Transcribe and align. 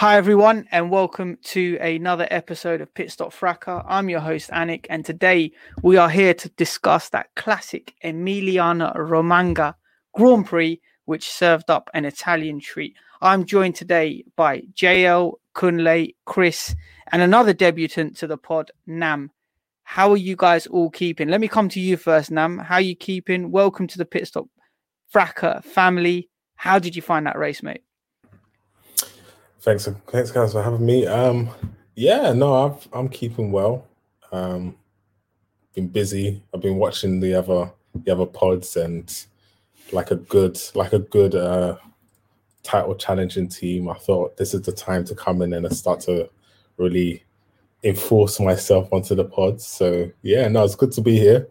Hi, 0.00 0.16
everyone, 0.16 0.66
and 0.72 0.90
welcome 0.90 1.36
to 1.42 1.76
another 1.76 2.26
episode 2.30 2.80
of 2.80 2.94
Pit 2.94 3.12
Stop 3.12 3.34
Fracas. 3.34 3.82
I'm 3.86 4.08
your 4.08 4.20
host, 4.20 4.48
Anik, 4.48 4.86
and 4.88 5.04
today 5.04 5.52
we 5.82 5.98
are 5.98 6.08
here 6.08 6.32
to 6.32 6.48
discuss 6.48 7.10
that 7.10 7.28
classic 7.36 7.94
Emilia 8.02 8.94
Romagna 8.96 9.76
Grand 10.14 10.46
Prix, 10.46 10.80
which 11.04 11.30
served 11.30 11.68
up 11.68 11.90
an 11.92 12.06
Italian 12.06 12.60
treat. 12.60 12.96
I'm 13.20 13.44
joined 13.44 13.74
today 13.74 14.24
by 14.36 14.62
JL, 14.72 15.34
Kunle, 15.54 16.14
Chris, 16.24 16.74
and 17.12 17.20
another 17.20 17.52
debutant 17.52 18.16
to 18.16 18.26
the 18.26 18.38
pod, 18.38 18.70
Nam. 18.86 19.30
How 19.82 20.12
are 20.12 20.16
you 20.16 20.34
guys 20.34 20.66
all 20.66 20.88
keeping? 20.88 21.28
Let 21.28 21.42
me 21.42 21.48
come 21.48 21.68
to 21.68 21.78
you 21.78 21.98
first, 21.98 22.30
Nam. 22.30 22.56
How 22.56 22.76
are 22.76 22.80
you 22.80 22.96
keeping? 22.96 23.50
Welcome 23.50 23.86
to 23.88 23.98
the 23.98 24.06
Pit 24.06 24.28
Stop 24.28 24.46
Fracas 25.10 25.62
family. 25.66 26.30
How 26.56 26.78
did 26.78 26.96
you 26.96 27.02
find 27.02 27.26
that 27.26 27.36
race, 27.38 27.62
mate? 27.62 27.82
Thanks, 29.60 29.86
thanks, 30.08 30.30
guys, 30.30 30.52
for 30.52 30.62
having 30.62 30.86
me. 30.86 31.06
Um, 31.06 31.50
yeah, 31.94 32.32
no, 32.32 32.64
I've, 32.64 32.88
I'm 32.94 33.10
keeping 33.10 33.52
well. 33.52 33.86
Um, 34.32 34.74
been 35.74 35.88
busy. 35.88 36.42
I've 36.54 36.62
been 36.62 36.76
watching 36.76 37.20
the 37.20 37.34
other 37.34 37.70
the 38.04 38.12
other 38.12 38.24
pods 38.26 38.76
and 38.76 39.26
like 39.92 40.12
a 40.12 40.16
good 40.16 40.58
like 40.74 40.94
a 40.94 40.98
good 40.98 41.34
uh, 41.34 41.76
title 42.62 42.94
challenging 42.94 43.48
team. 43.48 43.90
I 43.90 43.94
thought 43.94 44.38
this 44.38 44.54
is 44.54 44.62
the 44.62 44.72
time 44.72 45.04
to 45.04 45.14
come 45.14 45.42
in 45.42 45.52
and 45.52 45.76
start 45.76 46.00
to 46.00 46.30
really 46.78 47.22
enforce 47.84 48.40
myself 48.40 48.90
onto 48.92 49.14
the 49.14 49.24
pods. 49.24 49.66
So 49.66 50.10
yeah, 50.22 50.48
no, 50.48 50.64
it's 50.64 50.74
good 50.74 50.92
to 50.92 51.02
be 51.02 51.18
here. 51.18 51.48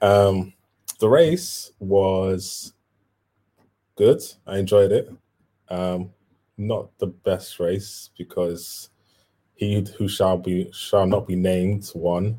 Um, 0.00 0.54
the 0.98 1.08
race 1.10 1.72
was 1.78 2.72
good. 3.96 4.22
I 4.46 4.58
enjoyed 4.58 4.92
it. 4.92 5.12
Um, 5.68 6.10
not 6.60 6.96
the 6.98 7.06
best 7.06 7.58
race 7.58 8.10
because 8.16 8.90
he 9.54 9.84
who 9.96 10.08
shall 10.08 10.36
be 10.36 10.70
shall 10.72 11.06
not 11.06 11.26
be 11.26 11.34
named 11.34 11.90
won. 11.94 12.38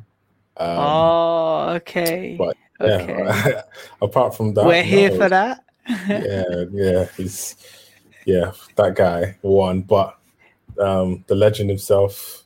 Um, 0.58 0.78
oh, 0.78 1.70
okay. 1.76 2.36
But 2.38 2.56
yeah, 2.80 3.42
okay. 3.46 3.62
apart 4.02 4.36
from 4.36 4.54
that, 4.54 4.66
we're 4.66 4.84
here 4.84 5.10
no, 5.10 5.18
for 5.18 5.30
that. 5.30 5.64
yeah, 6.08 6.64
yeah, 6.72 7.06
he's 7.18 7.56
yeah 8.26 8.52
that 8.76 8.96
guy 8.96 9.38
won, 9.42 9.82
but 9.82 10.18
um, 10.80 11.24
the 11.28 11.36
legend 11.36 11.70
himself 11.70 12.44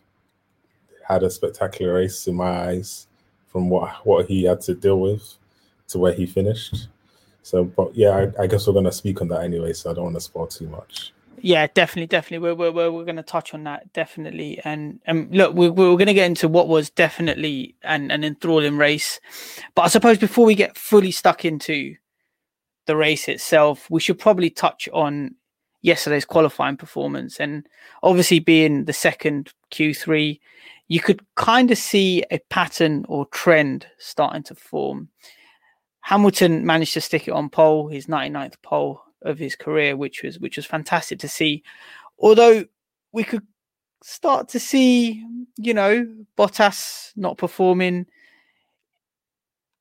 had 1.07 1.23
a 1.23 1.29
spectacular 1.29 1.93
race 1.93 2.27
in 2.27 2.35
my 2.35 2.67
eyes 2.67 3.07
from 3.47 3.69
what 3.69 4.05
what 4.05 4.27
he 4.27 4.43
had 4.43 4.61
to 4.61 4.73
deal 4.73 4.99
with 4.99 5.35
to 5.89 5.99
where 5.99 6.13
he 6.13 6.25
finished. 6.25 6.87
So, 7.43 7.63
but 7.63 7.93
yeah, 7.95 8.09
I, 8.39 8.43
I 8.43 8.47
guess 8.47 8.65
we're 8.65 8.73
gonna 8.73 8.91
speak 8.91 9.21
on 9.21 9.27
that 9.27 9.43
anyway, 9.43 9.73
so 9.73 9.91
I 9.91 9.93
don't 9.93 10.05
want 10.05 10.15
to 10.15 10.21
spoil 10.21 10.47
too 10.47 10.67
much. 10.67 11.13
Yeah, 11.41 11.67
definitely, 11.67 12.07
definitely. 12.07 12.53
We're 12.53 12.71
we're 12.71 12.91
we're, 12.91 13.03
going 13.03 13.15
to 13.17 13.23
touch 13.23 13.53
on 13.53 13.63
that 13.65 13.91
definitely, 13.93 14.59
and 14.63 14.99
and 15.05 15.33
look, 15.35 15.53
we're 15.53 15.71
we're 15.71 15.95
going 15.95 16.07
to 16.07 16.13
get 16.13 16.25
into 16.25 16.47
what 16.47 16.67
was 16.67 16.89
definitely 16.89 17.75
an 17.83 18.11
an 18.11 18.23
enthralling 18.23 18.77
race, 18.77 19.19
but 19.75 19.83
I 19.83 19.87
suppose 19.87 20.17
before 20.17 20.45
we 20.45 20.55
get 20.55 20.77
fully 20.77 21.11
stuck 21.11 21.45
into 21.45 21.95
the 22.87 22.95
race 22.95 23.27
itself, 23.27 23.89
we 23.89 23.99
should 23.99 24.19
probably 24.19 24.49
touch 24.49 24.87
on 24.93 25.35
yesterday's 25.81 26.25
qualifying 26.25 26.77
performance, 26.77 27.39
and 27.39 27.67
obviously 28.01 28.39
being 28.39 28.85
the 28.85 28.93
second 28.93 29.51
Q 29.69 29.93
three, 29.93 30.39
you 30.87 30.99
could 30.99 31.21
kind 31.35 31.69
of 31.71 31.77
see 31.77 32.23
a 32.31 32.39
pattern 32.49 33.05
or 33.07 33.25
trend 33.27 33.87
starting 33.97 34.43
to 34.43 34.55
form. 34.55 35.09
Hamilton 36.01 36.65
managed 36.65 36.93
to 36.93 37.01
stick 37.01 37.27
it 37.27 37.31
on 37.31 37.49
pole, 37.49 37.87
his 37.87 38.05
99th 38.05 38.61
pole 38.61 39.01
of 39.25 39.37
his 39.37 39.55
career, 39.55 39.97
which 39.97 40.23
was 40.23 40.39
which 40.39 40.55
was 40.55 40.65
fantastic 40.65 41.19
to 41.19 41.27
see. 41.27 41.63
Although 42.19 42.65
we 43.11 43.23
could 43.23 43.45
start 44.03 44.47
to 44.49 44.59
see, 44.59 45.25
you 45.57 45.73
know, 45.73 46.07
Bottas 46.37 47.11
not 47.15 47.37
performing 47.37 48.05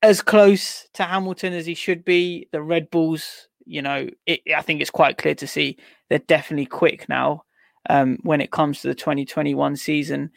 as 0.03 0.21
close 0.21 0.87
to 0.95 1.03
Hamilton 1.03 1.53
as 1.53 1.67
he 1.67 1.75
should 1.75 2.05
be. 2.05 2.49
The 2.53 2.63
Red 2.63 2.91
Bulls, 2.91 3.49
you 3.65 3.83
know, 3.83 4.09
it, 4.27 4.41
I 4.55 4.63
think 4.63 4.81
it's 4.81 4.91
quite 4.91 5.19
clear 5.19 5.35
to 5.37 5.47
see 5.47 5.77
they're 6.09 6.19
definitely 6.19 6.67
quick 6.67 7.09
now 7.09 7.45
um, 7.89 8.19
when 8.23 8.41
it 8.41 8.51
comes 8.51 8.83
to 8.83 8.89
the 8.89 8.95
2021 8.95 9.77
season. 9.77 10.31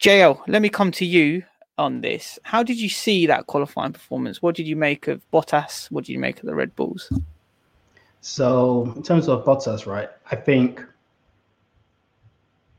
JL, 0.00 0.40
let 0.46 0.62
me 0.62 0.68
come 0.68 0.92
to 0.92 1.04
you 1.04 1.42
on 1.76 2.00
this. 2.00 2.38
How 2.42 2.62
did 2.62 2.80
you 2.80 2.88
see 2.88 3.26
that 3.26 3.46
qualifying 3.46 3.92
performance? 3.92 4.42
What 4.42 4.54
did 4.54 4.66
you 4.66 4.76
make 4.76 5.08
of 5.08 5.28
Bottas? 5.32 5.90
What 5.90 6.04
did 6.04 6.12
you 6.12 6.18
make 6.18 6.38
of 6.38 6.46
the 6.46 6.54
Red 6.54 6.74
Bulls? 6.76 7.12
So 8.20 8.92
in 8.96 9.02
terms 9.02 9.28
of 9.28 9.44
Bottas, 9.44 9.86
right, 9.86 10.08
I 10.30 10.36
think 10.36 10.84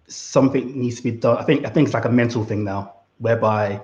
something 0.07 0.77
needs 0.79 0.97
to 0.97 1.03
be 1.03 1.11
done. 1.11 1.37
I 1.37 1.43
think 1.43 1.65
I 1.65 1.69
think 1.69 1.87
it's 1.87 1.93
like 1.93 2.05
a 2.05 2.09
mental 2.09 2.43
thing 2.43 2.63
now, 2.63 2.93
whereby 3.19 3.81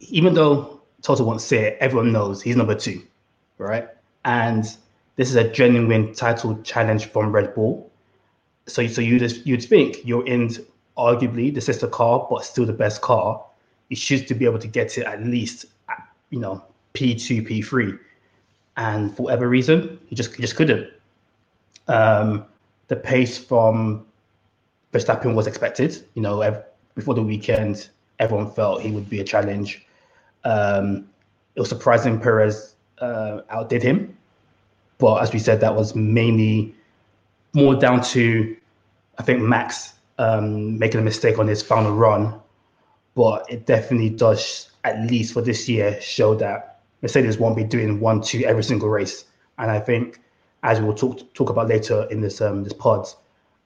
even 0.00 0.34
though 0.34 0.80
Toto 1.02 1.24
won't 1.24 1.40
say 1.40 1.68
it, 1.68 1.78
everyone 1.80 2.12
knows 2.12 2.42
he's 2.42 2.56
number 2.56 2.74
two, 2.74 3.02
right? 3.58 3.88
And 4.24 4.64
this 5.16 5.30
is 5.30 5.36
a 5.36 5.48
genuine 5.48 6.14
title 6.14 6.60
challenge 6.62 7.06
from 7.06 7.32
Red 7.32 7.54
Bull. 7.54 7.90
So, 8.66 8.86
so 8.86 9.00
you 9.00 9.18
just 9.18 9.46
you'd 9.46 9.64
think 9.64 10.04
you're 10.04 10.26
in 10.26 10.50
arguably 10.96 11.54
the 11.54 11.60
sister 11.60 11.86
car, 11.86 12.26
but 12.30 12.44
still 12.44 12.66
the 12.66 12.72
best 12.72 13.00
car. 13.00 13.42
You 13.88 13.96
should 13.96 14.28
to 14.28 14.34
be 14.34 14.44
able 14.44 14.58
to 14.58 14.68
get 14.68 14.98
it 14.98 15.04
at 15.04 15.24
least, 15.24 15.64
you 16.28 16.38
know, 16.38 16.64
P 16.92 17.14
two, 17.14 17.42
P 17.42 17.62
three 17.62 17.94
and 18.76 19.14
for 19.16 19.24
whatever 19.24 19.48
reason, 19.48 19.98
he 20.06 20.14
just 20.14 20.34
he 20.34 20.42
just 20.42 20.56
couldn't. 20.56 20.88
Um, 21.88 22.44
the 22.88 22.96
pace 22.96 23.38
from 23.38 24.06
Verstappen 24.92 25.34
was 25.34 25.46
expected. 25.46 26.04
You 26.14 26.22
know, 26.22 26.40
ev- 26.40 26.64
before 26.94 27.14
the 27.14 27.22
weekend, 27.22 27.88
everyone 28.18 28.50
felt 28.50 28.82
he 28.82 28.90
would 28.90 29.08
be 29.08 29.20
a 29.20 29.24
challenge. 29.24 29.86
Um, 30.44 31.08
it 31.54 31.60
was 31.60 31.68
surprising 31.68 32.20
Perez 32.20 32.74
uh, 32.98 33.42
outdid 33.50 33.82
him, 33.82 34.16
but 34.98 35.16
as 35.22 35.32
we 35.32 35.38
said, 35.38 35.60
that 35.60 35.74
was 35.74 35.94
mainly 35.94 36.74
more 37.52 37.74
down 37.74 38.02
to 38.02 38.56
I 39.18 39.22
think 39.22 39.42
Max 39.42 39.94
um, 40.18 40.78
making 40.78 40.98
a 40.98 41.02
mistake 41.02 41.38
on 41.38 41.46
his 41.46 41.62
final 41.62 41.92
run. 41.92 42.40
But 43.14 43.44
it 43.50 43.66
definitely 43.66 44.10
does, 44.10 44.70
at 44.84 44.98
least 45.10 45.34
for 45.34 45.42
this 45.42 45.68
year, 45.68 46.00
show 46.00 46.34
that 46.36 46.69
Mercedes 47.02 47.38
won't 47.38 47.56
be 47.56 47.64
doing 47.64 48.00
one 48.00 48.20
two 48.20 48.44
every 48.44 48.62
single 48.62 48.88
race. 48.88 49.24
And 49.58 49.70
I 49.70 49.80
think, 49.80 50.20
as 50.62 50.80
we'll 50.80 50.94
talk 50.94 51.32
talk 51.34 51.50
about 51.50 51.68
later 51.68 52.06
in 52.10 52.20
this 52.20 52.40
um, 52.40 52.64
this 52.64 52.72
pod, 52.72 53.06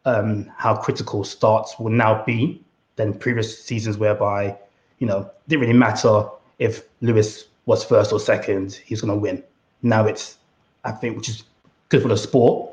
um, 0.05 0.51
how 0.57 0.77
critical 0.77 1.25
starts 1.25 1.79
will 1.79 1.91
now 1.91 2.23
be 2.25 2.63
than 2.97 3.15
previous 3.15 3.63
seasons, 3.63 3.99
whereby 3.99 4.57
you 4.99 5.07
know 5.07 5.21
it 5.21 5.49
didn't 5.49 5.63
really 5.63 5.79
matter 5.79 6.25
if 6.59 6.83
Lewis 7.01 7.47
was 7.67 7.85
first 7.85 8.13
or 8.13 8.21
second, 8.21 8.75
he's 8.85 9.01
going 9.01 9.13
to 9.13 9.19
win. 9.19 9.43
Now 9.83 10.07
it's, 10.07 10.39
I 10.85 10.93
think, 10.93 11.17
which 11.17 11.29
is 11.29 11.43
good 11.89 12.03
for 12.03 12.09
the 12.09 12.17
sport. 12.17 12.71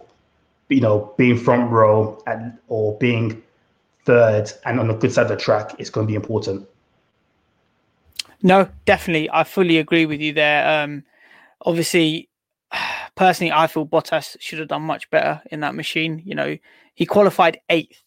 You 0.70 0.82
know, 0.82 1.14
being 1.18 1.38
front 1.38 1.70
row 1.72 2.22
and 2.28 2.58
or 2.68 2.98
being 2.98 3.42
third 4.06 4.52
and 4.66 4.80
on 4.80 4.88
the 4.88 4.94
good 4.94 5.12
side 5.12 5.24
of 5.24 5.30
the 5.30 5.38
track 5.38 5.76
is 5.80 5.90
going 5.90 6.08
to 6.08 6.12
be 6.12 6.16
important. 6.16 6.68
No, 8.44 8.70
definitely, 8.86 9.30
I 9.32 9.44
fully 9.44 9.78
agree 9.78 10.06
with 10.06 10.20
you 10.20 10.34
there. 10.34 10.84
Um, 10.84 11.04
obviously, 11.62 12.30
personally, 13.16 13.52
I 13.52 13.68
feel 13.68 13.86
Bottas 13.86 14.38
should 14.40 14.60
have 14.60 14.68
done 14.68 14.84
much 14.84 15.10
better 15.10 15.42
in 15.52 15.60
that 15.62 15.76
machine. 15.76 16.22
You 16.26 16.36
know, 16.36 16.58
he 16.96 17.06
qualified 17.06 17.60
eighth, 17.70 18.04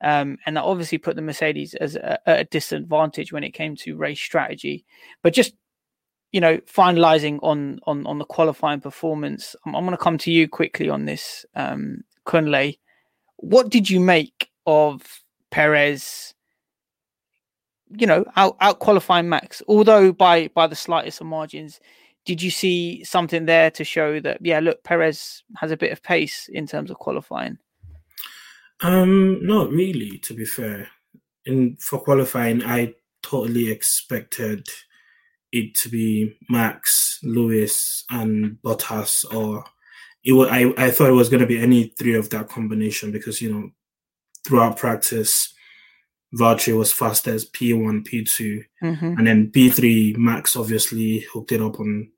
um, 0.00 0.38
and 0.46 0.56
that 0.56 0.64
obviously 0.64 0.98
put 0.98 1.16
the 1.16 1.22
Mercedes 1.22 1.74
as 1.74 1.96
a, 1.96 2.18
a, 2.26 2.44
disadvantage 2.44 3.32
when 3.32 3.44
it 3.44 3.52
came 3.52 3.76
to 3.76 3.96
race 3.96 4.20
strategy. 4.20 4.84
But 5.22 5.34
just 5.34 5.54
you 6.32 6.40
know, 6.40 6.56
finalizing 6.58 7.38
on 7.42 7.78
on 7.86 8.06
on 8.06 8.18
the 8.18 8.24
qualifying 8.24 8.80
performance, 8.80 9.54
I'm, 9.66 9.76
I'm 9.76 9.84
going 9.84 9.96
to 9.96 10.02
come 10.02 10.18
to 10.18 10.32
you 10.32 10.48
quickly 10.48 10.88
on 10.88 11.04
this, 11.04 11.44
um, 11.54 12.02
Kunle. 12.26 12.78
What 13.36 13.68
did 13.68 13.90
you 13.90 14.00
make 14.00 14.50
of 14.66 15.02
Perez? 15.50 16.31
You 17.96 18.06
know, 18.06 18.24
out 18.36 18.56
out 18.60 18.78
qualifying 18.78 19.28
Max, 19.28 19.62
although 19.68 20.12
by 20.12 20.48
by 20.48 20.66
the 20.66 20.76
slightest 20.76 21.20
of 21.20 21.26
margins. 21.26 21.80
Did 22.24 22.40
you 22.40 22.50
see 22.50 23.02
something 23.02 23.46
there 23.46 23.68
to 23.72 23.82
show 23.82 24.20
that? 24.20 24.38
Yeah, 24.40 24.60
look, 24.60 24.84
Perez 24.84 25.42
has 25.56 25.72
a 25.72 25.76
bit 25.76 25.90
of 25.90 26.04
pace 26.04 26.48
in 26.52 26.68
terms 26.68 26.88
of 26.88 26.98
qualifying. 26.98 27.58
Um, 28.80 29.44
not 29.44 29.70
really, 29.70 30.18
to 30.18 30.34
be 30.34 30.44
fair. 30.44 30.88
In 31.46 31.76
for 31.80 31.98
qualifying, 31.98 32.62
I 32.62 32.94
totally 33.22 33.70
expected 33.70 34.68
it 35.50 35.74
to 35.82 35.88
be 35.88 36.36
Max, 36.48 37.18
Lewis, 37.22 38.04
and 38.10 38.56
Bottas, 38.64 39.24
or 39.34 39.64
it 40.24 40.32
was, 40.32 40.48
I, 40.50 40.72
I 40.76 40.90
thought 40.90 41.10
it 41.10 41.14
was 41.14 41.28
going 41.28 41.40
to 41.40 41.46
be 41.46 41.58
any 41.58 41.92
three 41.98 42.14
of 42.14 42.30
that 42.30 42.48
combination 42.48 43.12
because, 43.12 43.40
you 43.40 43.52
know, 43.52 43.70
throughout 44.46 44.76
practice, 44.76 45.51
Valtteri 46.34 46.76
was 46.76 46.92
fast 46.92 47.28
as 47.28 47.48
P1, 47.50 48.06
P2, 48.06 48.64
mm-hmm. 48.82 49.18
and 49.18 49.26
then 49.26 49.50
P3, 49.50 50.16
Max 50.16 50.56
obviously 50.56 51.26
hooked 51.32 51.52
it 51.52 51.60
up 51.60 51.78
on 51.78 52.10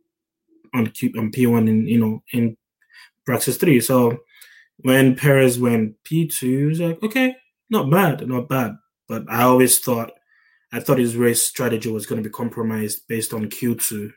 on, 0.72 0.88
Q, 0.88 1.12
on 1.16 1.30
P1 1.30 1.68
in, 1.68 1.86
you 1.86 1.98
know, 1.98 2.22
in 2.32 2.56
practice 3.24 3.56
three. 3.56 3.80
So 3.80 4.18
when 4.78 5.14
Perez 5.14 5.58
went 5.58 5.94
P2, 6.04 6.40
he 6.40 6.64
was 6.64 6.80
like, 6.80 7.02
okay, 7.02 7.36
not 7.70 7.90
bad, 7.90 8.26
not 8.28 8.48
bad. 8.48 8.76
But 9.08 9.24
I 9.30 9.42
always 9.42 9.78
thought 9.78 10.12
I 10.72 10.80
thought 10.80 10.98
his 10.98 11.16
race 11.16 11.46
strategy 11.46 11.88
was 11.88 12.06
going 12.06 12.20
to 12.22 12.28
be 12.28 12.32
compromised 12.32 13.06
based 13.08 13.32
on 13.32 13.46
Q2 13.48 14.12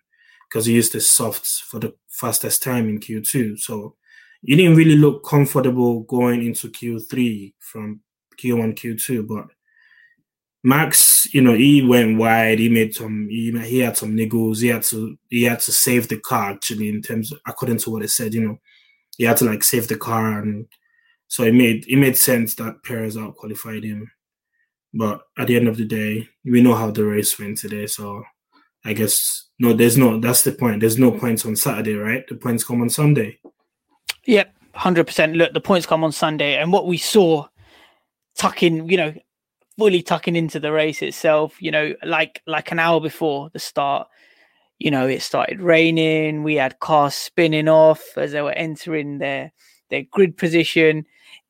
because 0.50 0.66
he 0.66 0.74
used 0.74 0.94
the 0.94 1.02
softs 1.02 1.60
for 1.60 1.80
the 1.80 1.94
fastest 2.08 2.64
time 2.64 2.90
in 2.90 3.00
Q2. 3.00 3.60
So 3.60 3.96
he 4.42 4.56
didn't 4.56 4.76
really 4.76 4.96
look 4.96 5.24
comfortable 5.24 6.02
going 6.02 6.44
into 6.44 6.70
Q3 6.70 7.54
from 7.60 8.02
Q1, 8.42 8.74
Q2. 8.76 9.28
But 9.28 9.46
Max, 10.68 11.34
you 11.34 11.40
know, 11.40 11.54
he 11.54 11.82
went 11.82 12.18
wide. 12.18 12.60
He 12.60 12.68
made 12.68 12.94
some. 12.94 13.30
He, 13.30 13.58
he 13.62 13.80
had 13.80 13.96
some 13.96 14.18
niggles. 14.18 14.62
He 14.62 14.68
had 14.68 14.84
to. 14.84 15.18
He 15.30 15.44
had 15.44 15.62
to 15.62 15.72
save 15.72 16.10
the 16.10 16.20
car 16.20 16.52
actually. 16.52 16.90
In 16.90 17.02
terms, 17.02 17.32
of, 17.32 17.40
according 17.48 17.78
to 17.78 17.90
what 17.90 18.04
it 18.04 18.10
said, 18.10 18.34
you 18.34 18.46
know, 18.46 18.58
he 19.18 19.24
had 19.24 19.38
to 19.38 19.46
like 19.46 19.64
save 19.64 19.88
the 19.88 19.96
car, 19.96 20.40
and 20.40 20.66
so 21.30 21.44
it 21.44 21.54
made 21.54 21.86
it 21.88 21.96
made 21.96 22.18
sense 22.18 22.56
that 22.56 22.84
Perez 22.84 23.16
out 23.16 23.38
qualified 23.38 23.86
him. 23.86 24.12
But 24.94 25.22
at 25.38 25.48
the 25.48 25.56
end 25.56 25.70
of 25.70 25.78
the 25.78 25.86
day, 25.86 26.28
we 26.44 26.60
know 26.60 26.76
how 26.76 26.92
the 26.92 27.06
race 27.06 27.40
went 27.40 27.60
today. 27.60 27.88
So 27.88 28.26
I 28.84 28.92
guess 28.92 29.46
no, 29.60 29.72
there's 29.72 29.98
no. 29.98 30.20
That's 30.20 30.44
the 30.44 30.52
point. 30.52 30.82
There's 30.82 31.00
no 31.00 31.12
points 31.12 31.46
on 31.46 31.56
Saturday, 31.56 31.96
right? 31.96 32.28
The 32.28 32.36
points 32.36 32.66
come 32.66 32.82
on 32.82 32.90
Sunday. 32.90 33.40
Yep, 34.26 34.54
hundred 34.74 35.08
percent. 35.08 35.38
Look, 35.38 35.54
the 35.54 35.62
points 35.62 35.88
come 35.88 36.04
on 36.04 36.12
Sunday, 36.12 36.58
and 36.58 36.74
what 36.74 36.88
we 36.88 36.98
saw, 36.98 37.48
tucking, 38.36 38.90
you 38.90 38.98
know, 38.98 39.14
fully 39.78 40.02
tucking 40.02 40.36
into 40.36 40.60
the 40.60 40.72
race 40.72 41.02
itself. 41.02 41.62
You 41.62 41.72
know, 41.72 41.94
like 42.04 42.42
like 42.48 42.72
an 42.72 42.80
hour 42.80 43.00
before 43.00 43.50
the 43.52 43.60
start, 43.60 44.08
you 44.80 44.92
know, 44.92 45.08
it 45.08 45.22
started 45.22 45.62
raining. 45.62 46.44
We 46.44 46.56
had 46.56 46.80
cars 46.80 47.16
spinning 47.16 47.68
off 47.68 48.18
as 48.18 48.32
they 48.32 48.42
were 48.42 48.54
entering 48.54 49.18
their 49.20 49.52
their 49.90 50.04
grid 50.04 50.38
position 50.38 51.06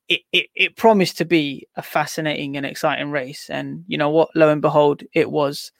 it, 0.08 0.22
it, 0.32 0.46
it 0.54 0.76
promised 0.76 1.18
to 1.18 1.24
be 1.24 1.68
a 1.76 1.82
fascinating 1.82 2.56
and 2.56 2.64
exciting 2.64 3.10
race. 3.10 3.48
And 3.50 3.84
you 3.86 3.98
know 3.98 4.10
what? 4.10 4.30
Lo 4.34 4.48
and 4.48 4.62
behold, 4.62 5.02
it 5.12 5.30
was. 5.30 5.70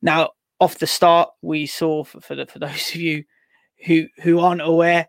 Now, 0.00 0.30
off 0.60 0.78
the 0.78 0.86
start, 0.86 1.30
we 1.42 1.66
saw 1.66 2.04
for, 2.04 2.20
for, 2.20 2.34
the, 2.34 2.46
for 2.46 2.58
those 2.58 2.90
of 2.90 2.96
you 2.96 3.24
who 3.84 4.06
who 4.22 4.40
aren't 4.40 4.62
aware, 4.62 5.08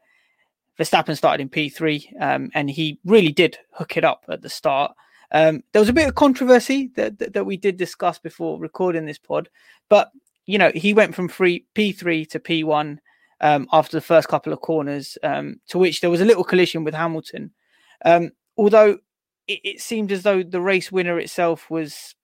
Verstappen 0.77 1.17
started 1.17 1.41
in 1.41 1.49
P3, 1.49 2.21
um, 2.21 2.49
and 2.53 2.69
he 2.69 2.99
really 3.05 3.31
did 3.31 3.57
hook 3.71 3.97
it 3.97 4.03
up 4.03 4.25
at 4.29 4.41
the 4.41 4.49
start. 4.49 4.91
Um, 5.31 5.63
there 5.71 5.81
was 5.81 5.89
a 5.89 5.93
bit 5.93 6.07
of 6.07 6.15
controversy 6.15 6.91
that, 6.95 7.19
that, 7.19 7.33
that 7.33 7.45
we 7.45 7.57
did 7.57 7.77
discuss 7.77 8.17
before 8.17 8.59
recording 8.59 9.05
this 9.05 9.19
pod, 9.19 9.49
but 9.89 10.11
you 10.45 10.57
know 10.57 10.71
he 10.73 10.93
went 10.93 11.13
from 11.13 11.27
free 11.27 11.65
P3 11.75 12.27
to 12.29 12.39
P1 12.39 12.97
um, 13.41 13.67
after 13.71 13.97
the 13.97 14.01
first 14.01 14.27
couple 14.27 14.51
of 14.51 14.61
corners, 14.61 15.17
um, 15.23 15.59
to 15.67 15.77
which 15.77 16.01
there 16.01 16.09
was 16.09 16.21
a 16.21 16.25
little 16.25 16.43
collision 16.43 16.83
with 16.83 16.93
Hamilton. 16.93 17.51
Um, 18.05 18.31
although 18.57 18.97
it, 19.47 19.59
it 19.63 19.81
seemed 19.81 20.11
as 20.11 20.23
though 20.23 20.43
the 20.43 20.61
race 20.61 20.91
winner 20.91 21.19
itself 21.19 21.69
was 21.69 22.15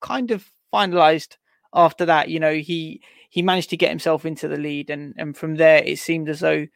kind 0.00 0.30
of 0.30 0.50
finalized 0.72 1.36
after 1.72 2.04
that. 2.06 2.28
You 2.28 2.40
know, 2.40 2.54
he 2.54 3.02
he 3.30 3.42
managed 3.42 3.70
to 3.70 3.76
get 3.76 3.90
himself 3.90 4.24
into 4.24 4.48
the 4.48 4.56
lead, 4.56 4.90
and 4.90 5.14
and 5.16 5.36
from 5.36 5.56
there 5.56 5.82
it 5.84 5.98
seemed 5.98 6.28
as 6.28 6.40
though 6.40 6.66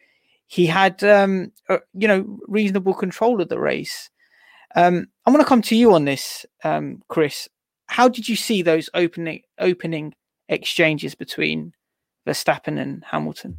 he 0.47 0.67
had 0.67 1.05
um 1.05 1.53
you 1.94 2.09
know 2.09 2.38
reasonable 2.49 2.94
control 2.94 3.41
of 3.41 3.49
the 3.49 3.61
race. 3.61 4.11
Um, 4.75 5.06
I'm 5.25 5.32
going 5.32 5.44
to 5.44 5.49
come 5.49 5.62
to 5.62 5.76
you 5.76 5.94
on 5.94 6.05
this, 6.05 6.44
um, 6.65 7.03
Chris. 7.09 7.49
How 7.87 8.09
did 8.09 8.29
you 8.29 8.37
see 8.37 8.62
those 8.62 8.91
opening 8.94 9.43
opening 9.59 10.15
exchanges 10.49 11.15
between 11.15 11.73
Verstappen 12.26 12.79
and 12.79 13.05
Hamilton? 13.05 13.59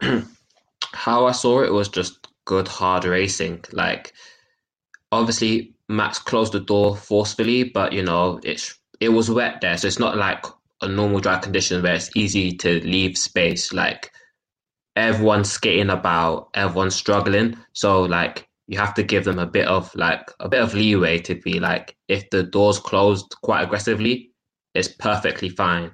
How 0.92 1.26
I 1.26 1.32
saw 1.32 1.62
it 1.62 1.72
was 1.72 1.88
just 1.88 2.28
good 2.44 2.68
hard 2.68 3.04
racing. 3.04 3.64
Like 3.72 4.12
obviously 5.10 5.74
Max 5.88 6.18
closed 6.18 6.52
the 6.52 6.60
door 6.60 6.96
forcefully, 6.96 7.64
but 7.64 7.92
you 7.92 8.02
know 8.02 8.40
it's 8.42 8.78
it 9.00 9.10
was 9.10 9.30
wet 9.30 9.60
there, 9.60 9.76
so 9.76 9.86
it's 9.86 9.98
not 9.98 10.16
like 10.16 10.44
a 10.80 10.88
normal 10.88 11.20
dry 11.20 11.38
condition 11.38 11.82
where 11.82 11.94
it's 11.94 12.14
easy 12.16 12.52
to 12.52 12.80
leave 12.80 13.16
space. 13.16 13.72
Like 13.72 14.10
everyone's 14.96 15.50
skating 15.50 15.90
about, 15.90 16.48
everyone's 16.54 16.94
struggling, 16.94 17.56
so 17.72 18.02
like 18.02 18.48
you 18.66 18.78
have 18.78 18.94
to 18.94 19.02
give 19.02 19.24
them 19.24 19.38
a 19.38 19.46
bit 19.46 19.66
of 19.66 19.94
like 19.94 20.30
a 20.40 20.48
bit 20.48 20.62
of 20.62 20.74
leeway 20.74 21.18
to 21.18 21.34
be 21.34 21.60
like 21.60 21.96
if 22.08 22.28
the 22.30 22.42
doors 22.42 22.78
closed 22.78 23.34
quite 23.42 23.62
aggressively, 23.62 24.30
it's 24.74 24.88
perfectly 24.88 25.48
fine. 25.48 25.90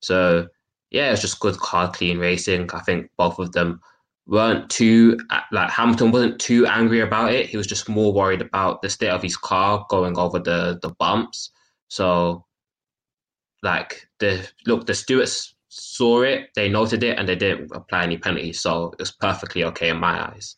So 0.00 0.48
yeah, 0.90 1.12
it's 1.12 1.20
just 1.20 1.40
good 1.40 1.58
car 1.58 1.90
clean 1.90 2.18
racing. 2.18 2.70
I 2.72 2.80
think 2.80 3.10
both 3.16 3.38
of 3.38 3.52
them 3.52 3.80
weren't 4.26 4.70
too 4.70 5.18
like 5.50 5.70
Hamilton 5.70 6.12
wasn't 6.12 6.40
too 6.40 6.66
angry 6.66 7.00
about 7.00 7.32
it. 7.32 7.46
He 7.46 7.56
was 7.56 7.66
just 7.66 7.88
more 7.88 8.12
worried 8.12 8.40
about 8.40 8.82
the 8.82 8.90
state 8.90 9.10
of 9.10 9.22
his 9.22 9.36
car 9.36 9.86
going 9.88 10.18
over 10.18 10.38
the 10.38 10.78
the 10.82 10.90
bumps. 10.98 11.50
So 11.88 12.46
like 13.62 14.08
the 14.18 14.48
look, 14.66 14.86
the 14.86 14.94
stewards 14.94 15.54
saw 15.68 16.22
it, 16.22 16.48
they 16.54 16.68
noted 16.68 17.02
it, 17.02 17.18
and 17.18 17.28
they 17.28 17.36
didn't 17.36 17.70
apply 17.74 18.04
any 18.04 18.18
penalties. 18.18 18.60
So 18.60 18.92
it's 18.98 19.12
perfectly 19.12 19.64
okay 19.64 19.90
in 19.90 19.98
my 19.98 20.30
eyes. 20.30 20.56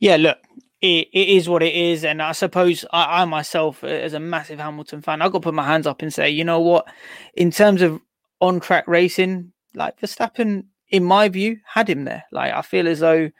Yeah, 0.00 0.16
look, 0.16 0.38
it, 0.80 1.08
it 1.12 1.28
is 1.28 1.48
what 1.48 1.62
it 1.62 1.74
is, 1.74 2.04
and 2.04 2.22
I 2.22 2.32
suppose 2.32 2.84
I, 2.92 3.22
I 3.22 3.24
myself, 3.24 3.82
as 3.82 4.12
a 4.14 4.20
massive 4.20 4.58
Hamilton 4.58 5.02
fan, 5.02 5.22
I've 5.22 5.32
got 5.32 5.38
to 5.38 5.46
put 5.46 5.54
my 5.54 5.66
hands 5.66 5.86
up 5.86 6.02
and 6.02 6.12
say, 6.12 6.30
you 6.30 6.44
know 6.44 6.60
what, 6.60 6.86
in 7.34 7.50
terms 7.50 7.82
of 7.82 8.00
on 8.40 8.60
track 8.60 8.86
racing, 8.86 9.52
like 9.74 10.00
Verstappen 10.00 10.64
in 10.90 11.04
my 11.04 11.28
view, 11.28 11.58
had 11.66 11.88
him 11.88 12.04
there. 12.04 12.24
Like 12.32 12.52
I 12.52 12.62
feel 12.62 12.88
as 12.88 13.00
though 13.00 13.30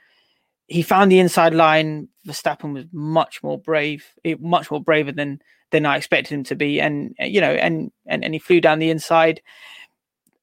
he 0.67 0.83
found 0.83 1.11
the 1.11 1.19
inside 1.19 1.55
line. 1.55 2.09
Verstappen 2.27 2.75
was 2.75 2.85
much 2.93 3.43
more 3.43 3.59
brave, 3.59 4.05
eh, 4.25 4.35
much 4.39 4.71
more 4.71 4.83
braver 4.83 5.13
than 5.13 5.41
than 5.71 5.87
I 5.87 5.97
expected 5.97 6.35
him 6.35 6.45
to 6.45 6.55
be, 6.55 6.81
and 6.81 7.15
eh, 7.19 7.27
you 7.27 7.41
know, 7.41 7.53
and 7.53 7.91
and, 8.07 8.25
and 8.25 8.35
he 8.35 8.41
flew 8.41 8.61
down 8.61 8.79
the 8.79 8.91
inside. 8.91 9.41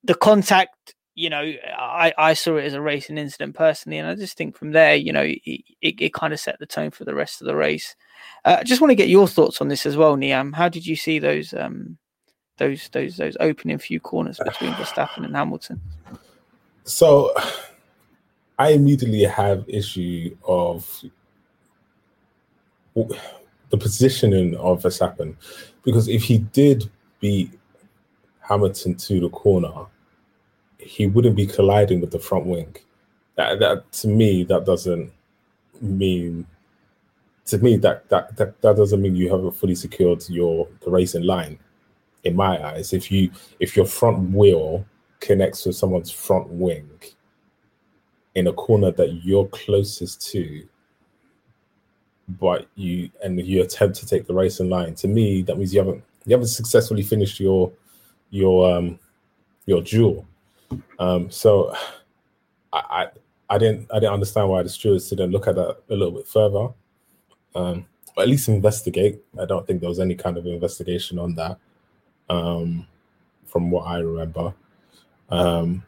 The 0.04 0.16
contact, 0.16 0.95
you 1.16 1.30
know, 1.30 1.54
I, 1.78 2.14
I 2.18 2.34
saw 2.34 2.58
it 2.58 2.66
as 2.66 2.74
a 2.74 2.82
racing 2.82 3.18
incident 3.18 3.56
personally, 3.56 3.98
and 3.98 4.08
I 4.08 4.16
just 4.16 4.38
think 4.38 4.58
from 4.58 4.72
there, 4.72 4.96
you 4.96 5.14
know, 5.14 5.22
it, 5.22 5.40
it, 5.46 6.02
it 6.02 6.14
kind 6.14 6.34
of 6.34 6.40
set 6.42 6.60
the 6.60 6.66
tone 6.66 6.92
for 6.92 7.06
the 7.06 7.16
rest 7.16 7.42
of 7.42 7.48
the 7.48 7.56
race. 7.56 7.96
Uh, 8.44 8.58
I 8.60 8.64
just 8.64 8.82
want 8.82 8.92
to 8.92 8.96
get 8.96 9.08
your 9.08 9.28
thoughts 9.28 9.62
on 9.62 9.70
this 9.70 9.86
as 9.86 9.96
well, 9.96 10.18
Nam. 10.18 10.52
How 10.52 10.68
did 10.68 10.86
you 10.86 10.98
see 10.98 11.20
those 11.20 11.54
um, 11.54 11.98
those 12.58 12.90
those 12.90 13.16
those 13.16 13.38
opening 13.40 13.78
few 13.78 14.02
corners 14.02 14.40
between 14.44 14.72
Verstappen 14.74 15.24
and 15.24 15.36
Hamilton? 15.36 15.80
So 16.84 17.34
I 18.60 18.72
immediately 18.72 19.24
have 19.24 19.64
issue 19.70 20.36
of 20.44 21.02
the 22.94 23.78
positioning 23.78 24.56
of 24.58 24.84
Verstappen 24.84 25.36
because 25.84 26.10
if 26.10 26.24
he 26.24 26.40
did 26.40 26.90
beat 27.22 27.52
Hamilton 28.42 28.96
to 28.96 29.20
the 29.22 29.30
corner, 29.30 29.88
he 30.86 31.08
wouldn't 31.08 31.36
be 31.36 31.48
colliding 31.48 32.00
with 32.00 32.12
the 32.12 32.20
front 32.20 32.46
wing. 32.46 32.76
That, 33.36 33.60
that 33.60 33.92
to 33.94 34.08
me, 34.08 34.44
that 34.44 34.66
doesn't 34.66 35.12
mean 35.82 36.46
to 37.46 37.58
me 37.60 37.78
that, 37.78 38.08
that 38.10 38.36
that 38.38 38.62
that 38.62 38.76
doesn't 38.76 39.02
mean 39.02 39.16
you 39.16 39.30
haven't 39.30 39.52
fully 39.52 39.76
secured 39.76 40.24
your 40.30 40.68
the 40.82 40.90
racing 40.90 41.24
line. 41.24 41.60
In 42.24 42.36
my 42.36 42.64
eyes, 42.72 42.94
if 42.94 43.12
you 43.12 43.32
if 43.60 43.76
your 43.76 43.86
front 43.86 44.32
wheel 44.32 44.86
connects 45.20 45.66
with 45.66 45.76
someone's 45.76 46.12
front 46.12 46.48
wing 46.50 46.90
in 48.36 48.48
a 48.48 48.54
corner 48.54 48.92
that 48.92 49.24
you're 49.24 49.48
closest 49.48 50.28
to, 50.32 50.68
but 52.28 52.68
you 52.76 53.12
and 53.24 53.40
you 53.40 53.62
attempt 53.62 53.98
to 53.98 54.08
take 54.08 54.26
the 54.26 54.34
racing 54.34 54.70
line, 54.70 54.96
to 54.96 55.08
me 55.08 55.42
that 55.44 55.58
means 55.58 55.74
you 55.74 55.80
haven't 55.80 56.04
you 56.26 56.34
haven't 56.34 56.48
successfully 56.48 57.04
finished 57.04 57.40
your 57.40 57.72
your 58.32 58.76
um 58.76 58.98
your 59.68 59.82
duel. 59.82 60.26
Um, 61.00 61.30
so 61.30 61.74
I, 62.74 62.80
I 62.80 63.08
I 63.50 63.58
didn't 63.58 63.90
I 63.92 64.00
didn't 64.00 64.14
understand 64.14 64.50
why 64.50 64.64
the 64.64 64.70
stewards 64.70 65.10
didn't 65.10 65.32
look 65.32 65.48
at 65.48 65.56
that 65.56 65.78
a 65.90 65.96
little 65.96 66.12
bit 66.12 66.28
further, 66.28 66.70
um, 67.56 67.86
or 68.16 68.24
at 68.24 68.30
least 68.30 68.48
investigate. 68.48 69.22
I 69.40 69.46
don't 69.46 69.66
think 69.68 69.82
there 69.82 69.90
was 69.90 70.00
any 70.00 70.16
kind 70.16 70.38
of 70.38 70.46
investigation 70.46 71.20
on 71.20 71.36
that, 71.36 71.58
um, 72.30 72.88
from 73.46 73.70
what 73.72 73.88
I 73.88 74.00
remember. 74.00 74.54
Um, 75.30 75.84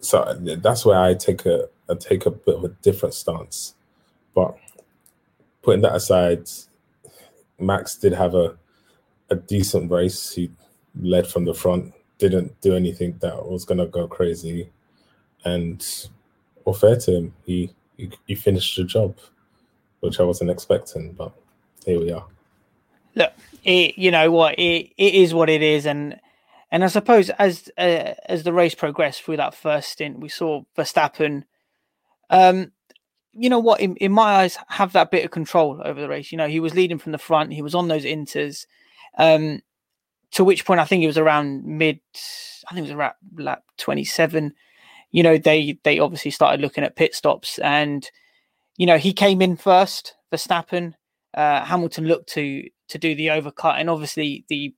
so 0.00 0.36
that's 0.40 0.84
where 0.84 0.98
I 0.98 1.14
take 1.14 1.46
a 1.46 1.68
I 1.88 1.94
take 1.94 2.26
a 2.26 2.30
bit 2.30 2.56
of 2.56 2.64
a 2.64 2.68
different 2.68 3.14
stance. 3.14 3.74
But 4.34 4.56
putting 5.62 5.82
that 5.82 5.94
aside, 5.94 6.48
Max 7.58 7.96
did 7.96 8.12
have 8.12 8.34
a 8.34 8.56
a 9.30 9.36
decent 9.36 9.90
race. 9.90 10.32
He 10.32 10.50
led 11.00 11.26
from 11.26 11.44
the 11.44 11.54
front, 11.54 11.94
didn't 12.28 12.60
do 12.60 12.74
anything 12.74 13.18
that 13.20 13.46
was 13.46 13.64
gonna 13.64 13.86
go 13.86 14.06
crazy, 14.06 14.70
and 15.44 15.84
all 16.64 16.74
fair 16.74 16.96
to 16.96 17.16
him, 17.16 17.34
he 17.44 17.74
he, 17.96 18.10
he 18.26 18.34
finished 18.34 18.76
the 18.76 18.84
job, 18.84 19.16
which 20.00 20.20
I 20.20 20.22
wasn't 20.22 20.50
expecting. 20.50 21.12
But 21.12 21.32
here 21.84 22.00
we 22.00 22.12
are. 22.12 22.24
Look, 23.14 23.32
it, 23.64 23.98
you 23.98 24.10
know 24.10 24.30
what 24.30 24.58
it, 24.58 24.92
it 24.96 25.14
is 25.14 25.34
what 25.34 25.50
it 25.50 25.62
is, 25.62 25.86
and 25.86 26.18
and 26.70 26.84
I 26.84 26.86
suppose 26.86 27.30
as 27.30 27.70
uh, 27.76 28.14
as 28.26 28.42
the 28.42 28.52
race 28.52 28.74
progressed 28.74 29.22
through 29.22 29.36
that 29.38 29.54
first 29.54 29.90
stint, 29.90 30.20
we 30.20 30.28
saw 30.28 30.62
Verstappen. 30.76 31.44
Um, 32.30 32.72
you 33.34 33.48
know 33.48 33.58
what? 33.58 33.80
In, 33.80 33.96
in 33.96 34.12
my 34.12 34.42
eyes, 34.42 34.58
have 34.68 34.92
that 34.92 35.10
bit 35.10 35.24
of 35.24 35.30
control 35.30 35.80
over 35.84 36.00
the 36.00 36.08
race. 36.08 36.32
You 36.32 36.38
know, 36.38 36.48
he 36.48 36.60
was 36.60 36.74
leading 36.74 36.98
from 36.98 37.12
the 37.12 37.18
front. 37.18 37.52
He 37.52 37.62
was 37.62 37.74
on 37.74 37.88
those 37.88 38.04
inters. 38.04 38.66
Um, 39.18 39.62
to 40.32 40.44
which 40.44 40.64
point 40.64 40.80
I 40.80 40.84
think 40.84 41.02
it 41.02 41.08
was 41.08 41.18
around 41.18 41.64
mid. 41.64 42.00
I 42.68 42.74
think 42.74 42.86
it 42.86 42.90
was 42.90 42.98
around 42.98 43.14
lap 43.36 43.62
twenty 43.78 44.04
seven. 44.04 44.54
You 45.10 45.22
know, 45.22 45.38
they 45.38 45.78
they 45.84 45.98
obviously 45.98 46.30
started 46.30 46.60
looking 46.60 46.84
at 46.84 46.96
pit 46.96 47.14
stops, 47.14 47.58
and 47.58 48.08
you 48.76 48.86
know 48.86 48.98
he 48.98 49.12
came 49.12 49.42
in 49.42 49.56
first. 49.56 50.14
Verstappen, 50.32 50.94
uh, 51.34 51.64
Hamilton 51.64 52.06
looked 52.06 52.30
to 52.30 52.68
to 52.88 52.98
do 52.98 53.14
the 53.14 53.28
overcut, 53.28 53.78
and 53.78 53.90
obviously 53.90 54.44
the 54.48 54.74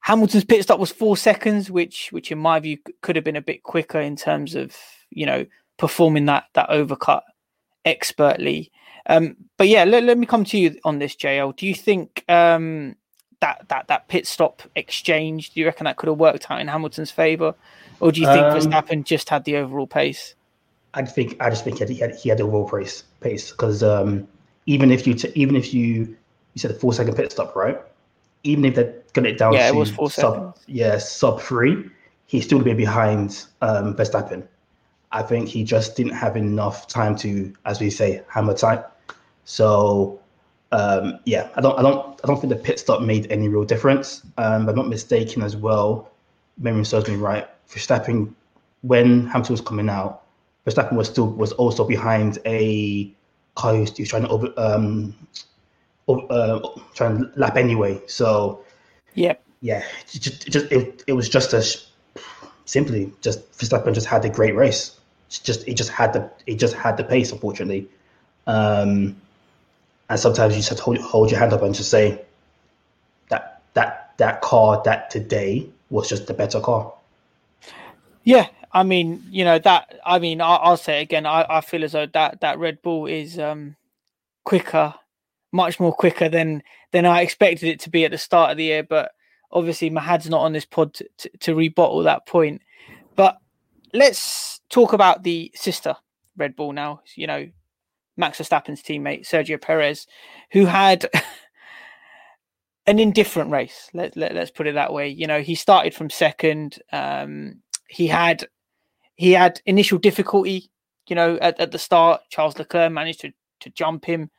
Hamilton's 0.00 0.44
pit 0.44 0.62
stop 0.62 0.78
was 0.78 0.92
four 0.92 1.16
seconds, 1.16 1.70
which 1.70 2.10
which 2.12 2.30
in 2.30 2.38
my 2.38 2.60
view 2.60 2.78
could 3.00 3.16
have 3.16 3.24
been 3.24 3.36
a 3.36 3.42
bit 3.42 3.62
quicker 3.62 4.00
in 4.00 4.16
terms 4.16 4.54
of 4.54 4.76
you 5.10 5.26
know 5.26 5.46
performing 5.78 6.26
that 6.26 6.44
that 6.54 6.68
overcut 6.68 7.22
expertly. 7.84 8.70
Um, 9.08 9.36
but 9.56 9.68
yeah, 9.68 9.84
let, 9.84 10.02
let 10.02 10.18
me 10.18 10.26
come 10.26 10.44
to 10.44 10.58
you 10.58 10.78
on 10.84 10.98
this, 10.98 11.16
JL. 11.16 11.56
Do 11.56 11.66
you 11.66 11.74
think 11.74 12.24
um, 12.28 12.96
that 13.40 13.68
that 13.68 13.88
that 13.88 14.08
pit 14.08 14.26
stop 14.26 14.62
exchange? 14.74 15.52
Do 15.52 15.60
you 15.60 15.66
reckon 15.66 15.84
that 15.84 15.96
could 15.96 16.08
have 16.08 16.18
worked 16.18 16.50
out 16.50 16.60
in 16.60 16.68
Hamilton's 16.68 17.10
favour, 17.10 17.54
or 18.00 18.12
do 18.12 18.20
you 18.20 18.26
think 18.26 18.46
um, 18.46 18.58
Verstappen 18.58 19.04
just 19.04 19.28
had 19.28 19.44
the 19.44 19.56
overall 19.56 19.86
pace? 19.86 20.34
I 20.94 21.02
think 21.02 21.36
I 21.40 21.50
just 21.50 21.64
think 21.64 21.76
he 21.76 21.80
had 21.80 21.90
he 21.90 21.96
had, 21.96 22.14
he 22.16 22.28
had 22.28 22.38
the 22.38 22.44
overall 22.44 22.68
pace 22.68 23.04
pace 23.20 23.50
because 23.50 23.82
um, 23.82 24.26
even 24.66 24.90
if 24.90 25.06
you 25.06 25.14
t- 25.14 25.32
even 25.34 25.56
if 25.56 25.74
you 25.74 26.16
you 26.54 26.60
said 26.60 26.70
a 26.70 26.74
four 26.74 26.92
second 26.92 27.14
pit 27.14 27.30
stop, 27.32 27.54
right? 27.54 27.78
Even 28.44 28.64
if 28.64 28.74
they 28.76 28.94
got 29.12 29.26
it 29.26 29.38
down 29.38 29.52
yeah, 29.52 29.70
to 29.70 29.76
it 29.76 29.78
was 29.78 29.90
four 29.90 30.10
sub 30.10 30.34
seconds. 30.34 30.64
yeah 30.66 30.98
sub 30.98 31.40
three, 31.40 31.90
he's 32.26 32.44
still 32.44 32.60
be 32.60 32.72
behind 32.72 33.44
um, 33.60 33.94
Verstappen. 33.94 34.46
I 35.12 35.22
think 35.22 35.48
he 35.48 35.64
just 35.64 35.96
didn't 35.96 36.12
have 36.14 36.36
enough 36.36 36.88
time 36.88 37.16
to, 37.16 37.52
as 37.64 37.80
we 37.80 37.90
say, 37.90 38.22
hammer 38.28 38.54
time. 38.54 38.82
So 39.44 40.20
um, 40.72 41.20
yeah, 41.24 41.48
I 41.54 41.60
don't, 41.60 41.78
I 41.78 41.82
don't, 41.82 42.20
I 42.22 42.26
don't 42.26 42.40
think 42.40 42.52
the 42.52 42.58
pit 42.58 42.78
stop 42.78 43.02
made 43.02 43.30
any 43.30 43.48
real 43.48 43.64
difference. 43.64 44.22
Um, 44.36 44.68
I'm 44.68 44.74
not 44.74 44.88
mistaken 44.88 45.42
as 45.42 45.56
well. 45.56 46.10
Memory 46.58 46.84
serves 46.84 47.08
me 47.08 47.16
right. 47.16 47.46
Verstappen, 47.68 48.34
when 48.82 49.26
Hamilton 49.26 49.52
was 49.52 49.60
coming 49.60 49.88
out, 49.88 50.22
Verstappen 50.66 50.96
was 50.96 51.08
still 51.08 51.28
was 51.28 51.52
also 51.52 51.86
behind 51.86 52.38
a 52.46 53.12
car 53.54 53.74
who 53.74 53.80
was 53.80 53.92
trying 53.92 54.22
to 54.22 54.28
over, 54.28 54.52
um, 54.56 55.14
over, 56.08 56.26
uh, 56.30 56.60
trying 56.94 57.18
to 57.18 57.30
lap 57.36 57.56
anyway. 57.56 58.00
So 58.06 58.64
yeah, 59.14 59.34
yeah, 59.60 59.84
it 60.12 60.20
just, 60.20 60.46
it, 60.46 60.50
just 60.50 60.72
it, 60.72 61.04
it 61.06 61.12
was 61.12 61.28
just 61.28 61.52
a 61.52 61.64
simply 62.64 63.12
just 63.20 63.50
Verstappen 63.52 63.94
just 63.94 64.06
had 64.06 64.24
a 64.24 64.28
great 64.28 64.54
race. 64.54 64.98
It's 65.28 65.38
just 65.38 65.66
it 65.68 65.74
just 65.74 65.90
had 65.90 66.12
the 66.12 66.30
it 66.46 66.56
just 66.56 66.74
had 66.74 66.96
the 66.96 67.04
pace, 67.04 67.32
unfortunately. 67.32 67.88
Um, 68.46 69.16
and 70.08 70.18
sometimes 70.18 70.54
you 70.54 70.60
just 70.60 70.68
have 70.70 70.78
to 70.78 70.84
hold, 70.84 70.98
hold 70.98 71.30
your 71.30 71.40
hand 71.40 71.52
up 71.52 71.62
and 71.62 71.74
just 71.74 71.90
say 71.90 72.20
that 73.28 73.62
that 73.74 74.14
that 74.18 74.40
car 74.40 74.82
that 74.84 75.10
today 75.10 75.68
was 75.90 76.08
just 76.08 76.26
the 76.26 76.34
better 76.34 76.60
car. 76.60 76.92
Yeah, 78.24 78.48
I 78.72 78.82
mean, 78.82 79.22
you 79.30 79.44
know 79.44 79.58
that. 79.58 80.00
I 80.04 80.18
mean, 80.18 80.40
I'll, 80.40 80.58
I'll 80.62 80.76
say 80.76 80.98
it 81.00 81.02
again. 81.02 81.26
I, 81.26 81.46
I 81.48 81.60
feel 81.60 81.84
as 81.84 81.92
though 81.92 82.06
that 82.06 82.40
that 82.40 82.58
Red 82.58 82.82
Bull 82.82 83.06
is 83.06 83.38
um, 83.38 83.76
quicker, 84.44 84.94
much 85.52 85.78
more 85.80 85.92
quicker 85.92 86.28
than 86.28 86.62
than 86.92 87.06
I 87.06 87.22
expected 87.22 87.68
it 87.68 87.80
to 87.80 87.90
be 87.90 88.04
at 88.04 88.10
the 88.10 88.18
start 88.18 88.50
of 88.50 88.56
the 88.56 88.64
year. 88.64 88.82
But 88.82 89.12
obviously, 89.50 89.90
Mahad's 89.90 90.28
not 90.28 90.42
on 90.42 90.52
this 90.52 90.64
pod 90.64 90.94
to, 90.94 91.08
to, 91.18 91.30
to 91.38 91.54
rebuttal 91.54 92.02
that 92.02 92.26
point. 92.26 92.62
But 93.14 93.38
let's 93.92 94.60
talk 94.68 94.92
about 94.92 95.22
the 95.22 95.50
sister 95.54 95.96
Red 96.36 96.56
Bull 96.56 96.72
now. 96.72 97.02
You 97.14 97.26
know, 97.26 97.48
Max 98.16 98.38
Verstappen's 98.38 98.82
teammate 98.82 99.26
Sergio 99.26 99.60
Perez, 99.60 100.06
who 100.52 100.66
had 100.66 101.08
an 102.86 102.98
indifferent 102.98 103.50
race. 103.50 103.90
Let, 103.92 104.16
let 104.16 104.36
us 104.36 104.50
put 104.50 104.66
it 104.66 104.74
that 104.74 104.92
way. 104.92 105.08
You 105.08 105.26
know, 105.26 105.40
he 105.40 105.54
started 105.54 105.94
from 105.94 106.10
second. 106.10 106.78
Um, 106.92 107.62
he 107.88 108.06
had 108.06 108.46
he 109.14 109.32
had 109.32 109.60
initial 109.66 109.98
difficulty. 109.98 110.70
You 111.08 111.16
know, 111.16 111.36
at, 111.40 111.60
at 111.60 111.70
the 111.70 111.78
start, 111.78 112.22
Charles 112.30 112.58
Leclerc 112.58 112.92
managed 112.92 113.20
to 113.20 113.32
to 113.60 113.70
jump 113.70 114.04
him 114.04 114.30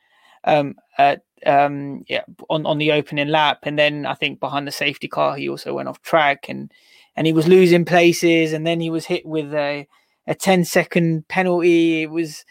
um, 0.44 0.76
at, 0.96 1.22
um, 1.44 2.04
yeah, 2.08 2.22
on 2.48 2.66
on 2.66 2.78
the 2.78 2.92
opening 2.92 3.28
lap, 3.28 3.60
and 3.62 3.78
then 3.78 4.06
I 4.06 4.14
think 4.14 4.40
behind 4.40 4.66
the 4.66 4.72
safety 4.72 5.08
car, 5.08 5.36
he 5.36 5.48
also 5.48 5.74
went 5.74 5.88
off 5.88 6.02
track 6.02 6.48
and 6.48 6.72
and 7.16 7.26
he 7.26 7.32
was 7.32 7.48
losing 7.48 7.84
places, 7.84 8.52
and 8.52 8.66
then 8.66 8.80
he 8.80 8.90
was 8.90 9.06
hit 9.06 9.26
with 9.26 9.52
a 9.54 9.86
a 10.28 10.34
10 10.34 10.64
second 10.66 11.26
penalty. 11.28 12.02
It 12.02 12.10
was 12.10 12.44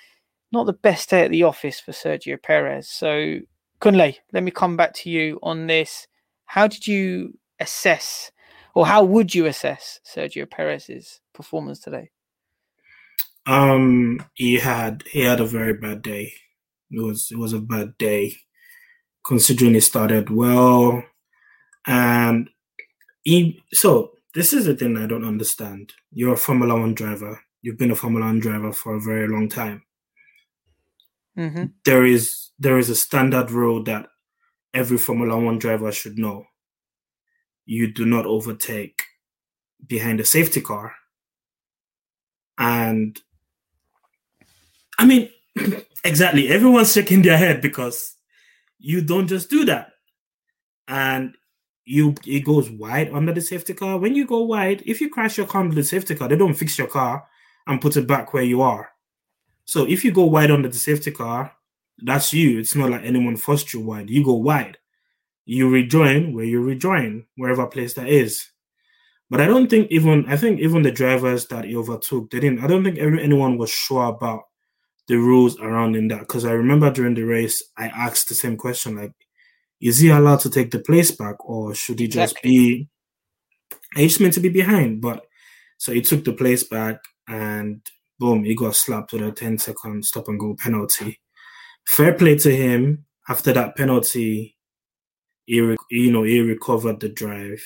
not 0.51 0.65
the 0.65 0.73
best 0.73 1.09
day 1.09 1.23
at 1.23 1.31
the 1.31 1.43
office 1.43 1.79
for 1.79 1.91
Sergio 1.91 2.41
Perez. 2.41 2.89
So, 2.89 3.39
Kunle, 3.81 4.15
let 4.33 4.43
me 4.43 4.51
come 4.51 4.77
back 4.77 4.93
to 4.95 5.09
you 5.09 5.39
on 5.43 5.67
this. 5.67 6.07
How 6.45 6.67
did 6.67 6.87
you 6.87 7.37
assess, 7.59 8.31
or 8.73 8.85
how 8.85 9.03
would 9.03 9.35
you 9.35 9.45
assess 9.45 9.99
Sergio 10.05 10.49
Perez's 10.49 11.19
performance 11.33 11.79
today? 11.79 12.09
Um, 13.45 14.25
he 14.33 14.55
had 14.55 15.03
he 15.11 15.21
had 15.21 15.39
a 15.39 15.45
very 15.45 15.73
bad 15.73 16.01
day. 16.01 16.33
It 16.91 17.01
was 17.01 17.29
it 17.31 17.37
was 17.37 17.53
a 17.53 17.59
bad 17.59 17.97
day, 17.97 18.33
considering 19.25 19.73
he 19.73 19.79
started 19.79 20.29
well, 20.29 21.03
and 21.85 22.49
he. 23.23 23.61
So 23.73 24.13
this 24.33 24.53
is 24.53 24.65
the 24.65 24.75
thing 24.75 24.97
I 24.97 25.07
don't 25.07 25.27
understand. 25.27 25.93
You're 26.11 26.33
a 26.33 26.37
Formula 26.37 26.79
One 26.79 26.93
driver. 26.93 27.41
You've 27.61 27.77
been 27.77 27.91
a 27.91 27.95
Formula 27.95 28.25
One 28.27 28.39
driver 28.39 28.71
for 28.71 28.95
a 28.95 29.01
very 29.01 29.27
long 29.27 29.49
time 29.49 29.83
Mm-hmm. 31.38 31.65
there 31.86 32.03
is 32.03 32.50
there 32.58 32.79
is 32.79 32.89
a 32.89 32.96
standard 32.96 33.51
rule 33.51 33.84
that 33.84 34.08
every 34.74 34.98
Formula 34.98 35.38
One 35.39 35.60
driver 35.60 35.91
should 35.91 36.17
know. 36.17 36.46
You 37.65 37.94
do 37.94 38.06
not 38.06 38.25
overtake 38.25 39.03
behind 39.86 40.20
a 40.20 40.25
safety 40.25 40.62
car. 40.62 40.94
And 42.58 43.20
I 44.98 45.06
mean, 45.06 45.29
exactly, 46.03 46.48
everyone's 46.48 46.94
shaking 46.94 47.22
their 47.22 47.38
head 47.38 47.62
because 47.62 48.15
you 48.79 49.01
don't 49.01 49.27
just 49.27 49.50
do 49.50 49.65
that. 49.65 49.91
And 50.88 51.36
you 51.86 52.15
it 52.25 52.41
goes 52.41 52.70
wide 52.70 53.13
under 53.13 53.34
the 53.34 53.41
safety 53.41 53.74
car. 53.74 53.98
When 53.98 54.15
you 54.15 54.25
go 54.25 54.41
wide, 54.41 54.84
if 54.86 55.01
you 55.01 55.10
crash 55.10 55.38
your 55.38 55.48
car 55.48 55.62
under 55.62 55.75
the 55.75 55.84
safety 55.84 56.15
car, 56.15 56.27
they 56.27 56.36
don't 56.38 56.53
fix 56.53 56.77
your 56.77 56.88
car 56.88 57.27
and 57.67 57.82
put 57.82 57.98
it 57.98 58.08
back 58.08 58.34
where 58.34 58.44
you 58.44 58.62
are. 58.62 58.89
So 59.67 59.86
if 59.88 60.03
you 60.05 60.12
go 60.12 60.24
wide 60.24 60.50
under 60.50 60.69
the 60.69 60.77
safety 60.77 61.12
car, 61.12 61.51
that's 62.00 62.33
you. 62.33 62.59
It's 62.59 62.75
not 62.75 62.89
like 62.89 63.03
anyone 63.03 63.36
forced 63.36 63.74
you 63.74 63.81
wide. 63.81 64.09
You 64.09 64.24
go 64.24 64.33
wide. 64.33 64.77
You 65.45 65.69
rejoin 65.69 66.33
where 66.33 66.45
you 66.45 66.62
rejoin, 66.62 67.25
wherever 67.36 67.67
place 67.67 67.93
that 67.95 68.07
is. 68.07 68.50
But 69.29 69.41
I 69.41 69.45
don't 69.45 69.69
think 69.69 69.91
even 69.91 70.25
I 70.27 70.38
think 70.38 70.62
even 70.62 70.83
the 70.83 70.91
drivers 70.91 71.47
that 71.47 71.65
he 71.65 71.75
overtook, 71.75 72.31
they 72.31 72.39
didn't. 72.39 72.63
I 72.63 72.67
don't 72.67 72.83
think 72.83 72.97
anyone 72.97 73.57
was 73.57 73.69
sure 73.69 74.05
about 74.05 74.43
the 75.07 75.15
rules 75.15 75.59
around 75.59 75.95
in 75.95 76.07
that 76.09 76.21
because 76.21 76.45
I 76.45 76.51
remember 76.51 76.91
during 76.91 77.13
the 77.13 77.24
race 77.24 77.62
I 77.77 77.88
asked 77.88 78.29
the 78.29 78.36
same 78.36 78.55
question 78.55 78.95
like, 78.95 79.13
is 79.81 80.00
he 80.00 80.09
allowed 80.09 80.39
to 80.41 80.50
take 80.50 80.71
the 80.71 80.79
place 80.79 81.12
back 81.12 81.43
or 81.45 81.75
should 81.75 82.00
he 82.00 82.07
just 82.07 82.33
exactly. 82.33 82.51
be? 82.51 82.89
He's 83.95 84.19
meant 84.19 84.33
to 84.33 84.39
be 84.39 84.50
behind, 84.50 85.01
but 85.01 85.25
so 85.77 85.91
he 85.91 86.01
took 86.01 86.24
the 86.24 86.33
place 86.33 86.63
back 86.63 87.00
and 87.27 87.81
boom, 88.19 88.43
he 88.43 88.55
got 88.55 88.75
slapped 88.75 89.13
with 89.13 89.21
a 89.21 89.31
10 89.31 89.57
second 89.57 90.05
stop 90.05 90.27
and 90.27 90.39
go 90.39 90.55
penalty. 90.57 91.19
Fair 91.88 92.13
play 92.13 92.38
to 92.38 92.55
him. 92.55 93.05
After 93.29 93.51
that 93.53 93.75
penalty, 93.75 94.57
he 95.45 95.75
you 95.89 96.12
know 96.12 96.24
he 96.24 96.39
recovered 96.39 97.00
the 97.00 97.09
drive. 97.09 97.62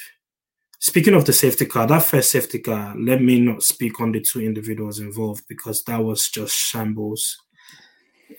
Speaking 0.80 1.14
of 1.14 1.26
the 1.26 1.34
safety 1.34 1.66
car, 1.66 1.86
that 1.86 2.04
first 2.04 2.32
safety 2.32 2.58
car, 2.60 2.96
let 2.98 3.22
me 3.22 3.40
not 3.40 3.62
speak 3.62 4.02
on 4.02 4.12
the 4.12 4.20
two 4.20 4.42
individuals 4.42 4.98
involved 4.98 5.44
because 5.48 5.84
that 5.84 6.04
was 6.04 6.28
just 6.30 6.56
shambles. 6.56 7.38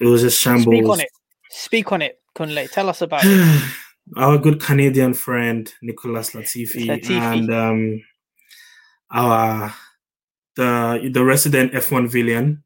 It 0.00 0.06
was 0.06 0.24
a 0.24 0.30
shambles. 0.30 0.64
Speak 0.64 0.88
on 0.88 1.00
it. 1.00 1.08
Speak 1.50 1.92
on 1.92 2.02
it, 2.02 2.20
Kunle. 2.34 2.70
Tell 2.70 2.88
us 2.88 3.02
about 3.02 3.22
it. 3.24 3.72
Our 4.16 4.38
good 4.38 4.60
Canadian 4.60 5.14
friend 5.14 5.72
Nicolas 5.82 6.30
Latifi, 6.30 6.86
Latifi. 6.86 7.20
and 7.20 7.54
um, 7.54 8.02
our 9.12 9.72
the 10.56 11.10
the 11.12 11.24
resident 11.24 11.72
F1 11.72 12.08
villain 12.08 12.62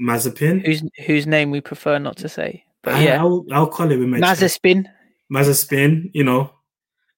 Mazepin, 0.00 0.64
whose 0.64 0.82
whose 1.06 1.26
name 1.26 1.50
we 1.50 1.60
prefer 1.60 1.98
not 1.98 2.16
to 2.18 2.28
say. 2.28 2.64
But 2.82 3.00
yeah, 3.02 3.20
I, 3.20 3.24
will 3.24 3.46
I'll 3.52 3.68
call 3.68 3.90
it 3.90 3.98
Mazepin. 3.98 4.86
Mazepin, 5.32 6.10
you 6.12 6.24
know, 6.24 6.50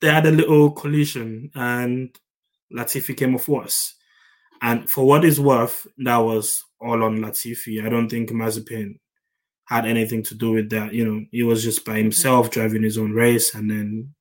they 0.01 0.09
had 0.09 0.27
a 0.27 0.31
little 0.31 0.71
collision 0.71 1.51
and 1.55 2.17
Latifi 2.73 3.17
came 3.17 3.35
off 3.35 3.49
worse. 3.49 3.95
And 4.63 4.89
for 4.89 5.07
what 5.07 5.25
is 5.25 5.41
worth, 5.41 5.87
that 5.99 6.19
was 6.19 6.65
all 6.81 7.03
on 7.03 7.19
Latifi. 7.19 7.85
I 7.85 7.89
don't 7.89 8.09
think 8.09 8.31
Mazepin 8.31 8.99
had 9.67 9.87
anything 9.87 10.23
to 10.25 10.35
do 10.35 10.53
with 10.53 10.71
that. 10.71 10.95
You 10.95 11.05
know, 11.05 11.25
he 11.31 11.43
was 11.43 11.63
just 11.63 11.85
by 11.85 11.97
himself 11.97 12.51
driving 12.51 12.83
his 12.83 12.97
own 12.97 13.13
race, 13.13 13.55
and 13.55 13.71
then 13.71 14.15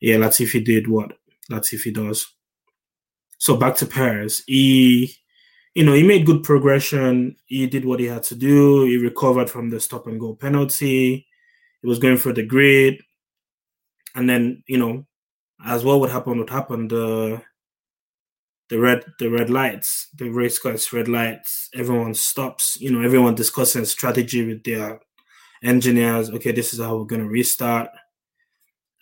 yeah, 0.00 0.16
Latifi 0.16 0.64
did 0.64 0.88
what 0.88 1.12
Latifi 1.50 1.94
does. 1.94 2.26
So 3.38 3.56
back 3.56 3.76
to 3.76 3.86
Perez. 3.86 4.42
he, 4.46 5.14
you 5.74 5.84
know, 5.84 5.92
he 5.92 6.02
made 6.02 6.26
good 6.26 6.42
progression. 6.42 7.36
He 7.46 7.66
did 7.66 7.84
what 7.84 8.00
he 8.00 8.06
had 8.06 8.22
to 8.24 8.34
do. 8.34 8.84
He 8.84 8.96
recovered 8.96 9.50
from 9.50 9.70
the 9.70 9.78
stop 9.78 10.06
and 10.06 10.18
go 10.18 10.34
penalty. 10.34 11.26
He 11.82 11.88
was 11.88 11.98
going 11.98 12.16
for 12.16 12.32
the 12.32 12.42
grid 12.42 13.02
and 14.16 14.28
then 14.28 14.64
you 14.66 14.78
know, 14.78 15.06
as 15.64 15.84
well, 15.84 16.00
what 16.00 16.10
happened 16.10 16.40
would 16.40 16.50
happen. 16.50 16.88
The 16.88 17.40
the 18.68 18.80
red 18.80 19.04
the 19.20 19.28
red 19.28 19.50
lights, 19.50 20.08
the 20.16 20.30
race 20.30 20.58
cars 20.58 20.92
red 20.92 21.06
lights. 21.06 21.68
Everyone 21.74 22.14
stops. 22.14 22.78
You 22.80 22.90
know, 22.90 23.02
everyone 23.02 23.36
discussing 23.36 23.84
strategy 23.84 24.44
with 24.44 24.64
their 24.64 25.00
engineers. 25.62 26.30
Okay, 26.30 26.50
this 26.50 26.72
is 26.72 26.80
how 26.80 26.96
we're 26.96 27.04
gonna 27.04 27.28
restart. 27.28 27.90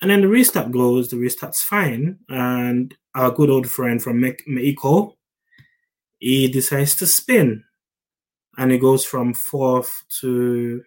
And 0.03 0.11
then 0.11 0.21
the 0.21 0.29
restart 0.29 0.73
goes. 0.73 1.09
The 1.09 1.17
restart's 1.17 1.63
fine, 1.63 2.19
and 2.29 2.95
our 3.15 3.31
good 3.31 3.51
old 3.51 3.69
friend 3.69 4.03
from 4.03 4.21
Mexico, 4.21 5.17
he 6.19 6.49
decides 6.49 6.95
to 6.97 7.07
spin, 7.07 7.65
and 8.57 8.73
he 8.73 8.79
goes 8.79 9.05
from 9.05 9.35
fourth 9.35 10.05
to 10.21 10.83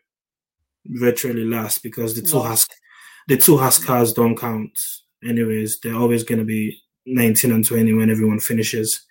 virtually 0.85 1.45
last 1.45 1.83
because 1.83 2.15
the 2.15 2.21
two 2.21 2.41
has 2.41 2.67
the 3.27 3.37
two 3.37 3.57
Haas 3.57 3.83
cars 3.83 4.13
don't 4.13 4.37
count. 4.37 4.79
Anyways, 5.23 5.79
they're 5.79 5.95
always 5.95 6.23
going 6.23 6.39
to 6.39 6.45
be 6.45 6.81
19 7.05 7.51
and 7.51 7.65
20 7.65 7.93
when 7.93 8.09
everyone 8.09 8.39
finishes. 8.39 9.05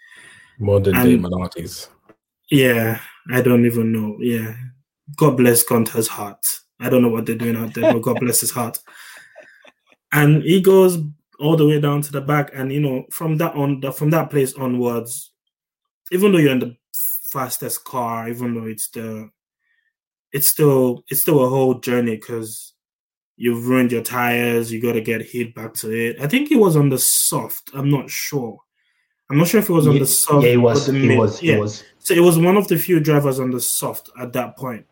Modern 0.58 0.94
day 0.94 1.16
minorities. 1.16 1.88
Yeah, 2.50 3.00
I 3.30 3.42
don't 3.42 3.66
even 3.66 3.92
know. 3.92 4.16
Yeah. 4.20 4.54
God 5.16 5.36
bless 5.36 5.62
Gunther's 5.62 6.08
heart. 6.08 6.44
I 6.80 6.88
don't 6.88 7.02
know 7.02 7.08
what 7.08 7.26
they're 7.26 7.36
doing 7.36 7.56
out 7.56 7.74
there, 7.74 7.92
but 7.92 8.02
God 8.02 8.20
bless 8.20 8.40
his 8.40 8.50
heart. 8.50 8.78
And 10.12 10.42
he 10.42 10.60
goes 10.60 10.98
all 11.38 11.56
the 11.56 11.66
way 11.66 11.80
down 11.80 12.02
to 12.02 12.12
the 12.12 12.20
back, 12.20 12.50
and 12.54 12.72
you 12.72 12.80
know, 12.80 13.04
from 13.10 13.36
that 13.38 13.54
on, 13.54 13.80
from 13.92 14.10
that 14.10 14.30
place 14.30 14.54
onwards, 14.54 15.32
even 16.12 16.32
though 16.32 16.38
you're 16.38 16.52
in 16.52 16.60
the 16.60 16.76
fastest 16.92 17.84
car, 17.84 18.28
even 18.28 18.54
though 18.54 18.66
it's 18.66 18.88
the, 18.90 19.30
it's 20.32 20.48
still 20.48 21.04
it's 21.08 21.22
still 21.22 21.44
a 21.44 21.48
whole 21.48 21.74
journey 21.80 22.16
because 22.16 22.74
you've 23.36 23.66
ruined 23.66 23.92
your 23.92 24.02
tires, 24.02 24.72
you 24.72 24.80
got 24.80 24.92
to 24.92 25.00
get 25.00 25.22
hit 25.22 25.54
back 25.54 25.74
to 25.74 25.90
it. 25.92 26.16
I 26.20 26.26
think 26.26 26.50
it 26.50 26.56
was 26.56 26.76
on 26.76 26.88
the 26.88 26.98
soft. 26.98 27.70
I'm 27.74 27.90
not 27.90 28.08
sure. 28.10 28.58
I'm 29.28 29.38
not 29.38 29.48
sure 29.48 29.60
if 29.60 29.68
it 29.68 29.72
was 29.72 29.86
on 29.86 29.94
yeah, 29.94 30.00
the 30.00 30.06
soft. 30.06 30.44
Yeah, 30.44 30.52
it 30.52 30.56
was. 30.56 30.88
It 30.88 31.18
was. 31.18 31.42
Yeah. 31.42 31.54
It 31.54 31.60
was. 31.60 31.84
So 31.98 32.14
it 32.14 32.20
was 32.20 32.38
one 32.38 32.56
of 32.56 32.68
the 32.68 32.78
few 32.78 33.00
drivers 33.00 33.40
on 33.40 33.50
the 33.50 33.60
soft 33.60 34.10
at 34.18 34.32
that 34.34 34.56
point. 34.56 34.86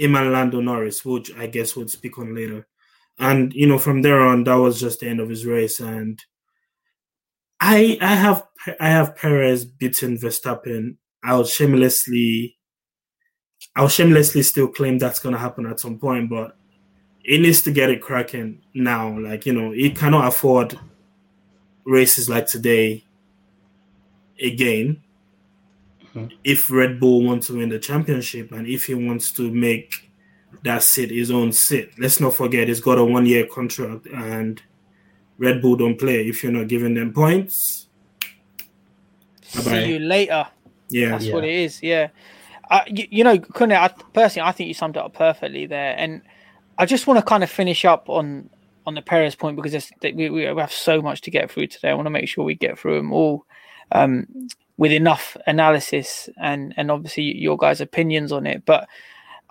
Iman 0.00 0.22
and 0.22 0.32
Lando 0.32 0.60
Norris, 0.60 1.04
which 1.04 1.34
I 1.36 1.46
guess 1.46 1.76
we'll 1.76 1.88
speak 1.88 2.18
on 2.18 2.34
later. 2.34 2.66
And 3.18 3.52
you 3.52 3.66
know, 3.66 3.78
from 3.78 4.02
there 4.02 4.20
on, 4.20 4.44
that 4.44 4.54
was 4.54 4.80
just 4.80 5.00
the 5.00 5.08
end 5.08 5.20
of 5.20 5.28
his 5.28 5.46
race. 5.46 5.80
And 5.80 6.20
I, 7.60 7.98
I 8.00 8.14
have, 8.14 8.44
I 8.80 8.88
have 8.88 9.16
Perez 9.16 9.64
beating 9.64 10.18
Verstappen. 10.18 10.96
I'll 11.22 11.44
shamelessly, 11.44 12.56
I'll 13.76 13.88
shamelessly 13.88 14.42
still 14.42 14.68
claim 14.68 14.98
that's 14.98 15.20
going 15.20 15.34
to 15.34 15.38
happen 15.38 15.66
at 15.66 15.78
some 15.78 15.98
point, 15.98 16.30
but 16.30 16.56
he 17.22 17.38
needs 17.38 17.62
to 17.62 17.70
get 17.70 17.90
it 17.90 18.02
cracking 18.02 18.62
now. 18.74 19.16
Like, 19.16 19.46
you 19.46 19.52
know, 19.52 19.70
he 19.70 19.90
cannot 19.90 20.26
afford 20.26 20.78
races 21.84 22.28
like 22.28 22.46
today 22.46 23.04
again. 24.42 25.02
Mm-hmm. 26.14 26.34
If 26.42 26.70
Red 26.70 26.98
Bull 26.98 27.22
wants 27.22 27.46
to 27.46 27.56
win 27.56 27.68
the 27.68 27.78
championship 27.78 28.50
and 28.52 28.66
if 28.66 28.86
he 28.86 28.94
wants 28.94 29.30
to 29.32 29.50
make 29.50 30.01
that 30.64 30.82
sit 30.82 31.10
his 31.10 31.30
own 31.30 31.52
sit, 31.52 31.98
let's 31.98 32.20
not 32.20 32.34
forget 32.34 32.68
he's 32.68 32.80
got 32.80 32.98
a 32.98 33.04
one 33.04 33.26
year 33.26 33.46
contract 33.46 34.06
and 34.06 34.62
Red 35.38 35.60
Bull 35.60 35.76
don't 35.76 35.98
play. 35.98 36.28
If 36.28 36.42
you're 36.42 36.52
not 36.52 36.68
giving 36.68 36.94
them 36.94 37.12
points, 37.12 37.88
see 39.42 39.64
bye-bye. 39.64 39.84
you 39.84 39.98
later. 39.98 40.46
Yeah, 40.88 41.10
that's 41.10 41.26
yeah. 41.26 41.34
what 41.34 41.44
it 41.44 41.54
is. 41.54 41.82
Yeah, 41.82 42.08
uh, 42.72 42.80
you, 42.86 43.06
you, 43.10 43.24
know, 43.24 43.38
Kunle, 43.38 43.76
I, 43.76 43.88
personally, 44.14 44.48
I 44.48 44.52
think 44.52 44.68
you 44.68 44.74
summed 44.74 44.96
it 44.96 45.02
up 45.02 45.12
perfectly 45.12 45.66
there. 45.66 45.94
And 45.98 46.22
I 46.78 46.86
just 46.86 47.06
want 47.06 47.18
to 47.18 47.24
kind 47.24 47.44
of 47.44 47.50
finish 47.50 47.84
up 47.84 48.08
on 48.08 48.48
on 48.86 48.94
the 48.94 49.02
Perez 49.02 49.36
point 49.36 49.56
because 49.56 49.92
we, 50.02 50.28
we 50.28 50.42
have 50.42 50.72
so 50.72 51.00
much 51.00 51.20
to 51.20 51.30
get 51.30 51.50
through 51.50 51.68
today. 51.68 51.90
I 51.90 51.94
want 51.94 52.06
to 52.06 52.10
make 52.10 52.28
sure 52.28 52.44
we 52.44 52.56
get 52.56 52.78
through 52.78 52.96
them 52.96 53.12
all 53.12 53.46
um, 53.92 54.26
with 54.76 54.90
enough 54.90 55.36
analysis 55.46 56.28
and 56.40 56.74
and 56.76 56.90
obviously 56.90 57.36
your 57.36 57.58
guys' 57.58 57.80
opinions 57.80 58.32
on 58.32 58.46
it. 58.46 58.64
But 58.64 58.88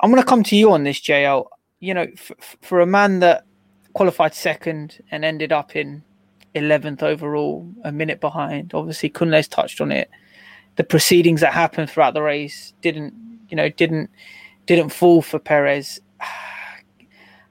I'm 0.02 0.10
going 0.10 0.22
to 0.22 0.28
come 0.28 0.44
to 0.44 0.56
you 0.56 0.72
on 0.72 0.84
this, 0.84 1.00
JL. 1.00 1.48
You 1.80 1.94
know, 1.94 2.08
f- 2.14 2.58
for 2.62 2.82
a 2.82 2.86
man 2.86 3.20
that 3.20 3.46
qualified 3.94 4.34
second 4.34 5.02
and 5.12 5.24
ended 5.24 5.52
up 5.52 5.76
in 5.76 6.04
11th 6.56 7.04
overall, 7.04 7.68
a 7.84 7.92
minute 7.92 8.20
behind. 8.20 8.74
Obviously, 8.74 9.10
Kunle's 9.10 9.48
touched 9.48 9.80
on 9.82 9.92
it. 9.92 10.10
The 10.76 10.84
proceedings 10.84 11.42
that 11.42 11.54
happened 11.54 11.90
throughout 11.90 12.14
the 12.14 12.22
race 12.22 12.74
didn't, 12.82 13.14
you 13.50 13.56
know, 13.56 13.70
didn't 13.70 14.10
didn't 14.66 14.90
fall 14.90 15.22
for 15.22 15.40
Perez. 15.40 16.00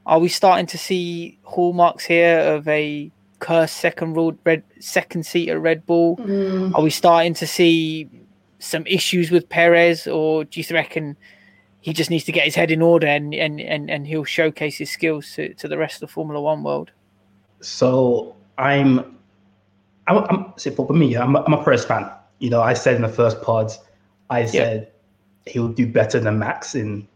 Are 0.06 0.18
we 0.18 0.28
starting 0.28 0.66
to 0.66 0.78
see 0.78 1.38
hallmarks 1.42 2.04
here 2.04 2.38
of 2.40 2.66
a 2.66 3.10
cursed 3.38 3.76
second 3.76 4.14
ruled 4.14 4.38
red 4.44 4.62
second 4.80 5.26
seat 5.26 5.48
at 5.50 5.60
Red 5.60 5.86
Bull? 5.86 6.16
Mm. 6.16 6.74
Are 6.74 6.82
we 6.82 6.90
starting 6.90 7.34
to 7.34 7.46
see 7.46 8.08
some 8.58 8.86
issues 8.86 9.30
with 9.30 9.48
Perez, 9.48 10.06
or 10.06 10.44
do 10.44 10.60
you 10.60 10.66
reckon 10.74 11.16
he 11.80 11.92
just 11.92 12.10
needs 12.10 12.24
to 12.24 12.32
get 12.32 12.44
his 12.44 12.54
head 12.54 12.70
in 12.70 12.82
order 12.82 13.06
and 13.06 13.34
and 13.34 13.60
and, 13.60 13.90
and 13.90 14.06
he'll 14.06 14.24
showcase 14.24 14.78
his 14.78 14.90
skills 14.90 15.32
to, 15.34 15.54
to 15.54 15.68
the 15.68 15.78
rest 15.78 15.96
of 15.96 16.00
the 16.00 16.08
Formula 16.08 16.40
One 16.40 16.62
world? 16.62 16.90
So 17.60 18.36
I'm, 18.58 18.98
I'm, 20.06 20.18
I'm 20.18 20.52
for 20.74 20.92
me, 20.92 21.16
I'm, 21.16 21.36
I'm 21.36 21.52
a 21.52 21.62
Perez 21.62 21.84
fan. 21.84 22.10
You 22.38 22.50
know, 22.50 22.62
I 22.62 22.74
said 22.74 22.96
in 22.96 23.02
the 23.02 23.08
first 23.08 23.42
pod, 23.42 23.72
I 24.30 24.46
said 24.46 24.90
yeah. 25.46 25.52
he'll 25.52 25.68
do 25.68 25.86
better 25.86 26.18
than 26.18 26.38
Max 26.38 26.74
in 26.74 27.06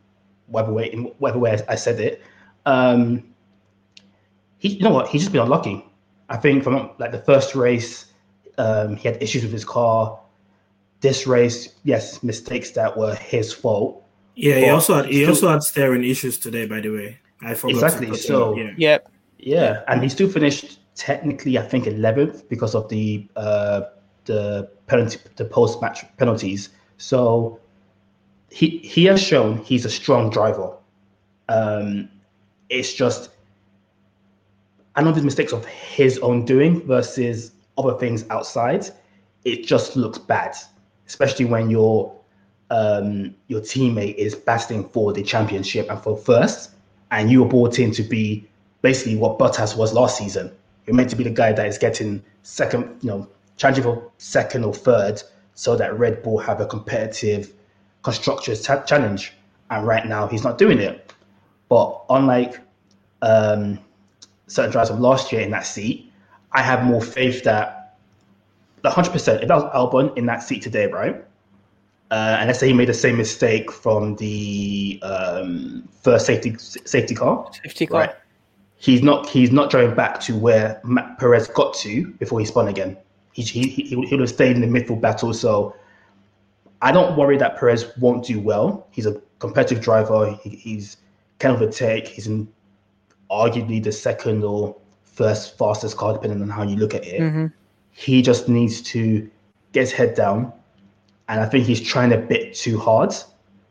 whatever 0.47 0.73
way 0.73 0.93
in 0.93 1.05
whatever 1.19 1.39
way 1.39 1.59
I 1.69 1.75
said 1.75 2.01
it. 2.01 2.23
Um, 2.67 3.23
he, 4.59 4.69
you 4.69 4.83
know 4.83 4.91
what? 4.91 5.09
He's 5.09 5.23
just 5.23 5.33
been 5.33 5.43
unlucky. 5.43 5.85
I 6.29 6.37
think 6.37 6.65
from 6.65 6.91
like 6.99 7.13
the 7.13 7.19
first 7.19 7.55
race, 7.55 8.07
um, 8.59 8.97
he 8.97 9.09
had 9.09 9.23
issues 9.23 9.43
with 9.43 9.53
his 9.53 9.65
car. 9.65 10.19
This 11.01 11.27
race, 11.27 11.75
yes, 11.85 12.23
mistakes 12.23 12.71
that 12.71 12.97
were 12.97 13.15
his 13.15 13.53
fault. 13.53 14.04
Yeah, 14.35 14.57
he 14.57 14.69
also 14.69 14.95
had 14.97 15.07
he 15.07 15.23
still, 15.23 15.29
also 15.31 15.49
had 15.49 15.63
steering 15.63 16.05
issues 16.05 16.39
today. 16.39 16.67
By 16.67 16.81
the 16.81 16.91
way, 16.91 17.19
I 17.43 17.55
forgot 17.55 17.75
exactly. 17.75 18.17
So 18.17 18.57
yeah. 18.57 18.73
Yep. 18.77 19.11
yeah, 19.39 19.83
and 19.89 20.03
he 20.03 20.09
still 20.09 20.29
finished 20.29 20.81
technically, 20.95 21.59
I 21.59 21.63
think, 21.63 21.87
eleventh 21.87 22.49
because 22.49 22.75
of 22.75 22.89
the 22.89 23.29
uh, 23.37 23.83
the 24.25 24.71
penalty, 24.87 25.19
the 25.37 25.45
post 25.45 25.81
match 25.81 26.05
penalties. 26.17 26.71
So 26.97 27.61
he 28.51 28.79
he 28.79 29.05
has 29.05 29.23
shown 29.23 29.59
he's 29.59 29.85
a 29.85 29.91
strong 29.91 30.31
driver. 30.31 30.77
Um, 31.49 32.09
it's 32.71 32.93
just 32.95 33.31
I 34.97 35.03
know 35.03 35.13
there's 35.13 35.25
mistakes 35.25 35.53
of 35.53 35.65
his 35.67 36.19
own 36.21 36.45
doing 36.45 36.87
versus 36.87 37.53
other 37.77 37.99
things 37.99 38.25
outside. 38.31 38.89
It 39.45 39.67
just 39.67 39.97
looks 39.97 40.19
bad, 40.19 40.57
especially 41.07 41.45
when 41.45 41.69
your 41.69 42.15
um, 42.75 43.33
your 43.47 43.61
teammate 43.61 44.17
is 44.17 44.35
battling 44.35 44.89
for 44.89 45.13
the 45.13 45.23
championship 45.23 45.89
and 45.89 46.03
for 46.03 46.17
first, 46.17 46.71
and 47.13 47.31
you 47.31 47.43
were 47.43 47.49
brought 47.49 47.79
in 47.79 47.93
to 47.93 48.03
be 48.03 48.49
basically 48.83 49.17
what 49.17 49.39
Bottas 49.39 49.77
was 49.77 49.95
last 49.95 50.19
season. 50.19 50.51
You're 50.85 50.97
meant 50.97 51.09
to 51.11 51.17
be 51.17 51.23
the 51.23 51.31
guy 51.31 51.53
that 51.53 51.67
is 51.67 51.79
getting 51.79 52.23
second, 52.43 52.99
you 53.01 53.11
know, 53.11 53.29
challenging 53.57 53.85
for 53.85 54.11
second 54.19 54.65
or 54.65 54.75
third, 54.75 55.23
so 55.55 55.77
that 55.77 55.97
Red 55.97 56.25
Bull 56.25 56.39
have 56.39 56.61
a 56.61 56.67
competitive 56.67 57.53
constructors 58.03 58.67
t- 58.67 58.75
challenge. 58.87 59.33
And 59.71 59.87
right 59.87 60.05
now, 60.05 60.27
he's 60.27 60.43
not 60.43 60.59
doing 60.59 60.81
it. 60.81 61.13
But 61.69 62.03
unlike 62.11 62.61
um, 63.23 63.79
certain 64.49 64.73
drivers 64.73 64.91
of 64.91 64.99
last 64.99 65.31
year 65.31 65.43
in 65.43 65.51
that 65.53 65.65
seat, 65.65 66.13
I 66.51 66.61
have 66.63 66.85
more 66.85 67.01
faith 67.01 67.45
that 67.45 67.97
100%, 68.83 69.43
if 69.43 69.49
that 69.49 69.55
was 69.55 69.65
Albon 69.73 70.17
in 70.19 70.27
that 70.27 70.43
seat 70.43 70.61
today, 70.61 70.87
right? 70.89 71.25
Uh, 72.15 72.37
and 72.39 72.47
let's 72.47 72.61
say 72.61 72.69
he 72.69 72.73
made 72.73 72.89
the 72.89 72.95
same 72.95 73.17
mistake 73.17 73.73
from 73.73 74.15
the 74.17 75.01
um, 75.03 75.83
first 76.01 76.27
safety 76.27 76.55
safety 76.59 77.13
car. 77.13 77.51
Safety 77.65 77.87
car. 77.87 78.01
Right? 78.03 78.15
He's 78.77 79.03
not 79.03 79.29
he's 79.29 79.51
not 79.51 79.69
driving 79.69 79.97
back 79.97 80.21
to 80.21 80.37
where 80.37 80.81
Matt 80.85 81.19
Perez 81.19 81.49
got 81.49 81.75
to 81.75 82.07
before 82.21 82.39
he 82.39 82.47
spun 82.47 82.69
again. 82.69 82.97
He 83.33 83.43
he 83.43 83.67
he, 83.69 83.97
would 83.97 84.21
have 84.21 84.29
stayed 84.29 84.55
in 84.55 84.61
the 84.61 84.69
midfield 84.69 85.01
battle. 85.01 85.35
So 85.35 85.75
I 86.83 86.93
don't 86.93 87.17
worry 87.17 87.37
that 87.39 87.59
Perez 87.59 87.85
won't 87.99 88.25
do 88.25 88.39
well. 88.39 88.87
He's 88.93 89.07
a 89.07 89.21
competitive 89.41 89.83
driver. 89.83 90.39
He, 90.41 90.51
he's 90.51 90.99
kind 91.41 91.57
of 91.57 91.63
a 91.63 91.73
tech. 91.73 92.07
He's 92.07 92.29
in 92.29 92.47
arguably 93.29 93.83
the 93.83 93.91
second 93.91 94.45
or 94.45 94.77
first 95.03 95.59
fastest 95.59 95.97
car, 95.97 96.13
depending 96.13 96.41
on 96.43 96.49
how 96.49 96.63
you 96.63 96.77
look 96.77 96.95
at 96.95 97.05
it. 97.05 97.21
Mm-hmm. 97.21 97.47
He 97.91 98.23
just 98.23 98.49
needs 98.49 98.83
to 98.83 99.29
get 99.73 99.81
his 99.81 99.93
head 99.93 100.15
down. 100.15 100.53
And 101.29 101.41
I 101.41 101.47
think 101.47 101.67
he's 101.67 101.81
trying 101.81 102.13
a 102.13 102.19
bit 102.19 102.55
too 102.55 102.79
hard 102.79 103.15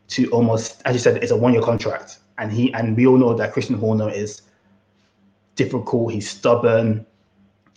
to 0.09 0.29
almost, 0.31 0.81
as 0.85 0.93
you 0.93 0.99
said, 0.99 1.17
it's 1.17 1.31
a 1.31 1.37
one 1.37 1.53
year 1.53 1.61
contract. 1.61 2.19
And 2.37 2.51
he 2.51 2.73
and 2.73 2.97
we 2.97 3.05
all 3.05 3.17
know 3.17 3.33
that 3.35 3.53
Christian 3.53 3.77
Horner 3.77 4.09
is 4.09 4.41
difficult, 5.55 6.13
he's 6.13 6.29
stubborn, 6.29 7.05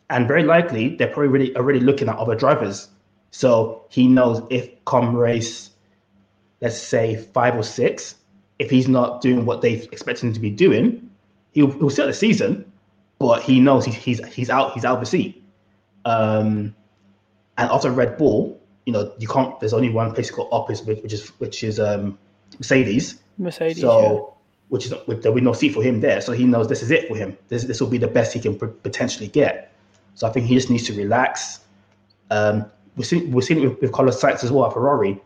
and 0.09 0.27
very 0.27 0.45
likely 0.45 0.97
they're 0.97 1.09
probably 1.09 1.29
really 1.29 1.57
already 1.57 1.81
looking 1.81 2.09
at 2.09 2.17
other 2.17 2.35
drivers. 2.35 2.89
So 3.31 3.85
he 3.91 4.07
knows 4.07 4.43
if 4.51 4.85
come 4.87 5.15
race, 5.15 5.71
let's 6.63 6.79
say 6.79 7.17
five 7.35 7.55
or 7.55 7.63
six, 7.63 8.15
if 8.59 8.71
he's 8.71 8.89
not 8.89 9.21
doing 9.21 9.45
what 9.45 9.61
they 9.61 9.75
expect 9.75 10.23
him 10.23 10.33
to 10.33 10.41
be 10.41 10.51
doing, 10.51 11.11
he'll, 11.53 11.71
he'll 11.71 11.91
start 11.91 12.09
the 12.09 12.15
season, 12.15 12.71
but 13.19 13.43
he 13.43 13.61
knows 13.61 13.85
he's 13.85 13.95
he's, 13.97 14.27
he's 14.29 14.51
out 14.51 14.73
he's 14.73 14.85
out 14.85 14.95
of 14.95 15.01
the 15.01 15.07
seat. 15.07 15.45
Um, 16.07 16.75
and 17.59 17.71
after 17.71 17.91
Red 17.91 18.17
Bull, 18.17 18.56
you 18.87 18.93
know, 18.93 19.13
you 19.19 19.29
can't. 19.29 19.59
There's 19.61 19.75
only 19.75 19.91
one 19.91 20.13
place 20.13 20.31
called 20.31 20.49
up, 20.53 20.69
which 20.69 21.13
is 21.13 21.29
which 21.39 21.63
is 21.63 21.79
um, 21.79 22.19
Mercedes. 22.59 23.21
Mercedes. 23.37 23.81
So, 23.81 24.01
yeah. 24.01 24.35
which 24.69 24.87
is 24.87 24.95
there'll 25.07 25.35
be 25.35 25.41
no 25.41 25.53
seat 25.53 25.75
for 25.75 25.83
him 25.83 26.01
there. 26.01 26.21
So 26.21 26.33
he 26.33 26.45
knows 26.45 26.69
this 26.69 26.83
is 26.83 26.91
it 26.91 27.09
for 27.09 27.17
him. 27.17 27.37
This 27.49 27.65
this 27.65 27.81
will 27.81 27.89
be 27.89 27.99
the 27.99 28.09
best 28.09 28.33
he 28.33 28.41
can 28.41 28.57
potentially 28.57 29.29
get. 29.29 29.73
So 30.15 30.27
I 30.27 30.31
think 30.31 30.47
he 30.47 30.55
just 30.55 30.71
needs 30.71 30.85
to 30.85 30.95
relax. 30.95 31.61
Um, 32.31 32.65
we've 32.97 33.07
seen 33.07 33.33
we're 33.33 33.43
seeing 33.43 33.63
it 33.63 33.69
with, 33.69 33.81
with 33.81 33.93
Carlos 33.93 34.21
Sainz 34.21 34.45
as 34.45 34.53
well 34.53 34.67
at 34.67 34.73
Ferrari. 34.73 35.21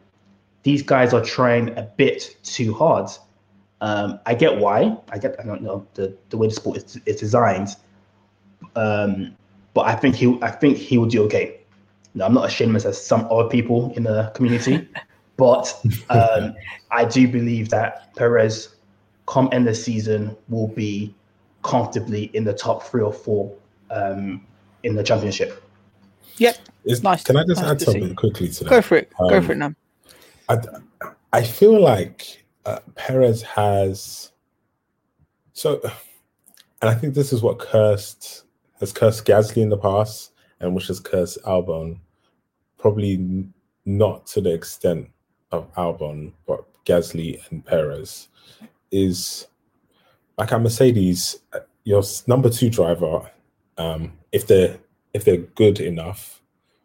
These 0.62 0.82
guys 0.82 1.14
are 1.14 1.24
trying 1.24 1.76
a 1.78 1.82
bit 1.82 2.36
too 2.42 2.74
hard. 2.74 3.10
Um, 3.82 4.20
I 4.26 4.34
get 4.34 4.58
why. 4.58 4.96
I 5.10 5.18
get 5.18 5.36
I 5.38 5.44
don't 5.44 5.62
know 5.62 5.86
the, 5.94 6.16
the 6.30 6.36
way 6.36 6.48
the 6.48 6.54
sport 6.54 6.78
is, 6.78 6.98
is 7.06 7.16
designed. 7.16 7.76
Um, 8.74 9.36
but 9.74 9.82
I 9.82 9.94
think 9.94 10.16
he 10.16 10.38
I 10.42 10.50
think 10.50 10.78
he 10.78 10.96
will 10.96 11.06
do 11.06 11.24
okay. 11.24 11.59
No, 12.14 12.24
I'm 12.24 12.34
not 12.34 12.46
as 12.46 12.52
shameless 12.52 12.84
as 12.84 13.04
some 13.04 13.26
other 13.30 13.48
people 13.48 13.92
in 13.96 14.02
the 14.02 14.32
community, 14.34 14.88
but 15.36 15.80
um, 16.10 16.54
I 16.90 17.04
do 17.04 17.28
believe 17.28 17.68
that 17.70 18.14
Perez, 18.16 18.74
come 19.26 19.48
end 19.52 19.66
the 19.66 19.74
season, 19.74 20.36
will 20.48 20.68
be 20.68 21.14
comfortably 21.62 22.24
in 22.34 22.44
the 22.44 22.54
top 22.54 22.82
three 22.82 23.02
or 23.02 23.12
four 23.12 23.54
um, 23.90 24.44
in 24.82 24.94
the 24.94 25.02
championship. 25.02 25.62
Yep. 26.38 26.56
It's 26.84 27.02
nice. 27.02 27.22
Can 27.22 27.36
I 27.36 27.44
just 27.44 27.60
nice 27.60 27.70
add 27.72 27.80
something 27.82 28.08
see. 28.08 28.14
quickly 28.14 28.48
to 28.48 28.64
that? 28.64 28.70
Go 28.70 28.82
for 28.82 28.96
it. 28.96 29.12
Go 29.28 29.42
for 29.42 29.52
it 29.52 29.58
now. 29.58 29.74
I, 30.48 30.58
I 31.32 31.42
feel 31.42 31.78
like 31.78 32.42
uh, 32.64 32.80
Perez 32.94 33.42
has 33.42 34.30
so, 35.52 35.80
and 36.80 36.90
I 36.90 36.94
think 36.94 37.14
this 37.14 37.32
is 37.32 37.42
what 37.42 37.58
cursed 37.58 38.44
has 38.80 38.92
cursed 38.92 39.26
Gasly 39.26 39.62
in 39.62 39.68
the 39.68 39.76
past, 39.76 40.29
and 40.60 40.74
which 40.74 40.88
has 40.88 41.00
cursed 41.00 41.42
Albon. 41.44 41.98
Probably 42.78 43.46
not 43.84 44.26
to 44.28 44.40
the 44.40 44.52
extent 44.52 45.08
of 45.52 45.72
Albon, 45.74 46.32
but 46.46 46.64
Gasly 46.84 47.40
and 47.50 47.64
Perez 47.64 48.28
is 48.90 49.46
like 50.38 50.52
a 50.52 50.58
Mercedes. 50.58 51.40
Uh, 51.52 51.60
your 51.84 52.02
number 52.26 52.50
two 52.50 52.70
driver, 52.70 53.30
um, 53.78 54.12
if 54.32 54.46
they're 54.46 54.78
if 55.12 55.24
they're 55.24 55.38
good 55.38 55.80
enough, 55.80 56.40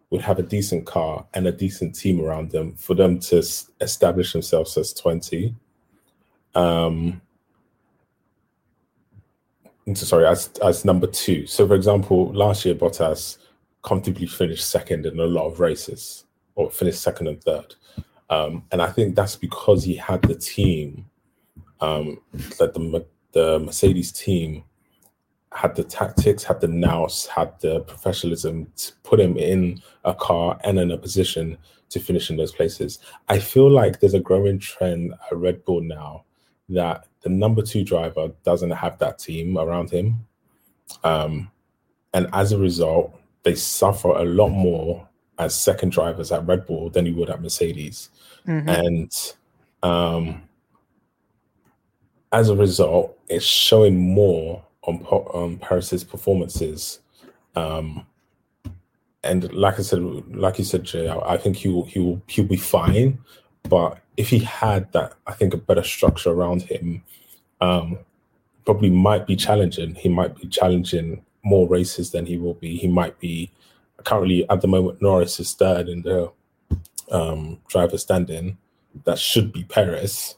would 0.10 0.22
have 0.22 0.40
a 0.40 0.44
decent 0.44 0.86
car 0.86 1.26
and 1.34 1.48
a 1.48 1.52
decent 1.52 1.96
team 1.96 2.20
around 2.22 2.52
them 2.52 2.74
for 2.76 2.96
them 2.96 3.20
to 3.20 3.44
establish 3.82 4.34
themselves 4.34 4.78
as 4.78 4.94
twenty 4.94 5.56
um, 6.56 7.22
sorry, 9.94 10.26
as 10.26 10.50
as 10.64 10.86
number 10.86 11.08
two. 11.08 11.46
So, 11.46 11.68
for 11.68 11.76
example, 11.76 12.32
last 12.34 12.66
year 12.66 12.76
Bottas 12.76 13.38
comfortably 13.86 14.28
finished 14.28 14.70
second 14.70 15.06
in 15.06 15.20
a 15.20 15.26
lot 15.26 15.46
of 15.46 15.60
races, 15.60 16.26
or 16.56 16.72
finished 16.72 17.02
second 17.02 17.28
and 17.28 17.44
third. 17.44 17.76
Um, 18.30 18.64
and 18.72 18.82
I 18.82 18.90
think 18.92 19.16
that's 19.16 19.36
because 19.36 19.84
he 19.84 19.96
had 19.96 20.22
the 20.24 20.36
team, 20.36 21.06
um, 21.80 22.20
that 22.60 22.74
the 22.74 23.06
the 23.32 23.60
Mercedes 23.60 24.12
team 24.12 24.64
had 25.52 25.76
the 25.76 25.84
tactics, 25.84 26.44
had 26.44 26.60
the 26.62 26.68
nous, 26.68 27.28
had 27.28 27.54
the 27.62 27.82
professionalism 27.82 28.68
to 28.76 28.92
put 29.04 29.20
him 29.20 29.38
in 29.38 29.82
a 30.04 30.14
car 30.14 30.60
and 30.64 30.80
in 30.80 30.92
a 30.92 30.98
position 30.98 31.58
to 31.90 32.00
finish 32.00 32.30
in 32.30 32.38
those 32.38 32.52
places. 32.52 33.00
I 33.30 33.40
feel 33.40 33.70
like 33.70 34.00
there's 34.00 34.14
a 34.16 34.20
growing 34.20 34.60
trend 34.60 35.14
at 35.14 35.38
Red 35.38 35.64
Bull 35.66 35.82
now 35.82 36.26
that 36.70 37.08
the 37.22 37.30
number 37.30 37.62
two 37.62 37.84
driver 37.84 38.32
doesn't 38.44 38.72
have 38.72 38.98
that 39.00 39.20
team 39.20 39.58
around 39.58 39.92
him. 39.92 40.26
Um, 41.04 41.52
and 42.14 42.28
as 42.34 42.52
a 42.52 42.58
result, 42.58 43.14
they 43.46 43.56
suffer 43.56 44.10
a 44.10 44.26
lot 44.26 44.50
more 44.50 45.08
as 45.38 45.56
second 45.56 45.92
drivers 45.92 46.32
at 46.32 46.46
Red 46.46 46.66
Bull 46.66 46.90
than 46.90 47.06
you 47.06 47.14
would 47.16 47.30
at 47.30 47.42
Mercedes. 47.42 48.10
Mm-hmm. 48.48 48.70
And 48.70 49.34
um, 49.84 50.42
as 52.32 52.50
a 52.50 52.56
result, 52.56 53.18
it's 53.30 53.46
showing 53.46 53.98
more 53.98 54.64
on, 54.82 55.02
on 55.06 55.58
Perez's 55.58 56.04
performances. 56.04 57.00
Um, 57.56 58.08
and 59.24 59.54
like 59.54 59.80
I 59.80 59.84
said, 59.84 60.02
like 60.36 60.58
you 60.58 60.66
said, 60.66 60.84
Jay, 60.84 61.08
I 61.10 61.38
think 61.38 61.58
he 61.58 61.68
will, 61.68 61.86
he 61.86 62.00
will, 62.00 62.22
he'll 62.28 62.46
be 62.46 62.58
fine. 62.58 63.20
But 63.70 64.00
if 64.18 64.30
he 64.30 64.40
had 64.40 64.92
that, 64.94 65.14
I 65.28 65.34
think 65.34 65.54
a 65.54 65.58
better 65.58 65.84
structure 65.84 66.32
around 66.32 66.64
him, 66.64 67.04
um, 67.62 68.00
probably 68.66 68.90
might 68.90 69.28
be 69.28 69.36
challenging. 69.36 69.96
He 69.96 70.10
might 70.10 70.36
be 70.36 70.48
challenging 70.48 71.25
more 71.46 71.68
races 71.68 72.12
than 72.12 72.26
he 72.26 72.38
will 72.38 72.56
be. 72.56 72.76
He 72.76 72.88
might 72.88 73.18
be 73.20 73.52
currently 74.04 74.50
at 74.50 74.62
the 74.62 74.68
moment 74.68 75.02
Norris 75.02 75.40
is 75.40 75.54
third 75.54 75.88
in 75.88 76.02
the 76.02 76.32
um, 77.12 77.60
driver 77.68 77.98
standing. 77.98 78.58
That 79.06 79.20
should 79.20 79.54
be 79.54 79.64
Perez. 79.64 80.36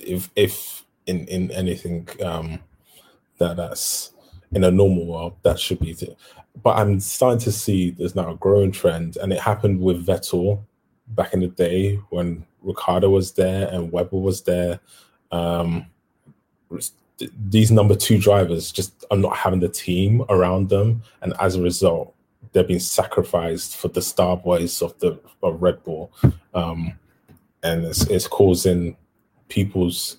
If 0.00 0.30
if 0.34 0.84
in 1.06 1.26
in 1.28 1.50
anything 1.52 2.08
um, 2.22 2.58
that 3.38 3.56
that's 3.56 4.12
in 4.52 4.64
a 4.64 4.70
normal 4.70 5.06
world, 5.06 5.36
that 5.42 5.58
should 5.58 5.80
be. 5.80 5.90
It. 5.90 6.16
But 6.62 6.78
I'm 6.78 6.98
starting 7.00 7.40
to 7.40 7.52
see 7.52 7.90
there's 7.90 8.16
now 8.16 8.32
a 8.32 8.36
growing 8.36 8.72
trend, 8.72 9.16
and 9.18 9.32
it 9.32 9.40
happened 9.40 9.80
with 9.80 10.06
Vettel 10.06 10.64
back 11.08 11.32
in 11.32 11.40
the 11.40 11.48
day 11.48 11.96
when 12.10 12.44
Ricciardo 12.62 13.10
was 13.10 13.32
there 13.32 13.68
and 13.68 13.92
Webber 13.92 14.18
was 14.18 14.42
there. 14.42 14.80
Um, 15.30 15.86
these 17.48 17.70
number 17.70 17.94
two 17.94 18.18
drivers 18.18 18.70
just 18.70 19.04
are 19.10 19.16
not 19.16 19.36
having 19.36 19.60
the 19.60 19.68
team 19.68 20.24
around 20.28 20.68
them, 20.68 21.02
and 21.22 21.34
as 21.40 21.56
a 21.56 21.62
result, 21.62 22.14
they're 22.52 22.64
being 22.64 22.80
sacrificed 22.80 23.76
for 23.76 23.88
the 23.88 24.02
star 24.02 24.36
boys 24.36 24.82
of 24.82 24.98
the 25.00 25.18
of 25.42 25.60
Red 25.60 25.82
Bull, 25.84 26.12
um, 26.54 26.92
and 27.62 27.84
it's, 27.84 28.06
it's 28.06 28.26
causing 28.26 28.96
people's 29.48 30.18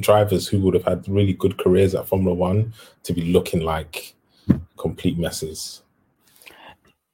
drivers 0.00 0.48
who 0.48 0.60
would 0.60 0.74
have 0.74 0.84
had 0.84 1.06
really 1.08 1.34
good 1.34 1.58
careers 1.58 1.94
at 1.94 2.08
Formula 2.08 2.34
One 2.34 2.72
to 3.02 3.12
be 3.12 3.32
looking 3.32 3.60
like 3.60 4.14
complete 4.76 5.18
messes. 5.18 5.82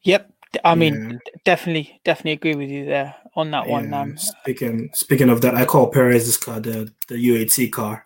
Yep, 0.02 0.32
I 0.64 0.74
mean, 0.74 1.10
yeah. 1.10 1.18
definitely, 1.44 2.00
definitely 2.04 2.32
agree 2.32 2.54
with 2.54 2.70
you 2.70 2.84
there 2.84 3.14
on 3.34 3.50
that 3.50 3.66
yeah. 3.66 3.72
one. 3.72 3.92
Um, 3.92 4.16
speaking 4.16 4.90
speaking 4.94 5.30
of 5.30 5.40
that, 5.42 5.54
I 5.54 5.64
call 5.64 5.88
Perez's 5.88 6.36
car 6.36 6.60
the 6.60 6.92
the 7.08 7.14
UHC 7.14 7.72
car. 7.72 8.05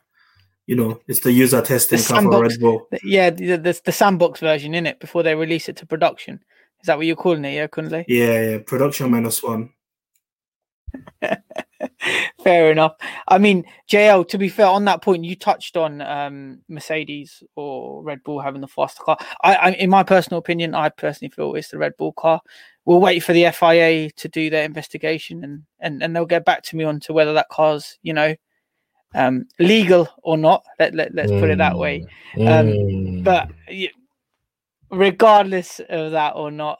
You 0.70 0.76
know, 0.76 1.00
it's 1.08 1.18
the 1.18 1.32
user 1.32 1.60
testing 1.60 1.96
The 1.96 2.02
sandbox. 2.04 2.52
Red 2.52 2.60
Bull. 2.60 2.88
Yeah, 3.02 3.30
the, 3.30 3.56
the 3.56 3.80
the 3.86 3.90
sandbox 3.90 4.38
version 4.38 4.72
in 4.72 4.86
it 4.86 5.00
before 5.00 5.24
they 5.24 5.34
release 5.34 5.68
it 5.68 5.74
to 5.78 5.86
production. 5.86 6.38
Is 6.80 6.86
that 6.86 6.96
what 6.96 7.06
you're 7.06 7.16
calling 7.16 7.44
it? 7.44 7.54
Yeah, 7.54 7.66
Kunle. 7.66 8.04
Yeah, 8.06 8.50
yeah. 8.50 8.58
Production 8.64 9.10
minus 9.10 9.42
one. 9.42 9.70
fair 12.44 12.70
enough. 12.70 12.94
I 13.26 13.38
mean, 13.38 13.64
JL. 13.90 14.28
To 14.28 14.38
be 14.38 14.48
fair, 14.48 14.66
on 14.66 14.84
that 14.84 15.02
point, 15.02 15.24
you 15.24 15.34
touched 15.34 15.76
on 15.76 16.02
um, 16.02 16.60
Mercedes 16.68 17.42
or 17.56 18.04
Red 18.04 18.22
Bull 18.22 18.38
having 18.38 18.60
the 18.60 18.68
faster 18.68 19.02
car. 19.02 19.18
I, 19.42 19.54
I, 19.56 19.70
in 19.72 19.90
my 19.90 20.04
personal 20.04 20.38
opinion, 20.38 20.76
I 20.76 20.88
personally 20.90 21.30
feel 21.30 21.52
it's 21.56 21.70
the 21.70 21.78
Red 21.78 21.96
Bull 21.96 22.12
car. 22.12 22.40
We'll 22.84 23.00
wait 23.00 23.24
for 23.24 23.32
the 23.32 23.50
FIA 23.50 24.12
to 24.12 24.28
do 24.28 24.50
their 24.50 24.64
investigation, 24.64 25.42
and 25.42 25.64
and, 25.80 26.00
and 26.00 26.14
they'll 26.14 26.26
get 26.26 26.44
back 26.44 26.62
to 26.62 26.76
me 26.76 26.84
on 26.84 27.00
to 27.00 27.12
whether 27.12 27.32
that 27.32 27.48
car's 27.48 27.98
you 28.04 28.12
know 28.12 28.36
um, 29.14 29.46
legal 29.58 30.08
or 30.22 30.36
not. 30.36 30.64
Let, 30.78 30.94
let 30.94 31.14
let's 31.14 31.30
put 31.30 31.50
it 31.50 31.58
that 31.58 31.76
way. 31.76 32.06
Um, 32.36 32.68
Mm. 32.68 33.24
But 33.24 33.50
regardless 34.90 35.80
of 35.88 36.12
that 36.12 36.34
or 36.36 36.50
not, 36.50 36.78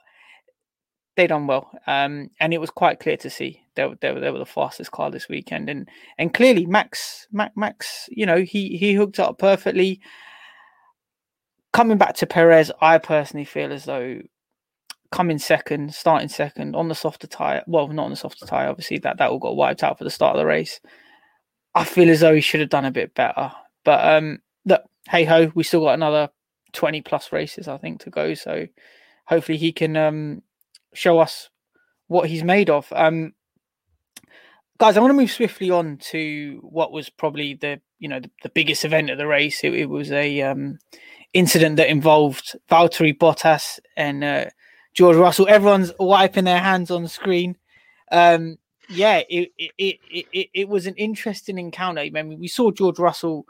they 1.15 1.27
done 1.27 1.47
well. 1.47 1.69
Um, 1.87 2.29
and 2.39 2.53
it 2.53 2.59
was 2.59 2.69
quite 2.69 2.99
clear 2.99 3.17
to 3.17 3.29
see 3.29 3.61
they 3.75 3.85
were, 3.85 3.95
they 4.01 4.11
were, 4.11 4.19
they 4.19 4.31
were 4.31 4.39
the 4.39 4.45
fastest 4.45 4.91
car 4.91 5.11
this 5.11 5.29
weekend. 5.29 5.69
And 5.69 5.89
and 6.17 6.33
clearly 6.33 6.65
Max 6.65 7.27
Max, 7.31 7.53
Max 7.55 8.09
you 8.11 8.25
know, 8.25 8.41
he 8.41 8.77
he 8.77 8.93
hooked 8.93 9.19
up 9.19 9.37
perfectly. 9.37 9.99
Coming 11.73 11.97
back 11.97 12.15
to 12.15 12.25
Perez, 12.25 12.69
I 12.81 12.97
personally 12.97 13.45
feel 13.45 13.71
as 13.71 13.85
though 13.85 14.19
coming 15.11 15.37
second, 15.37 15.93
starting 15.93 16.27
second 16.27 16.75
on 16.75 16.89
the 16.89 16.95
softer 16.95 17.27
tire. 17.27 17.63
Well, 17.67 17.87
not 17.87 18.05
on 18.05 18.09
the 18.11 18.17
softer 18.17 18.45
tire. 18.45 18.69
Obviously, 18.69 18.97
that 18.99 19.17
that 19.17 19.29
all 19.29 19.39
got 19.39 19.55
wiped 19.55 19.83
out 19.83 19.97
for 19.97 20.03
the 20.03 20.09
start 20.09 20.35
of 20.35 20.39
the 20.39 20.45
race. 20.45 20.79
I 21.73 21.83
feel 21.83 22.09
as 22.09 22.19
though 22.19 22.35
he 22.35 22.41
should 22.41 22.59
have 22.59 22.69
done 22.69 22.85
a 22.85 22.91
bit 22.91 23.13
better. 23.15 23.51
But 23.83 24.05
um, 24.05 24.39
look, 24.65 24.83
hey 25.09 25.25
ho, 25.25 25.51
we 25.55 25.63
still 25.63 25.81
got 25.81 25.93
another 25.93 26.29
twenty 26.73 27.01
plus 27.01 27.31
races, 27.31 27.67
I 27.67 27.77
think, 27.77 28.01
to 28.01 28.09
go. 28.09 28.33
So 28.33 28.67
hopefully 29.25 29.57
he 29.57 29.71
can 29.71 29.95
um 29.95 30.41
show 30.93 31.19
us 31.19 31.49
what 32.07 32.29
he's 32.29 32.43
made 32.43 32.69
of. 32.69 32.91
Um, 32.93 33.33
guys, 34.77 34.97
I 34.97 34.99
want 34.99 35.11
to 35.11 35.17
move 35.17 35.31
swiftly 35.31 35.71
on 35.71 35.97
to 35.97 36.59
what 36.63 36.91
was 36.91 37.09
probably 37.09 37.53
the 37.53 37.81
you 37.99 38.09
know 38.09 38.19
the, 38.19 38.29
the 38.43 38.49
biggest 38.49 38.83
event 38.83 39.09
of 39.09 39.17
the 39.17 39.27
race. 39.27 39.63
It, 39.63 39.73
it 39.73 39.89
was 39.89 40.11
a 40.11 40.41
um 40.41 40.79
incident 41.33 41.77
that 41.77 41.89
involved 41.89 42.55
Valtteri 42.69 43.17
Bottas 43.17 43.79
and 43.95 44.23
uh, 44.23 44.45
George 44.93 45.15
Russell. 45.15 45.47
Everyone's 45.47 45.93
wiping 45.99 46.43
their 46.43 46.59
hands 46.59 46.91
on 46.91 47.03
the 47.03 47.09
screen. 47.09 47.57
Um, 48.11 48.57
yeah, 48.89 49.21
it 49.29 49.51
it, 49.57 49.71
it 49.77 49.99
it 50.33 50.49
it 50.53 50.69
was 50.69 50.87
an 50.87 50.95
interesting 50.95 51.57
encounter. 51.57 52.01
I 52.01 52.09
mean, 52.09 52.39
we 52.39 52.47
saw 52.47 52.71
George 52.71 52.99
Russell, 52.99 53.45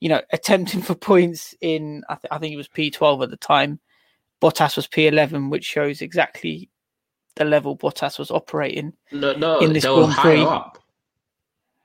you 0.00 0.08
know, 0.08 0.20
attempting 0.32 0.82
for 0.82 0.94
points 0.94 1.54
in 1.60 2.02
I, 2.08 2.14
th- 2.14 2.28
I 2.30 2.38
think 2.38 2.52
it 2.52 2.56
was 2.56 2.68
P 2.68 2.90
twelve 2.90 3.22
at 3.22 3.30
the 3.30 3.36
time. 3.36 3.78
Bottas 4.40 4.76
was 4.76 4.86
P 4.88 5.06
eleven, 5.06 5.50
which 5.50 5.64
shows 5.64 6.02
exactly 6.02 6.68
the 7.36 7.44
level 7.44 7.76
Bottas 7.76 8.18
was 8.18 8.30
operating. 8.30 8.92
No, 9.12 9.32
no, 9.34 9.60
In 9.60 9.72
this 9.72 9.84
they 9.84 9.88
were 9.88 10.02
Grand 10.06 10.14
Prix. 10.16 10.36
higher 10.38 10.48
up. 10.48 10.78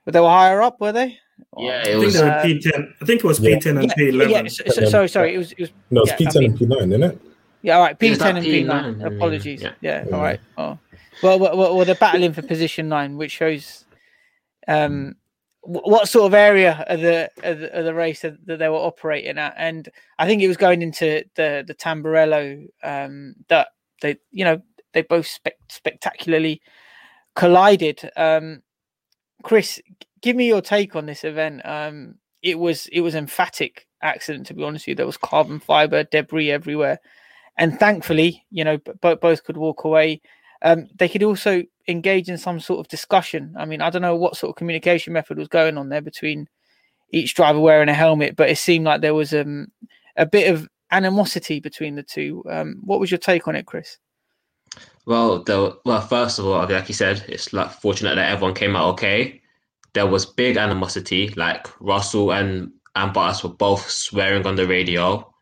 But 0.04 0.14
they 0.14 0.20
were 0.20 0.28
higher 0.28 0.60
up, 0.62 0.80
were 0.80 0.92
they? 0.92 1.18
Yeah, 1.56 1.70
I 1.70 1.74
it 1.80 1.84
think 1.84 2.04
was. 2.04 2.14
they 2.14 2.22
were 2.22 2.30
uh, 2.30 2.42
P10. 2.44 2.92
I 3.00 3.04
think 3.04 3.20
it 3.20 3.24
was 3.24 3.40
Yeah. 3.40 3.56
P10 3.58 3.78
and 3.80 3.82
yeah, 3.84 3.94
P11. 4.26 4.30
yeah, 4.30 4.48
so, 4.48 4.64
so- 4.70 4.88
sorry, 4.90 5.08
sorry. 5.08 5.34
It 5.34 5.38
was, 5.38 5.52
it 5.52 5.60
was 5.60 5.70
no, 5.90 6.02
it's 6.02 6.10
yeah, 6.10 6.16
I 6.28 6.30
P10 6.32 6.40
mean- 6.40 6.50
and 6.50 6.58
P9, 6.58 6.76
isn't 6.88 7.02
it? 7.04 7.20
yeah, 7.62 7.76
all 7.76 7.82
right. 7.82 7.98
P10 7.98 8.20
and 8.36 8.44
P 8.44 8.62
P9? 8.62 8.66
nine. 8.66 8.84
I 8.84 8.90
mean, 9.08 9.16
Apologies. 9.16 9.62
yeah. 9.62 9.72
Yeah, 9.80 10.04
Yeah. 10.08 10.16
all 10.16 10.22
right. 10.22 10.40
Oh. 10.58 10.78
Well, 11.22 11.38
well, 11.38 11.56
well, 11.56 11.84
they're 11.84 11.94
battling 12.00 12.32
for 12.32 12.42
position 12.42 12.88
nine, 12.88 13.16
which 13.16 13.32
shows 13.32 13.84
um 14.66 15.14
what 15.62 16.08
sort 16.08 16.26
of 16.26 16.34
area 16.34 16.84
of 16.88 17.00
the 17.00 17.30
of 17.42 17.58
the, 17.58 17.78
of 17.78 17.84
the 17.84 17.94
race 17.94 18.22
that, 18.22 18.44
that 18.46 18.58
they 18.58 18.68
were 18.68 18.76
operating 18.76 19.38
at, 19.38 19.54
and 19.56 19.88
I 20.18 20.26
think 20.26 20.42
it 20.42 20.48
was 20.48 20.56
going 20.56 20.82
into 20.82 21.24
the 21.34 21.64
the 21.66 21.74
Tamburello 21.74 22.66
um 22.82 23.34
that 23.48 23.68
they 24.00 24.16
you 24.30 24.44
know 24.44 24.62
they 24.92 25.02
both 25.02 25.26
spec- 25.26 25.58
spectacularly 25.68 26.62
collided. 27.34 28.10
Um, 28.16 28.62
Chris, 29.42 29.80
give 30.22 30.36
me 30.36 30.48
your 30.48 30.62
take 30.62 30.96
on 30.96 31.06
this 31.06 31.24
event. 31.24 31.64
Um, 31.64 32.16
it 32.42 32.58
was 32.58 32.86
it 32.88 33.00
was 33.00 33.14
emphatic 33.14 33.86
accident 34.02 34.46
to 34.46 34.54
be 34.54 34.62
honest 34.62 34.84
with 34.84 34.88
you. 34.88 34.94
There 34.94 35.06
was 35.06 35.16
carbon 35.16 35.60
fiber 35.60 36.04
debris 36.04 36.50
everywhere, 36.50 36.98
and 37.56 37.78
thankfully, 37.78 38.44
you 38.50 38.64
know, 38.64 38.78
b- 38.78 38.92
both 39.00 39.20
both 39.20 39.44
could 39.44 39.56
walk 39.56 39.84
away. 39.84 40.20
Um, 40.62 40.88
they 40.96 41.08
could 41.08 41.22
also 41.22 41.62
engage 41.86 42.28
in 42.28 42.38
some 42.38 42.60
sort 42.60 42.80
of 42.80 42.88
discussion. 42.88 43.54
I 43.56 43.64
mean, 43.64 43.80
I 43.80 43.90
don't 43.90 44.02
know 44.02 44.16
what 44.16 44.36
sort 44.36 44.50
of 44.50 44.56
communication 44.56 45.12
method 45.12 45.38
was 45.38 45.48
going 45.48 45.78
on 45.78 45.88
there 45.88 46.00
between 46.00 46.48
each 47.10 47.34
driver 47.34 47.60
wearing 47.60 47.88
a 47.88 47.94
helmet, 47.94 48.36
but 48.36 48.50
it 48.50 48.58
seemed 48.58 48.84
like 48.84 49.00
there 49.00 49.14
was 49.14 49.32
um, 49.32 49.68
a 50.16 50.26
bit 50.26 50.52
of 50.52 50.68
animosity 50.90 51.60
between 51.60 51.94
the 51.94 52.02
two. 52.02 52.44
Um, 52.48 52.80
what 52.84 53.00
was 53.00 53.10
your 53.10 53.18
take 53.18 53.48
on 53.48 53.56
it, 53.56 53.66
Chris? 53.66 53.98
Well, 55.06 55.42
well, 55.84 56.00
first 56.02 56.38
of 56.38 56.46
all, 56.46 56.66
like 56.66 56.88
you 56.88 56.94
said, 56.94 57.24
it's 57.28 57.52
like 57.52 57.70
fortunate 57.70 58.16
that 58.16 58.30
everyone 58.30 58.54
came 58.54 58.76
out 58.76 58.90
okay. 58.90 59.40
There 59.94 60.06
was 60.06 60.26
big 60.26 60.56
animosity, 60.56 61.28
like 61.30 61.68
Russell 61.80 62.32
and 62.32 62.70
and 62.94 63.14
Bottas 63.14 63.42
were 63.42 63.50
both 63.50 63.88
swearing 63.88 64.46
on 64.46 64.56
the 64.56 64.66
radio. 64.66 65.32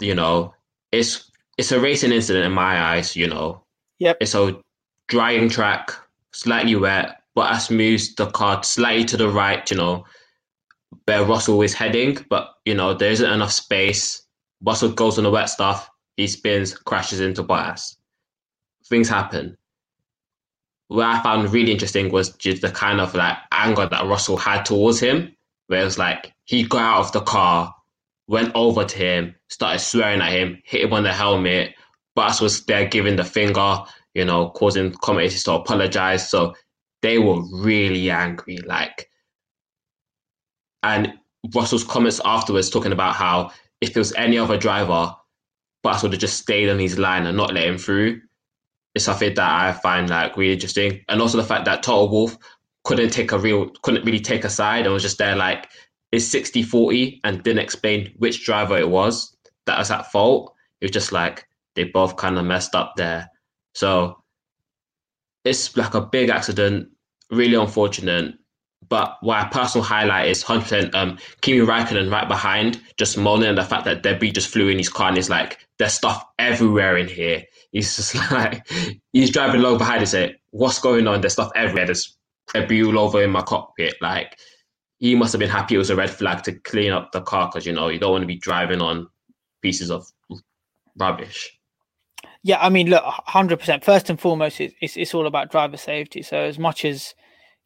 You 0.00 0.14
know, 0.14 0.54
it's 0.92 1.30
it's 1.58 1.72
a 1.72 1.80
racing 1.80 2.12
incident 2.12 2.46
in 2.46 2.52
my 2.52 2.80
eyes. 2.80 3.16
You 3.16 3.26
know, 3.26 3.64
Yep. 4.00 4.16
it's 4.20 4.34
a 4.34 4.60
drying 5.08 5.48
track, 5.48 5.92
slightly 6.32 6.74
wet. 6.74 7.22
but 7.34 7.52
Bottas 7.52 7.70
moves 7.74 8.14
the 8.16 8.26
car 8.26 8.62
slightly 8.64 9.04
to 9.04 9.16
the 9.16 9.28
right. 9.28 9.70
You 9.70 9.76
know, 9.76 10.04
where 11.04 11.24
Russell 11.24 11.62
is 11.62 11.74
heading, 11.74 12.18
but 12.28 12.48
you 12.64 12.74
know 12.74 12.94
there 12.94 13.12
isn't 13.12 13.30
enough 13.32 13.52
space. 13.52 14.22
Russell 14.62 14.90
goes 14.90 15.18
on 15.18 15.24
the 15.24 15.30
wet 15.30 15.48
stuff. 15.48 15.88
He 16.16 16.26
spins, 16.26 16.74
crashes 16.74 17.20
into 17.20 17.44
Bottas 17.44 17.94
things 18.90 19.08
happen. 19.08 19.56
What 20.88 21.06
I 21.06 21.22
found 21.22 21.50
really 21.52 21.72
interesting 21.72 22.10
was 22.10 22.36
just 22.36 22.60
the 22.60 22.70
kind 22.70 23.00
of 23.00 23.14
like 23.14 23.36
anger 23.52 23.86
that 23.86 24.06
Russell 24.06 24.36
had 24.36 24.64
towards 24.64 25.00
him, 25.00 25.34
where 25.68 25.80
it 25.80 25.84
was 25.84 25.98
like 25.98 26.32
he 26.44 26.64
got 26.64 26.82
out 26.82 27.06
of 27.06 27.12
the 27.12 27.20
car, 27.20 27.72
went 28.26 28.50
over 28.56 28.84
to 28.84 28.98
him, 28.98 29.34
started 29.48 29.78
swearing 29.78 30.20
at 30.20 30.32
him, 30.32 30.60
hit 30.64 30.82
him 30.82 30.92
on 30.92 31.04
the 31.04 31.12
helmet. 31.12 31.74
Bottas 32.16 32.40
was 32.40 32.64
there 32.64 32.86
giving 32.86 33.16
the 33.16 33.24
finger, 33.24 33.78
you 34.14 34.24
know, 34.24 34.50
causing 34.50 34.92
commentators 35.02 35.44
to 35.44 35.52
apologize. 35.52 36.28
So 36.28 36.54
they 37.02 37.18
were 37.18 37.42
really 37.52 38.10
angry. 38.10 38.58
Like, 38.58 39.08
and 40.82 41.14
Russell's 41.54 41.84
comments 41.84 42.20
afterwards 42.24 42.70
talking 42.70 42.92
about 42.92 43.14
how 43.14 43.50
if 43.80 43.90
it 43.90 43.96
was 43.96 44.12
any 44.14 44.38
other 44.38 44.58
driver, 44.58 45.14
Bottas 45.84 46.02
would 46.02 46.12
have 46.12 46.20
just 46.20 46.38
stayed 46.38 46.68
on 46.68 46.78
his 46.78 46.98
line 46.98 47.26
and 47.26 47.36
not 47.36 47.54
let 47.54 47.66
him 47.66 47.78
through 47.78 48.20
is 48.94 49.04
something 49.04 49.34
that 49.34 49.50
I 49.50 49.72
find 49.72 50.10
like 50.10 50.36
really 50.36 50.54
interesting. 50.54 51.04
And 51.08 51.20
also 51.20 51.38
the 51.38 51.44
fact 51.44 51.64
that 51.64 51.82
Toto 51.82 52.10
Wolff 52.10 52.36
couldn't 52.84 53.10
take 53.10 53.32
a 53.32 53.38
real 53.38 53.70
couldn't 53.82 54.04
really 54.04 54.20
take 54.20 54.44
a 54.44 54.50
side 54.50 54.84
and 54.84 54.92
was 54.92 55.02
just 55.02 55.18
there 55.18 55.36
like 55.36 55.70
it's 56.12 56.26
60 56.26 56.62
40 56.62 57.20
and 57.24 57.42
didn't 57.42 57.62
explain 57.62 58.12
which 58.16 58.44
driver 58.44 58.76
it 58.76 58.88
was 58.88 59.36
that 59.66 59.78
was 59.78 59.90
at 59.90 60.10
fault. 60.10 60.54
It 60.80 60.86
was 60.86 60.90
just 60.90 61.12
like 61.12 61.46
they 61.74 61.84
both 61.84 62.16
kind 62.16 62.38
of 62.38 62.44
messed 62.44 62.74
up 62.74 62.94
there. 62.96 63.30
So 63.74 64.22
it's 65.44 65.76
like 65.76 65.94
a 65.94 66.00
big 66.00 66.28
accident, 66.28 66.88
really 67.30 67.54
unfortunate. 67.54 68.34
But 68.88 69.18
my 69.22 69.44
personal 69.44 69.84
highlight 69.84 70.28
is 70.28 70.42
100% 70.42 70.94
um, 70.94 71.18
Kimi 71.42 71.64
Raikkonen 71.64 72.10
right 72.10 72.26
behind, 72.26 72.80
just 72.96 73.16
moaning 73.16 73.54
the 73.54 73.62
fact 73.62 73.84
that 73.84 74.02
debris 74.02 74.32
just 74.32 74.48
flew 74.48 74.68
in 74.68 74.78
his 74.78 74.88
car 74.88 75.08
and 75.08 75.16
he's 75.16 75.30
like, 75.30 75.58
there's 75.78 75.92
stuff 75.92 76.24
everywhere 76.38 76.96
in 76.96 77.06
here. 77.06 77.44
He's 77.72 77.94
just 77.96 78.14
like, 78.32 78.68
he's 79.12 79.30
driving 79.30 79.60
along 79.60 79.78
behind 79.78 80.00
and 80.00 80.08
say, 80.08 80.36
what's 80.50 80.80
going 80.80 81.06
on? 81.06 81.20
There's 81.20 81.34
stuff 81.34 81.52
everywhere. 81.54 81.86
There's 81.86 82.16
debris 82.52 82.84
all 82.84 82.98
over 82.98 83.22
in 83.22 83.30
my 83.30 83.42
cockpit. 83.42 83.94
Like, 84.00 84.36
he 84.98 85.14
must 85.14 85.32
have 85.32 85.40
been 85.40 85.48
happy 85.48 85.76
it 85.76 85.78
was 85.78 85.90
a 85.90 85.96
red 85.96 86.10
flag 86.10 86.42
to 86.44 86.52
clean 86.52 86.92
up 86.92 87.12
the 87.12 87.22
car 87.22 87.48
because, 87.48 87.66
you 87.66 87.72
know, 87.72 87.88
you 87.88 87.98
don't 87.98 88.12
want 88.12 88.22
to 88.22 88.26
be 88.26 88.36
driving 88.36 88.80
on 88.80 89.08
pieces 89.62 89.90
of 89.90 90.06
rubbish. 90.98 91.59
Yeah, 92.42 92.58
I 92.60 92.70
mean, 92.70 92.88
look, 92.88 93.02
hundred 93.04 93.58
percent. 93.60 93.84
First 93.84 94.08
and 94.10 94.20
foremost, 94.20 94.60
it's, 94.60 94.74
it's 94.80 94.96
it's 94.96 95.14
all 95.14 95.26
about 95.26 95.50
driver 95.50 95.76
safety. 95.76 96.22
So 96.22 96.38
as 96.38 96.58
much 96.58 96.84
as 96.84 97.14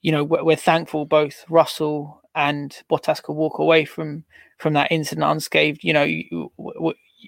you 0.02 0.12
know, 0.12 0.24
we're, 0.24 0.44
we're 0.44 0.56
thankful 0.56 1.06
both 1.06 1.44
Russell 1.48 2.22
and 2.34 2.76
Bottas 2.90 3.22
could 3.22 3.34
walk 3.34 3.58
away 3.58 3.84
from 3.84 4.24
from 4.58 4.74
that 4.74 4.90
incident 4.90 5.26
unscathed. 5.30 5.84
You 5.84 5.92
know, 5.92 6.02
you, 6.04 6.50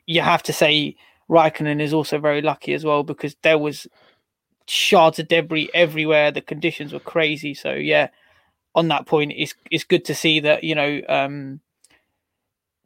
you 0.07 0.21
have 0.23 0.43
to 0.45 0.53
say 0.53 0.97
Raikkonen 1.31 1.81
is 1.81 1.95
also 1.95 2.19
very 2.19 2.43
lucky 2.43 2.75
as 2.75 2.85
well 2.85 3.05
because 3.05 3.37
there 3.43 3.59
was 3.59 3.87
shards 4.69 5.19
of 5.19 5.29
debris 5.29 5.71
everywhere. 5.75 6.33
The 6.33 6.43
conditions 6.43 6.93
were 6.93 7.01
crazy. 7.01 7.55
So 7.55 7.73
yeah, 7.75 8.09
on 8.75 8.89
that 8.89 9.07
point, 9.07 9.33
it's 9.37 9.55
it's 9.71 9.85
good 9.85 10.05
to 10.07 10.15
see 10.15 10.41
that 10.41 10.65
you 10.65 10.75
know. 10.75 11.01
um 11.09 11.61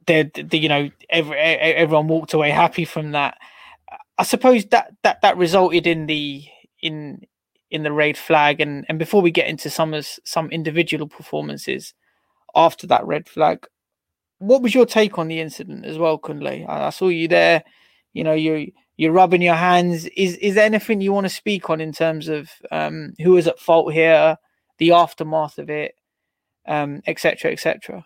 the, 0.07 0.31
the 0.35 0.59
you 0.59 0.69
know 0.69 0.91
every, 1.09 1.39
everyone 1.39 2.09
walked 2.09 2.35
away 2.35 2.51
happy 2.51 2.85
from 2.85 3.13
that. 3.13 3.39
I 4.21 4.23
suppose 4.23 4.67
that 4.67 4.93
that 5.03 5.23
that 5.23 5.39
resulted 5.39 5.87
in 5.87 6.05
the 6.05 6.45
in 6.83 7.23
in 7.71 7.85
the 7.85 7.91
raid 7.91 8.19
flag 8.19 8.61
and 8.61 8.85
and 8.91 8.99
before 8.99 9.23
we 9.23 9.31
get 9.31 9.49
into 9.49 9.71
some 9.71 9.99
some 10.25 10.51
individual 10.51 11.09
performances 11.09 11.95
after 12.55 12.87
that 12.89 13.07
red 13.07 13.31
flag. 13.31 13.67
What 14.37 14.61
was 14.61 14.75
your 14.75 14.85
take 14.85 15.19
on 15.19 15.29
the 15.29 15.41
incident 15.41 15.87
as 15.87 15.97
well, 15.97 16.19
Kunle? 16.19 16.69
I, 16.69 16.89
I 16.89 16.91
saw 16.91 17.09
you 17.09 17.29
there. 17.29 17.65
You 18.13 18.25
know, 18.25 18.35
you 18.35 18.73
you're 18.99 19.13
rubbing 19.13 19.41
your 19.41 19.55
hands. 19.55 20.05
Is 20.05 20.37
is 20.37 20.55
there 20.55 20.67
anything 20.67 21.01
you 21.01 21.15
want 21.15 21.25
to 21.25 21.31
speak 21.31 21.71
on 21.71 21.81
in 21.81 21.93
terms 21.93 22.29
of 22.29 22.51
um, 22.71 23.15
who 23.21 23.39
is 23.39 23.47
at 23.47 23.59
fault 23.59 23.91
here, 23.95 24.37
the 24.77 24.93
aftermath 24.93 25.57
of 25.57 25.71
it, 25.71 25.95
um, 26.67 27.01
etc. 27.07 27.53
etc. 27.53 28.05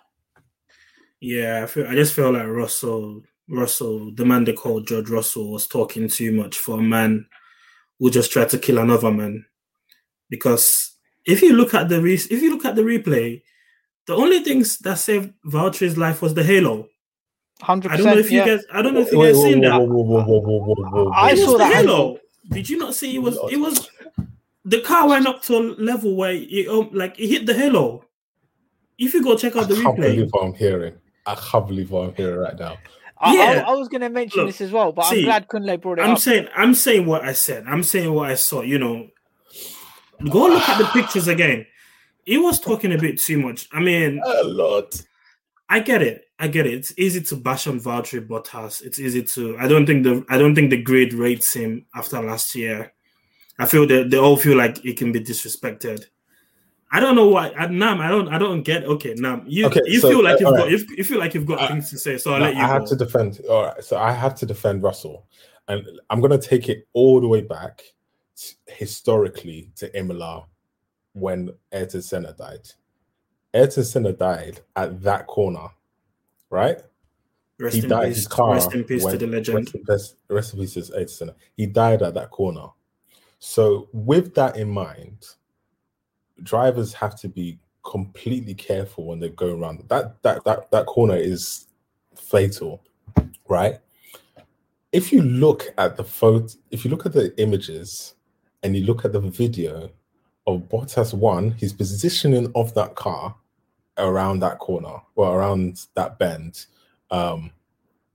Yeah, 1.18 1.64
I 1.64 1.66
feel 1.66 1.88
I 1.88 1.96
just 1.96 2.14
feel 2.14 2.31
like 2.31 2.46
Russell, 2.46 3.22
Russell, 3.48 4.12
the 4.14 4.24
man 4.24 4.44
they 4.44 4.52
called 4.52 4.87
George 4.87 5.11
Russell, 5.11 5.52
was 5.52 5.66
talking 5.66 6.09
too 6.09 6.33
much 6.33 6.59
for 6.59 6.78
a 6.78 6.83
man 6.83 7.26
who 7.98 8.11
just 8.11 8.30
tried 8.30 8.48
to 8.50 8.59
kill 8.59 8.78
another 8.78 9.11
man. 9.11 9.44
Because 10.30 10.94
if 11.26 11.42
you 11.42 11.54
look 11.54 11.74
at 11.74 11.88
the 11.88 12.00
re- 12.00 12.14
if 12.14 12.42
you 12.42 12.50
look 12.50 12.64
at 12.64 12.76
the 12.76 12.83
replay, 12.83 13.42
the 14.07 14.14
only 14.14 14.40
things 14.40 14.78
that 14.78 14.98
saved 14.98 15.33
Valtteri's 15.46 15.96
life 15.96 16.22
was 16.22 16.35
the 16.35 16.42
halo. 16.42 16.88
Hundred 17.61 17.92
I 17.92 17.96
don't 17.96 18.07
know 18.07 18.18
if 18.18 18.30
you 18.30 18.44
guys 18.44 18.64
I 18.72 18.83
don't 18.83 18.94
know 18.94 19.00
if 19.00 19.12
you 19.12 19.22
guys 19.22 19.37
whoa, 19.37 19.42
seen 19.42 19.61
that. 19.61 21.12
I 21.14 21.35
saw 21.35 21.52
the 21.52 21.59
that. 21.59 21.74
halo. 21.74 22.18
Did 22.50 22.68
you 22.68 22.78
not 22.78 22.94
see 22.94 23.14
it 23.14 23.20
was 23.20 23.38
it 23.50 23.59
was 23.59 23.88
the 24.64 24.80
car 24.80 25.09
went 25.09 25.26
up 25.26 25.42
to 25.42 25.57
a 25.57 25.61
level 25.78 26.16
where 26.16 26.33
it 26.33 26.68
um, 26.68 26.90
like 26.92 27.18
it 27.18 27.28
hit 27.28 27.46
the 27.46 27.54
halo. 27.54 28.04
If 28.98 29.14
you 29.14 29.22
go 29.22 29.37
check 29.37 29.57
I 29.57 29.61
out 29.61 29.68
the 29.68 29.76
can't 29.76 29.98
replay, 29.98 30.14
believe 30.16 30.30
what 30.30 30.44
I'm 30.44 30.54
hearing. 30.54 30.94
I 31.26 31.35
can't 31.37 31.66
believe 31.66 31.90
what 31.90 32.09
I'm 32.09 32.14
hearing 32.14 32.38
right 32.38 32.59
now. 32.59 32.76
I, 33.24 33.34
Yeah. 33.34 33.64
I, 33.66 33.70
I 33.70 33.74
was 33.74 33.88
going 33.88 34.02
to 34.02 34.08
mention 34.10 34.40
Look, 34.40 34.48
this 34.50 34.60
as 34.60 34.70
well, 34.72 34.92
but 34.92 35.06
I'm 35.06 35.22
glad 35.24 35.48
Kunle 35.48 35.80
brought 35.80 35.98
it 35.98 36.02
I'm 36.02 36.12
up. 36.12 36.18
saying 36.18 36.48
I'm 36.54 36.74
saying 36.74 37.06
what 37.06 37.22
I 37.24 37.32
said. 37.32 37.64
I'm 37.66 37.82
saying 37.82 38.12
what 38.12 38.30
I 38.30 38.34
saw. 38.34 38.62
You 38.62 38.78
know, 38.78 39.08
go 40.30 40.46
look 40.46 40.68
at 40.68 40.78
the 40.78 40.84
pictures 40.92 41.28
again. 41.28 41.66
He 42.24 42.38
was 42.38 42.58
talking 42.60 42.92
a 42.92 42.98
bit 42.98 43.20
too 43.20 43.38
much. 43.38 43.68
I 43.72 43.80
mean, 43.80 44.20
A 44.24 44.44
lot. 44.44 45.00
I 45.68 45.80
get 45.80 46.02
it. 46.02 46.22
I 46.38 46.48
get 46.48 46.66
it. 46.66 46.74
It's 46.74 46.92
easy 46.98 47.20
to 47.22 47.37
bash 47.37 47.66
on 47.66 47.80
Valtteri 47.80 48.26
Bottas. 48.26 48.82
It's 48.82 48.98
easy 48.98 49.22
to. 49.22 49.56
I 49.58 49.68
don't 49.68 49.87
think 49.87 50.04
the. 50.04 50.24
I 50.28 50.38
don't 50.38 50.54
think 50.54 50.70
the 50.70 50.82
grade 50.82 51.14
rates 51.14 51.54
him 51.54 51.87
after 51.94 52.20
last 52.22 52.54
year. 52.54 52.92
I 53.58 53.66
feel 53.66 53.87
that 53.87 54.10
they 54.10 54.16
all 54.18 54.37
feel 54.37 54.56
like 54.56 54.78
he 54.78 54.94
can 54.94 55.12
be 55.12 55.20
disrespected. 55.20 56.06
I 56.96 57.00
don't 57.00 57.16
know 57.16 57.26
why. 57.28 57.50
I, 57.59 57.66
Nam, 57.66 58.00
I 58.00 58.09
don't. 58.09 58.28
I 58.28 58.38
don't 58.38 58.62
get. 58.62 58.85
Okay, 58.85 59.14
Nam, 59.16 59.42
you 59.48 59.66
Okay, 59.66 59.80
you 59.85 59.98
so, 59.98 60.09
feel 60.11 60.22
like 60.22 60.37
uh, 60.37 60.38
you've 60.48 60.57
got. 60.59 60.70
You, 60.70 60.78
you 60.96 61.02
feel 61.04 61.18
like 61.18 61.35
you've 61.35 61.44
got 61.46 61.61
Uh, 61.61 61.68
things 61.68 61.90
to 61.90 61.98
say. 61.98 62.16
So 62.18 62.33
I'll 62.33 62.38
No, 62.38 62.44
let 62.46 62.54
you 62.54 62.62
I 62.62 62.66
have 62.68 62.83
go. 62.83 62.88
to 62.90 62.96
defend. 62.96 63.40
All 63.50 63.64
right, 63.64 63.83
so 63.83 63.96
I 63.98 64.12
have 64.12 64.37
to 64.37 64.46
defend 64.46 64.83
Russell, 64.85 65.26
and 65.66 65.85
I'm 66.09 66.20
going 66.20 66.30
to 66.38 66.38
take 66.38 66.68
it 66.68 66.87
all 66.92 67.20
the 67.20 67.26
way 67.26 67.40
back 67.40 67.83
t- 68.37 68.54
historically 68.68 69.72
to 69.76 69.98
Imola 69.98 70.46
when 71.14 71.50
Ayrton 71.72 72.00
Senna 72.02 72.33
died. 72.33 72.68
Ayrton 73.52 73.85
Senna 73.85 74.12
died 74.12 74.61
at 74.76 75.02
that 75.02 75.26
corner, 75.26 75.66
right? 76.50 76.80
Rest 77.59 77.76
he 77.76 77.83
in 77.83 77.88
died. 77.88 78.09
peace. 78.09 78.16
His 78.18 78.26
car 78.28 78.52
Rest 78.54 78.72
in 78.72 78.85
peace 78.85 79.02
went- 79.02 79.18
to 79.18 79.26
the 79.26 79.33
legend. 79.33 79.57
Rest 79.59 79.74
in 79.74 79.85
peace, 79.85 80.14
rest 80.28 80.54
in 80.54 80.61
peace 80.61 80.74
to 80.74 80.80
Ayrton 80.94 81.09
Senna. 81.09 81.35
He 81.57 81.66
died 81.66 82.02
at 82.02 82.14
that 82.14 82.30
corner. 82.30 82.68
So, 83.40 83.88
with 83.92 84.33
that 84.37 84.57
in 84.57 84.68
mind, 84.70 85.26
drivers 86.42 86.92
have 86.94 87.18
to 87.20 87.29
be 87.29 87.59
completely 87.85 88.55
careful 88.55 89.07
when 89.07 89.20
they 89.20 89.29
go 89.29 89.57
around. 89.57 89.85
That 89.88 90.23
that 90.23 90.44
that 90.44 90.70
that 90.70 90.87
corner 90.87 91.16
is 91.16 91.66
fatal, 92.16 92.83
right? 93.49 93.79
If 94.92 95.12
you 95.12 95.23
look 95.23 95.75
at 95.79 95.97
the 95.97 96.05
photo, 96.05 96.49
if 96.70 96.85
you 96.85 96.90
look 96.90 97.07
at 97.07 97.12
the 97.12 97.38
images 97.40 98.14
and 98.62 98.77
you 98.77 98.85
look 98.85 99.05
at 99.05 99.12
the 99.12 99.20
video 99.20 99.90
of 100.47 100.68
Bottas 100.68 101.12
one, 101.14 101.53
his 101.53 101.73
positioning 101.73 102.51
of 102.55 102.75
that 102.75 102.94
car 102.94 103.35
around 103.99 104.40
that 104.40 104.59
corner 104.59 104.97
or 105.14 105.38
around 105.38 105.87
that 105.94 106.18
bend, 106.18 106.66
um, 107.11 107.51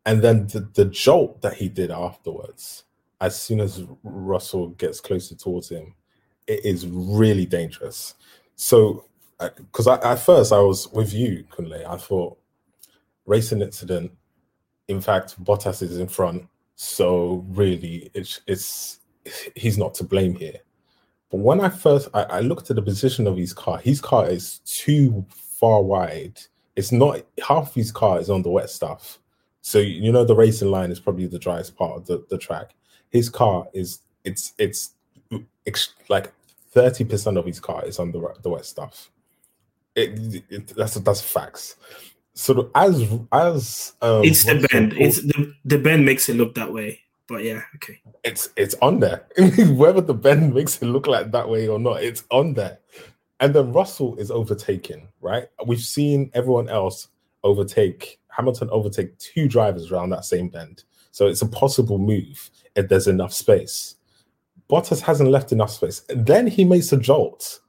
and 0.05 0.21
then 0.21 0.47
the, 0.47 0.67
the 0.73 0.86
jolt 0.86 1.41
that 1.41 1.53
he 1.53 1.69
did 1.69 1.91
afterwards, 1.91 2.86
as 3.21 3.39
soon 3.39 3.60
as 3.60 3.84
Russell 4.03 4.69
gets 4.69 4.99
closer 4.99 5.36
towards 5.36 5.69
him, 5.69 5.93
it 6.49 6.65
is 6.65 6.88
really 6.88 7.45
dangerous. 7.45 8.15
So, 8.55 9.05
uh, 9.39 9.49
because 9.55 9.88
I, 9.88 9.95
at 10.12 10.19
first 10.19 10.51
I 10.51 10.59
was 10.59 10.89
with 10.91 11.13
you, 11.13 11.45
Kunle, 11.51 11.85
I 11.85 11.95
thought 11.95 12.38
racing 13.25 13.62
incident. 13.62 14.12
In 14.88 14.99
fact, 14.99 15.41
Bottas 15.43 15.83
is 15.83 15.99
in 15.99 16.07
front, 16.07 16.47
so 16.75 17.45
really, 17.49 18.09
it's 18.13 18.41
it's 18.47 18.99
he's 19.55 19.77
not 19.77 19.93
to 19.95 20.03
blame 20.03 20.35
here. 20.35 20.57
But 21.29 21.38
when 21.38 21.62
I 21.62 21.69
first 21.69 22.09
I, 22.13 22.23
I 22.23 22.39
looked 22.39 22.71
at 22.71 22.75
the 22.75 22.81
position 22.81 23.27
of 23.27 23.38
his 23.38 23.53
car, 23.53 23.77
his 23.77 24.01
car 24.01 24.27
is 24.27 24.59
too 24.65 25.25
far 25.29 25.83
wide. 25.83 26.39
It's 26.75 26.91
not 26.91 27.21
half 27.45 27.75
his 27.75 27.91
car 27.91 28.19
is 28.19 28.29
on 28.29 28.41
the 28.41 28.49
wet 28.49 28.69
stuff. 28.69 29.19
So 29.62 29.77
you 29.77 30.12
know 30.12 30.25
the 30.25 30.35
racing 30.35 30.71
line 30.71 30.91
is 30.91 30.99
probably 30.99 31.27
the 31.27 31.38
driest 31.38 31.75
part 31.77 31.97
of 31.97 32.07
the, 32.07 32.25
the 32.29 32.38
track. 32.38 32.73
His 33.12 33.29
car 33.29 33.67
is 33.73 33.99
it's 34.23 34.53
it's 34.57 34.95
ex- 35.67 35.93
like 36.09 36.33
thirty 36.71 37.03
percent 37.03 37.38
of 37.38 37.45
his 37.45 37.60
car 37.60 37.86
is 37.86 37.99
on 37.99 38.12
the 38.12 38.36
the 38.41 38.49
wet 38.49 38.65
stuff. 38.65 39.12
It, 39.95 40.43
it 40.49 40.67
that's 40.75 40.95
that's 40.95 41.21
facts. 41.21 41.75
So 42.34 42.71
as 42.75 43.08
as 43.32 43.93
um, 44.01 44.23
it's 44.23 44.45
the 44.45 44.67
bend. 44.71 44.93
It's 44.93 45.21
the 45.21 45.53
the 45.65 45.77
bend 45.77 46.05
makes 46.05 46.29
it 46.29 46.36
look 46.36 46.55
that 46.55 46.71
way. 46.71 47.01
But 47.27 47.43
yeah, 47.43 47.62
okay. 47.75 48.01
it's 48.23 48.49
it's 48.55 48.75
on 48.82 48.99
there. 48.99 49.27
Whether 49.69 50.01
the 50.01 50.15
bend 50.15 50.53
makes 50.55 50.82
it 50.82 50.86
look 50.86 51.05
like 51.05 51.32
that 51.32 51.47
way 51.47 51.67
or 51.67 51.77
not, 51.77 52.03
it's 52.03 52.23
on 52.32 52.53
there. 52.53 52.79
And 53.39 53.53
then 53.53 53.71
Russell 53.71 54.15
is 54.17 54.32
overtaken, 54.32 55.08
right? 55.21 55.47
We've 55.65 55.79
seen 55.79 56.32
everyone 56.34 56.69
else 56.69 57.08
overtake 57.43 58.19
Hamilton 58.29 58.69
overtake 58.71 59.17
two 59.17 59.47
drivers 59.47 59.91
around 59.91 60.10
that 60.12 60.25
same 60.25 60.47
bend. 60.47 60.84
So 61.12 61.27
it's 61.27 61.41
a 61.41 61.47
possible 61.47 61.97
move 61.97 62.49
if 62.75 62.88
there's 62.88 63.08
enough 63.08 63.34
space. 63.34 63.95
Bottas 64.69 65.01
hasn't 65.01 65.32
left 65.32 65.51
enough 65.51 65.71
space. 65.71 66.03
Then 66.10 66.45
he 66.47 66.63
makes 66.63 66.91
a 66.91 66.97
jolt, 66.97 67.60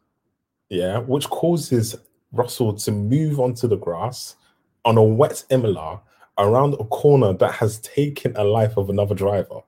yeah, 0.69 0.99
which 0.99 1.29
causes 1.31 1.97
Russell 2.33 2.75
to 2.75 2.93
move 2.93 3.41
onto 3.41 3.67
the 3.67 3.77
grass 3.77 4.37
on 4.85 4.99
a 4.99 5.03
wet 5.03 5.45
Imola 5.51 6.01
around 6.39 6.75
a 6.75 6.85
corner 6.85 7.33
that 7.35 7.53
has 7.53 7.81
taken 7.81 8.37
a 8.37 8.45
life 8.45 8.77
of 8.77 8.91
another 8.91 9.15
driver. 9.15 9.61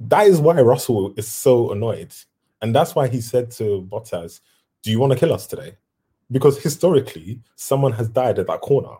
That 0.00 0.26
is 0.26 0.40
why 0.40 0.60
Russell 0.60 1.14
is 1.16 1.28
so 1.28 1.70
annoyed. 1.72 2.12
And 2.60 2.74
that's 2.74 2.94
why 2.94 3.08
he 3.08 3.20
said 3.20 3.50
to 3.52 3.86
Bottas, 3.90 4.40
Do 4.82 4.90
you 4.90 5.00
want 5.00 5.12
to 5.12 5.18
kill 5.18 5.32
us 5.32 5.46
today? 5.46 5.76
Because 6.30 6.62
historically, 6.62 7.40
someone 7.56 7.92
has 7.92 8.08
died 8.08 8.38
at 8.38 8.46
that 8.46 8.60
corner. 8.60 8.96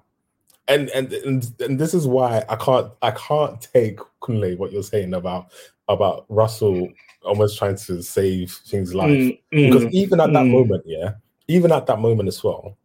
And 0.69 0.89
and 0.91 1.13
and, 1.13 1.53
and 1.61 1.79
this 1.79 1.93
is 1.93 2.07
why 2.07 2.45
I 2.49 2.57
can't 2.57 2.93
I 3.03 3.11
can't 3.11 3.61
take 3.61 3.99
Kunle 4.23 4.57
what 4.57 4.73
you're 4.73 4.83
saying 4.83 5.15
about 5.15 5.51
about 5.89 6.25
Russell 6.29 6.89
almost 7.25 7.59
trying 7.59 7.77
to 7.77 8.03
save 8.03 8.53
things 8.67 8.95
life. 8.95 9.09
Mm, 9.09 9.39
Because 9.51 9.85
mm, 9.85 9.91
even 9.93 10.21
at 10.21 10.33
that 10.33 10.45
mm. 10.45 10.51
moment, 10.51 10.83
yeah, 10.87 11.15
even 11.49 11.73
at 11.73 11.87
that 11.87 11.99
moment 11.99 12.29
as 12.29 12.43
well, 12.43 12.77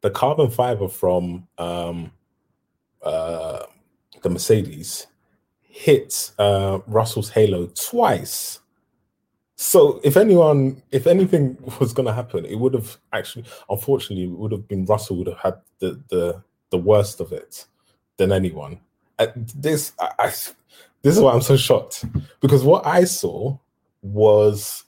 the 0.00 0.10
carbon 0.10 0.50
fiber 0.50 0.88
from 0.88 1.46
um 1.58 2.12
uh 3.02 3.64
the 4.22 4.30
Mercedes 4.30 5.06
hit 5.60 6.32
uh 6.38 6.78
Russell's 6.86 7.30
halo 7.30 7.66
twice. 7.68 8.60
So 9.60 10.00
if 10.04 10.16
anyone, 10.16 10.82
if 10.92 11.06
anything 11.06 11.58
was 11.80 11.92
going 11.92 12.06
to 12.06 12.12
happen, 12.12 12.44
it 12.44 12.56
would 12.56 12.74
have 12.74 12.96
actually, 13.12 13.44
unfortunately, 13.68 14.24
it 14.24 14.38
would 14.38 14.52
have 14.52 14.68
been 14.68 14.84
Russell 14.84 15.16
would 15.16 15.26
have 15.26 15.38
had 15.38 15.54
the 15.80 16.00
the 16.08 16.42
the 16.70 16.78
worst 16.78 17.20
of 17.20 17.32
it 17.32 17.66
than 18.16 18.32
anyone. 18.32 18.80
Uh, 19.18 19.28
this, 19.36 19.92
I, 19.98 20.10
I, 20.18 20.26
this 21.02 21.16
is 21.16 21.20
why 21.20 21.32
I'm 21.32 21.42
so 21.42 21.56
shocked 21.56 22.04
because 22.40 22.62
what 22.64 22.86
I 22.86 23.04
saw 23.04 23.56
was 24.02 24.84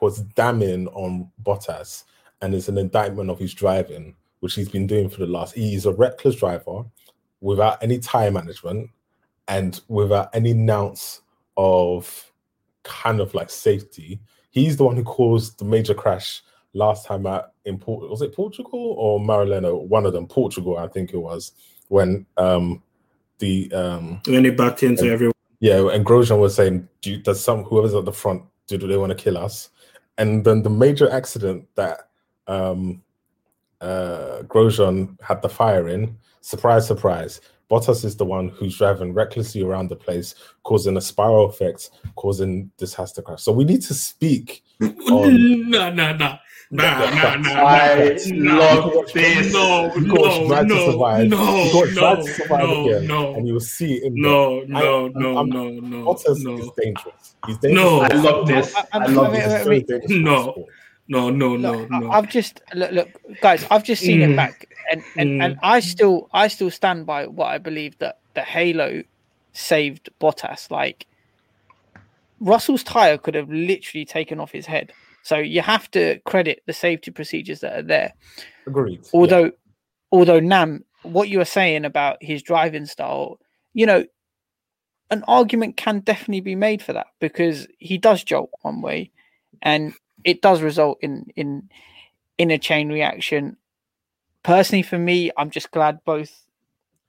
was 0.00 0.18
damning 0.20 0.88
on 0.88 1.30
Bottas, 1.42 2.04
and 2.40 2.54
it's 2.54 2.68
an 2.68 2.76
indictment 2.76 3.30
of 3.30 3.38
his 3.38 3.54
driving, 3.54 4.16
which 4.40 4.54
he's 4.54 4.68
been 4.68 4.86
doing 4.86 5.08
for 5.08 5.20
the 5.20 5.26
last. 5.26 5.54
He's 5.54 5.86
a 5.86 5.92
reckless 5.92 6.36
driver 6.36 6.84
without 7.40 7.80
any 7.82 7.98
tire 8.00 8.30
management 8.30 8.90
and 9.46 9.80
without 9.88 10.28
any 10.34 10.52
ounce 10.70 11.20
of 11.56 12.32
kind 12.82 13.20
of 13.20 13.32
like 13.34 13.50
safety. 13.50 14.20
He's 14.50 14.76
the 14.76 14.84
one 14.84 14.96
who 14.96 15.04
caused 15.04 15.58
the 15.58 15.64
major 15.64 15.94
crash 15.94 16.42
last 16.74 17.06
time 17.06 17.26
at 17.26 17.52
in 17.64 17.78
Port 17.78 18.08
was 18.10 18.22
it 18.22 18.34
Portugal 18.34 18.94
or 18.98 19.20
Marilena? 19.20 19.78
One 19.80 20.06
of 20.06 20.12
them, 20.12 20.26
Portugal, 20.26 20.78
I 20.78 20.88
think 20.88 21.12
it 21.12 21.18
was, 21.18 21.52
when 21.88 22.26
um 22.36 22.82
the 23.38 23.70
um 23.72 24.20
When 24.26 24.42
they 24.42 24.50
backed 24.50 24.82
into 24.82 25.02
And- 25.02 25.12
everyone. 25.12 25.32
yeah, 25.60 25.88
and 25.90 26.04
Grosjean 26.06 26.38
was 26.40 26.54
saying, 26.54 26.88
do 27.00 27.10
you, 27.12 27.16
does 27.18 27.42
some 27.44 27.64
whoever's 27.64 27.94
at 27.94 28.04
the 28.04 28.12
front 28.12 28.42
do, 28.68 28.78
do 28.78 28.86
they 28.86 28.96
want 28.96 29.10
to 29.10 29.16
kill 29.24 29.36
us? 29.36 29.70
And 30.18 30.44
then 30.44 30.62
the 30.62 30.70
major 30.70 31.10
accident 31.10 31.66
that 31.74 32.08
um 32.46 33.02
uh 33.80 34.42
Grosjean 34.44 35.20
had 35.20 35.42
the 35.42 35.48
fire 35.48 35.88
in, 35.88 36.16
surprise, 36.40 36.86
surprise. 36.86 37.40
Bottas 37.70 38.04
is 38.04 38.16
the 38.16 38.24
one 38.24 38.48
who's 38.50 38.76
driving 38.76 39.14
recklessly 39.14 39.62
around 39.62 39.88
the 39.88 39.96
place, 39.96 40.34
causing 40.62 40.96
a 40.98 41.00
spiral 41.00 41.46
effect, 41.48 41.88
causing 42.16 42.70
this 42.78 42.92
has 42.94 43.12
to 43.12 43.22
crash. 43.22 43.42
So 43.42 43.50
we 43.50 43.64
need 43.64 43.80
to 43.82 43.94
speak 43.94 44.62
on- 44.80 45.70
Nah, 45.70 45.88
nah, 45.90 46.12
nah. 46.12 46.36
Nah, 46.74 46.82
nah, 47.10 47.36
nah, 47.36 47.50
I 47.66 48.16
nah. 48.30 48.64
love 48.86 49.12
this. 49.12 49.52
No, 49.52 49.94
You 49.94 50.14
watch 50.14 50.40
no, 50.40 50.46
Drive 50.48 50.68
to 50.68 50.74
no, 50.74 50.90
Survive. 50.92 51.28
no, 51.28 51.64
you 51.64 51.76
watch 51.76 51.90
Drive 51.90 52.18
to 52.18 52.24
no, 52.24 52.32
Survive 52.32 52.60
no, 52.68 52.86
again, 52.88 53.06
no. 53.06 53.34
and 53.34 53.46
you'll 53.46 53.60
see 53.60 53.92
it 53.96 54.04
in 54.04 54.14
No, 54.16 54.60
there. 54.60 54.68
no, 54.68 55.06
I- 55.06 55.10
no, 55.14 55.36
I'm- 55.36 55.48
no, 55.50 55.68
no, 55.68 56.04
Bottas 56.06 56.30
is 56.30 56.44
no, 56.44 56.72
dangerous. 56.82 57.36
He's 57.46 57.58
dangerous. 57.58 57.84
No. 57.84 58.00
I 58.00 58.08
love 58.14 58.46
this. 58.46 58.74
I- 58.74 58.80
I, 58.80 58.98
I- 58.98 59.06
love 59.06 59.26
I- 59.26 59.30
this. 59.36 59.44
I- 59.52 59.56
He's 59.58 59.66
very 59.66 59.82
dangerous 59.82 60.12
for 60.12 60.18
No. 60.18 60.36
the 60.46 60.50
sport. 60.52 60.68
no, 61.08 61.30
no, 61.30 61.56
no, 61.58 61.72
Look, 61.72 61.90
no. 61.90 62.10
I, 62.10 62.16
have 62.16 62.28
just 62.30 62.62
look, 62.74 62.90
look, 62.92 63.08
guys. 63.42 63.66
I've 63.70 63.84
just 63.84 64.00
seen 64.02 64.22
it 64.22 64.30
Mm. 64.30 64.36
back, 64.36 64.66
and 64.90 65.02
and, 65.18 65.30
Mm. 65.40 65.44
and 65.44 65.58
I 65.62 65.80
still 65.80 66.30
I 66.32 66.48
still 66.48 66.70
stand 66.70 67.04
by 67.04 67.26
what 67.26 67.48
I 67.48 67.58
believe 67.58 67.98
that 67.98 68.18
the 68.32 68.40
Halo 68.40 69.02
saved 69.52 70.08
Bottas. 70.22 70.70
Like 70.70 71.04
Russell's 72.40 72.82
tire 72.82 73.18
could 73.18 73.34
have 73.34 73.50
literally 73.50 74.06
taken 74.06 74.40
off 74.40 74.52
his 74.52 74.64
head. 74.66 74.92
So 75.22 75.38
you 75.38 75.62
have 75.62 75.90
to 75.92 76.18
credit 76.26 76.62
the 76.66 76.72
safety 76.72 77.10
procedures 77.10 77.60
that 77.60 77.78
are 77.78 77.82
there. 77.82 78.12
Agreed. 78.66 79.06
Although, 79.12 79.52
although 80.10 80.40
Nam, 80.40 80.84
what 81.02 81.28
you 81.28 81.38
were 81.38 81.44
saying 81.44 81.84
about 81.84 82.18
his 82.20 82.42
driving 82.42 82.86
style, 82.86 83.38
you 83.74 83.86
know, 83.86 84.04
an 85.10 85.24
argument 85.28 85.76
can 85.76 86.00
definitely 86.00 86.40
be 86.40 86.56
made 86.56 86.82
for 86.82 86.92
that 86.94 87.08
because 87.20 87.66
he 87.78 87.98
does 87.98 88.24
jolt 88.24 88.50
one 88.62 88.80
way, 88.80 89.10
and 89.60 89.94
it 90.24 90.42
does 90.42 90.62
result 90.62 90.98
in 91.02 91.26
in 91.36 91.68
in 92.38 92.50
a 92.50 92.58
chain 92.58 92.90
reaction. 92.90 93.56
Personally, 94.42 94.82
for 94.82 94.98
me, 94.98 95.30
I'm 95.36 95.50
just 95.50 95.70
glad 95.70 96.04
both 96.04 96.46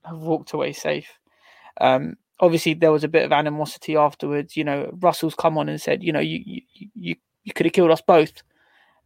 have 0.06 0.20
walked 0.20 0.54
away 0.54 0.74
safe. 0.74 1.18
Um, 1.80 2.18
obviously, 2.40 2.74
there 2.74 2.92
was 2.92 3.04
a 3.04 3.08
bit 3.08 3.24
of 3.24 3.32
animosity 3.32 3.96
afterwards. 3.96 4.58
You 4.58 4.66
know, 4.66 4.92
Russell's 5.00 5.36
come 5.36 5.58
on 5.58 5.70
and 5.70 5.82
said, 5.82 6.04
you 6.04 6.12
know, 6.12 6.20
you 6.20 6.42
you 6.46 6.62
you, 6.94 7.16
you 7.44 7.54
could 7.54 7.66
have 7.66 7.74
killed 7.74 7.92
us 7.92 8.02
both. 8.06 8.44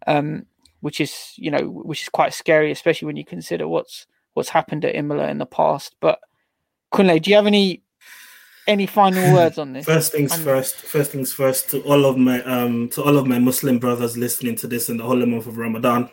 Um, 0.06 0.46
which 0.82 1.02
is 1.02 1.34
you 1.38 1.50
know 1.50 1.62
which 1.64 2.04
is 2.04 2.10
quite 2.10 2.34
scary, 2.34 2.72
especially 2.72 3.08
when 3.08 3.16
you 3.18 3.26
consider 3.26 3.68
what's 3.68 4.06
what's 4.36 4.50
happened 4.50 4.86
at 4.86 4.96
Imola 4.96 5.28
in 5.28 5.40
the 5.40 5.46
past. 5.46 5.96
But 6.00 6.20
Kunle, 6.94 7.20
do 7.22 7.30
you 7.32 7.36
have 7.36 7.48
any 7.48 7.82
any 8.68 8.86
final 8.86 9.34
words 9.36 9.58
on 9.58 9.74
this? 9.74 9.86
First 9.86 10.12
things 10.12 10.34
And- 10.34 10.44
first. 10.44 10.76
First 10.76 11.12
things 11.12 11.34
first. 11.34 11.72
To 11.72 11.82
all 11.82 12.06
of 12.06 12.16
my 12.18 12.44
um, 12.44 12.90
to 12.90 13.02
all 13.04 13.18
of 13.18 13.26
my 13.26 13.40
Muslim 13.40 13.80
brothers 13.80 14.18
listening 14.18 14.56
to 14.58 14.68
this 14.68 14.88
in 14.88 14.98
the 14.98 15.04
holy 15.04 15.26
month 15.26 15.48
of 15.48 15.58
Ramadan, 15.58 16.10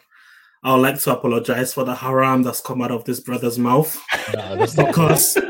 I 0.62 0.72
would 0.75 0.81
like 0.83 0.99
to 1.01 1.12
apologize 1.12 1.75
for 1.75 1.85
the 1.85 1.95
haram 1.95 2.43
that's 2.43 2.62
come 2.62 2.81
out 2.81 2.91
of 2.91 3.05
this 3.05 3.20
brother's 3.20 3.59
mouth 3.59 4.01
Nah, 4.35 4.55
let's 4.55 4.75
because 4.75 5.35
this. 5.35 5.45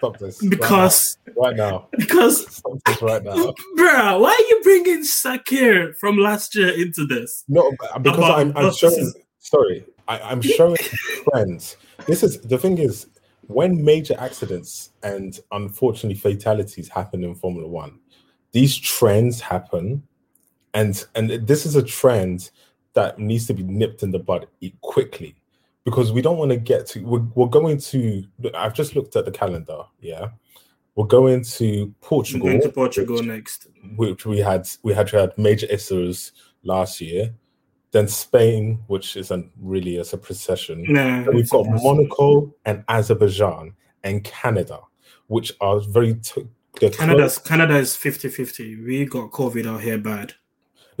Stop 0.00 0.18
this. 0.18 0.42
Because 0.46 1.18
right 1.36 1.54
now, 1.54 1.86
because 1.92 2.56
stop 2.56 2.78
this 2.86 3.02
right 3.02 3.22
now. 3.22 3.52
Bro, 3.76 4.18
why 4.20 4.30
are 4.30 4.48
you 4.48 4.60
bringing 4.62 5.02
Sakhir 5.02 5.94
from 5.96 6.16
last 6.16 6.54
year 6.54 6.70
into 6.70 7.04
this? 7.06 7.44
No, 7.48 7.70
because 8.02 8.18
About 8.18 8.38
I'm, 8.40 8.56
I'm 8.56 8.72
showing. 8.72 8.98
is- 8.98 9.14
Sorry, 9.40 9.84
I, 10.08 10.18
I'm 10.20 10.40
showing 10.56 10.78
trends. 11.30 11.76
This 12.06 12.22
is 12.22 12.40
the 12.40 12.56
thing 12.56 12.78
is 12.78 13.08
when 13.48 13.84
major 13.84 14.14
accidents 14.18 14.92
and 15.02 15.38
unfortunately 15.52 16.18
fatalities 16.18 16.88
happen 16.88 17.22
in 17.22 17.34
Formula 17.34 17.68
One, 17.68 17.98
these 18.52 18.74
trends 18.74 19.38
happen, 19.38 20.02
and 20.72 21.04
and 21.14 21.28
this 21.46 21.66
is 21.66 21.76
a 21.76 21.82
trend 21.82 22.50
that 22.94 23.18
needs 23.18 23.46
to 23.48 23.52
be 23.52 23.64
nipped 23.64 24.02
in 24.02 24.12
the 24.12 24.18
bud 24.18 24.46
quickly 24.80 25.34
because 25.84 26.12
we 26.12 26.22
don't 26.22 26.38
want 26.38 26.50
to 26.50 26.56
get 26.56 26.86
to. 26.88 27.00
We're, 27.04 27.24
we're 27.34 27.48
going 27.48 27.78
to. 27.78 28.24
I've 28.54 28.74
just 28.74 28.94
looked 28.94 29.16
at 29.16 29.24
the 29.24 29.30
calendar. 29.30 29.82
Yeah, 30.00 30.28
we're 30.94 31.06
going 31.06 31.44
to 31.44 31.94
Portugal. 32.00 32.48
going 32.48 32.60
to 32.62 32.68
Portugal 32.70 33.16
which- 33.16 33.26
next. 33.26 33.66
which 33.96 34.26
we 34.26 34.38
had 34.38 34.68
we 34.82 34.92
had 34.92 35.10
had 35.10 35.36
major 35.38 35.66
issues 35.66 36.32
last 36.62 37.00
year. 37.00 37.34
Then 37.92 38.06
Spain, 38.06 38.78
which 38.86 39.16
isn't 39.16 39.50
really 39.60 39.98
as 39.98 40.12
a 40.12 40.18
procession. 40.18 40.84
Nah, 40.88 41.24
we've 41.32 41.48
got. 41.50 41.66
Monaco 41.68 42.54
and 42.64 42.84
Azerbaijan 42.88 43.74
and 44.04 44.22
Canada, 44.22 44.78
which 45.26 45.52
are 45.60 45.80
very 45.80 46.14
t- 46.14 46.46
Canada's 46.78 47.36
close. 47.38 47.48
Canada 47.48 47.76
is 47.78 47.96
50-50. 47.96 48.86
We 48.86 49.04
got 49.06 49.32
COVID 49.32 49.66
out 49.66 49.80
here 49.82 49.98
bad. 49.98 50.34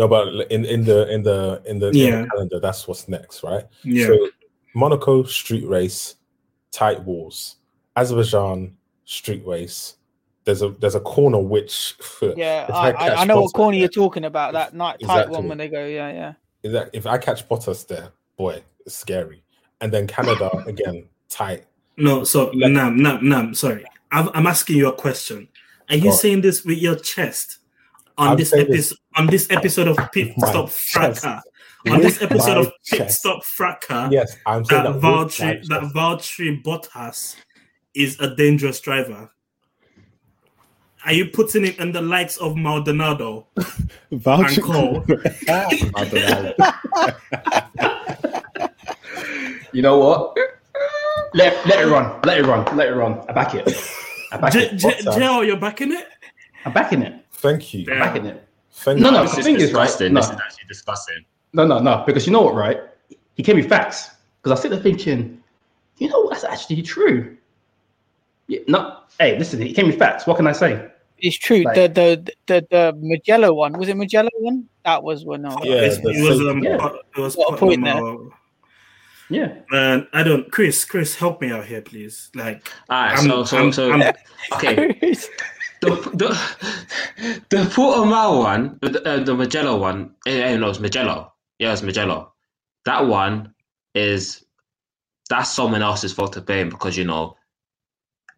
No, 0.00 0.08
but 0.08 0.50
in 0.50 0.64
in 0.64 0.84
the 0.84 1.08
in 1.12 1.22
the 1.22 1.62
in 1.64 1.78
the, 1.78 1.86
in 1.88 1.92
the 1.92 1.98
Yeah. 1.98 2.26
calendar, 2.26 2.58
that's 2.58 2.88
what's 2.88 3.06
next, 3.06 3.44
right? 3.44 3.64
Yeah. 3.84 4.06
So 4.06 4.28
Monaco 4.74 5.22
street 5.24 5.66
race, 5.66 6.16
tight 6.72 7.02
walls. 7.04 7.56
Azerbaijan 7.96 8.76
street 9.04 9.42
race. 9.46 9.96
There's 10.44 10.62
a 10.62 10.70
there's 10.70 10.94
a 10.94 11.00
corner 11.00 11.38
which 11.38 11.94
Yeah, 12.36 12.66
I, 12.72 12.92
I, 12.92 13.14
I 13.22 13.24
know 13.24 13.42
what 13.42 13.50
Bottas 13.50 13.54
corner 13.54 13.72
there- 13.72 13.80
you're 13.80 13.88
talking 13.88 14.24
about. 14.24 14.52
That 14.54 14.74
night 14.74 15.00
tight 15.00 15.10
Exactly. 15.20 15.36
one 15.36 15.48
when 15.48 15.58
they 15.58 15.68
go, 15.68 15.84
yeah, 15.84 16.10
yeah. 16.12 16.32
is 16.62 16.72
that 16.72 16.90
if 16.92 17.06
I 17.06 17.18
catch 17.18 17.46
Bottas 17.48 17.86
there, 17.86 18.10
boy, 18.36 18.62
it's 18.86 18.94
scary. 18.96 19.42
And 19.80 19.92
then 19.92 20.06
Canada 20.06 20.50
again, 20.66 21.04
tight. 21.28 21.64
No, 21.96 22.24
so 22.24 22.50
Like- 22.50 22.72
Nam, 22.72 22.96
Nam, 23.02 23.28
Nam, 23.28 23.54
sorry. 23.54 23.84
I'm, 24.12 24.28
I'm 24.34 24.46
asking 24.46 24.76
you 24.76 24.88
a 24.88 24.92
question. 24.92 25.46
Are 25.88 25.96
you 25.96 26.04
Go 26.04 26.10
on. 26.10 26.16
saying 26.16 26.40
this 26.40 26.64
with 26.64 26.78
your 26.78 26.96
chest 26.96 27.58
on 28.16 28.30
I'm 28.30 28.36
this 28.36 28.52
episode 28.52 28.72
this 28.72 28.94
on 29.16 29.26
this 29.26 29.46
episode 29.50 29.88
of 29.88 29.98
Pit 30.12 30.32
Stop 30.38 30.68
chest. 30.68 30.90
Fracas? 31.22 31.42
On 31.88 32.00
this 32.00 32.20
episode 32.20 32.54
my 32.54 32.60
of 32.60 32.66
Pit 32.88 32.98
chest. 32.98 33.20
Stop 33.20 33.42
Fracas, 33.44 34.12
Yes, 34.12 34.36
I'm 34.46 34.64
saying 34.64 34.84
that 34.84 34.92
that, 34.92 35.00
Valtteri 35.02 35.66
that 35.68 35.80
chest. 35.82 35.94
Valtteri 35.94 36.62
Bottas 36.62 37.36
is 37.94 38.18
a 38.20 38.34
dangerous 38.36 38.80
driver. 38.80 39.30
Are 41.06 41.12
you 41.14 41.26
putting 41.26 41.64
it 41.64 41.78
in 41.78 41.92
the 41.92 42.02
likes 42.02 42.36
of 42.36 42.56
Maldonado? 42.56 43.46
Voucher. 44.12 44.60
Cole. 44.60 45.04
I 45.48 46.08
don't 46.10 46.14
know. 46.14 46.52
You 49.72 49.82
know 49.82 49.98
what? 49.98 50.36
Let 51.32 51.64
let 51.66 51.80
it 51.80 51.86
run. 51.90 52.20
Let 52.24 52.38
it 52.40 52.46
run. 52.46 52.76
Let 52.76 52.88
it 52.88 52.94
run. 52.94 53.24
I 53.28 53.32
back 53.32 53.54
it. 53.54 53.66
I 54.32 54.36
back 54.36 54.52
J- 54.52 54.66
it. 54.70 54.76
J- 54.76 54.88
Bottas. 55.04 55.46
You're 55.46 55.56
backing 55.56 55.92
it? 55.92 56.06
I'm 56.66 56.72
backing 56.72 57.02
it. 57.02 57.24
Thank 57.32 57.72
you. 57.72 57.86
Yeah. 57.88 57.94
I'm 57.94 58.00
backing 58.00 58.26
it. 58.26 58.46
Thank 58.72 59.00
No, 59.00 59.08
you. 59.10 59.14
no. 59.16 59.22
This 59.22 59.32
The 59.32 59.38
is 59.40 59.44
thing 59.46 59.54
is, 59.56 59.72
right? 59.72 59.84
disgusting. 59.86 60.12
No, 60.12 60.20
This 60.20 60.30
is 60.30 60.36
actually 60.36 60.64
disgusting. 60.68 61.24
No, 61.52 61.66
no, 61.66 61.78
no. 61.78 62.04
Because 62.06 62.26
you 62.26 62.32
know 62.32 62.42
what, 62.42 62.54
right? 62.54 62.78
He 63.34 63.42
gave 63.42 63.56
me 63.56 63.62
facts. 63.62 64.10
Because 64.42 64.58
I 64.58 64.62
sit 64.62 64.70
there 64.70 64.80
thinking, 64.80 65.42
you 65.98 66.08
know, 66.08 66.28
that's 66.30 66.44
actually 66.44 66.82
true. 66.82 67.36
Yeah, 68.46 68.60
no, 68.68 68.98
hey, 69.18 69.38
listen. 69.38 69.60
He 69.60 69.72
gave 69.72 69.86
me 69.86 69.92
facts. 69.92 70.26
What 70.26 70.36
can 70.36 70.46
I 70.46 70.52
say? 70.52 70.88
It's 71.18 71.36
true. 71.36 71.62
Like- 71.62 71.74
the, 71.74 71.88
the 71.88 72.32
the 72.46 72.66
the 72.70 72.92
Mugello 72.96 73.52
one 73.54 73.74
was 73.78 73.88
it 73.88 73.96
Mugello 73.96 74.30
one? 74.38 74.66
That 74.84 75.02
was 75.02 75.24
one. 75.24 75.42
No, 75.42 75.56
Yeah, 75.62 75.82
It's- 75.82 75.98
it 76.02 76.28
was 76.28 76.40
um, 76.40 76.62
Yeah. 76.64 76.78
pot- 76.78 76.96
it 77.16 77.20
was 77.20 77.36
Got 77.36 77.54
a 77.54 77.56
point 77.58 77.84
Putnam, 77.84 78.32
Yeah. 79.28 79.44
uh, 79.70 79.74
Man, 79.74 80.08
I 80.14 80.22
don't. 80.22 80.50
Chris, 80.50 80.84
Chris, 80.84 81.14
help 81.14 81.40
me 81.42 81.50
out 81.52 81.66
here, 81.66 81.82
please. 81.82 82.30
Like, 82.34 82.72
All 82.88 83.02
right, 83.02 83.16
I'm- 83.18 83.26
so 83.28 83.44
so 83.44 83.56
I'm- 83.58 83.72
so 83.72 83.92
I'm- 83.92 84.14
okay. 84.54 84.96
The 85.82 85.90
the 86.14 86.28
the 87.50 87.56
Portimao 87.74 88.38
one, 88.42 88.78
the, 88.82 89.00
uh, 89.08 89.22
the 89.24 89.34
Mugello 89.34 89.78
one. 89.78 90.14
Eh, 90.26 90.56
no, 90.56 90.68
it's 90.70 90.78
Mugello. 90.80 91.32
Yeah, 91.60 91.68
it 91.68 91.72
was 91.72 91.82
Mugello. 91.82 92.32
That 92.86 93.06
one 93.06 93.54
is 93.94 94.44
that's 95.28 95.52
someone 95.52 95.82
else's 95.82 96.12
fault 96.12 96.32
to 96.32 96.40
blame 96.40 96.70
because 96.70 96.96
you 96.96 97.04
know 97.04 97.36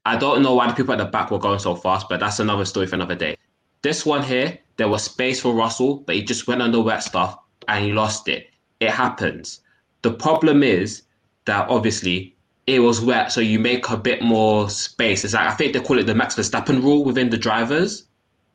I 0.04 0.16
don't 0.16 0.42
know 0.42 0.54
why 0.54 0.66
the 0.66 0.74
people 0.74 0.92
at 0.92 0.98
the 0.98 1.04
back 1.04 1.30
were 1.30 1.38
going 1.38 1.60
so 1.60 1.76
fast, 1.76 2.08
but 2.08 2.18
that's 2.18 2.40
another 2.40 2.64
story 2.64 2.88
for 2.88 2.96
another 2.96 3.14
day. 3.14 3.36
This 3.82 4.04
one 4.04 4.24
here, 4.24 4.58
there 4.76 4.88
was 4.88 5.04
space 5.04 5.40
for 5.40 5.54
Russell, 5.54 5.98
but 5.98 6.16
he 6.16 6.22
just 6.24 6.48
went 6.48 6.72
the 6.72 6.80
wet 6.80 7.04
stuff 7.04 7.38
and 7.68 7.84
he 7.84 7.92
lost 7.92 8.26
it. 8.26 8.48
It 8.80 8.90
happens. 8.90 9.60
The 10.02 10.12
problem 10.12 10.64
is 10.64 11.02
that 11.44 11.68
obviously 11.70 12.34
it 12.66 12.80
was 12.80 13.00
wet, 13.00 13.30
so 13.30 13.40
you 13.40 13.60
make 13.60 13.88
a 13.88 13.96
bit 13.96 14.22
more 14.22 14.68
space. 14.68 15.24
It's 15.24 15.34
like 15.34 15.46
I 15.46 15.54
think 15.54 15.74
they 15.74 15.80
call 15.80 16.00
it 16.00 16.06
the 16.06 16.14
Max 16.14 16.34
Verstappen 16.34 16.82
rule 16.82 17.04
within 17.04 17.30
the 17.30 17.38
drivers. 17.38 18.06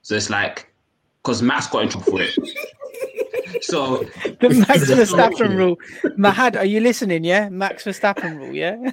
So 0.02 0.16
it's 0.16 0.30
like 0.30 0.70
because 1.24 1.42
Max 1.42 1.68
got 1.68 1.84
in 1.84 1.90
trouble 1.90 2.12
for 2.12 2.22
it. 2.22 2.38
so 3.62 3.98
the 4.40 4.66
Max 4.68 4.84
Verstappen 4.92 5.56
rule. 5.56 5.78
Mahad, 6.18 6.58
are 6.58 6.66
you 6.66 6.80
listening? 6.80 7.24
Yeah, 7.24 7.50
Max 7.50 7.84
Verstappen 7.84 8.38
rule. 8.38 8.54
Yeah. 8.54 8.92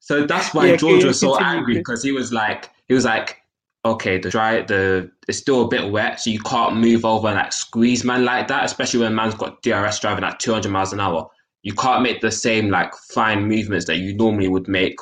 So 0.00 0.26
that's 0.26 0.52
why 0.52 0.66
Yeah, 0.66 0.76
George 0.76 1.04
was 1.04 1.20
so 1.20 1.38
angry 1.38 1.74
because 1.74 2.02
he 2.02 2.12
was 2.12 2.32
like, 2.32 2.70
he 2.88 2.94
was 2.94 3.04
like, 3.04 3.42
okay, 3.84 4.18
the 4.18 4.30
dry, 4.30 4.62
the 4.62 5.10
it's 5.28 5.38
still 5.38 5.62
a 5.62 5.68
bit 5.68 5.90
wet, 5.90 6.20
so 6.20 6.30
you 6.30 6.40
can't 6.40 6.76
move 6.76 7.04
over 7.04 7.28
and 7.28 7.36
like 7.36 7.52
squeeze 7.52 8.04
man 8.04 8.24
like 8.24 8.48
that, 8.48 8.64
especially 8.64 9.00
when 9.00 9.14
man's 9.14 9.34
got 9.34 9.62
DRS 9.62 9.98
driving 10.00 10.24
at 10.24 10.40
200 10.40 10.70
miles 10.70 10.92
an 10.92 11.00
hour. 11.00 11.28
You 11.62 11.74
can't 11.74 12.02
make 12.02 12.20
the 12.20 12.30
same 12.30 12.70
like 12.70 12.94
fine 12.94 13.46
movements 13.46 13.86
that 13.86 13.98
you 13.98 14.14
normally 14.14 14.48
would 14.48 14.68
make. 14.68 14.96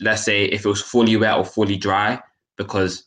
Let's 0.00 0.22
say 0.22 0.44
if 0.44 0.64
it 0.64 0.68
was 0.68 0.82
fully 0.82 1.16
wet 1.16 1.36
or 1.36 1.44
fully 1.44 1.76
dry, 1.76 2.20
because 2.56 3.04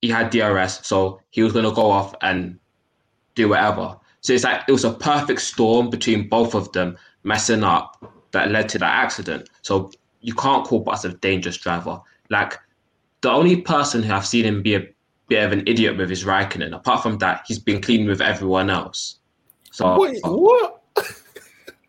he 0.00 0.08
had 0.08 0.30
DRS, 0.30 0.86
so 0.86 1.20
he 1.30 1.42
was 1.42 1.52
gonna 1.52 1.72
go 1.72 1.90
off 1.90 2.14
and 2.22 2.58
do 3.34 3.48
whatever. 3.48 3.96
So 4.20 4.32
it's 4.32 4.44
like 4.44 4.62
it 4.68 4.72
was 4.72 4.84
a 4.84 4.92
perfect 4.92 5.40
storm 5.40 5.90
between 5.90 6.28
both 6.28 6.54
of 6.54 6.70
them 6.72 6.96
messing 7.22 7.64
up 7.64 8.04
that 8.32 8.50
led 8.50 8.68
to 8.70 8.78
that 8.78 9.04
accident. 9.04 9.48
So 9.62 9.90
you 10.20 10.34
can't 10.34 10.66
call 10.66 10.84
Bottas 10.84 11.04
a 11.04 11.14
dangerous 11.14 11.56
driver. 11.56 12.00
Like 12.28 12.58
the 13.22 13.30
only 13.30 13.60
person 13.60 14.02
who 14.02 14.12
I've 14.12 14.26
seen 14.26 14.44
him 14.44 14.62
be 14.62 14.74
a 14.74 14.86
bit 15.28 15.44
of 15.44 15.52
an 15.52 15.62
idiot 15.66 15.96
with 15.96 16.10
his 16.10 16.24
Raikkonen. 16.24 16.74
Apart 16.74 17.02
from 17.02 17.18
that, 17.18 17.44
he's 17.46 17.58
been 17.58 17.80
clean 17.80 18.06
with 18.06 18.20
everyone 18.20 18.70
else. 18.70 19.18
So 19.72 19.98
Wait, 19.98 20.18
uh, 20.24 20.32
what? 20.32 20.82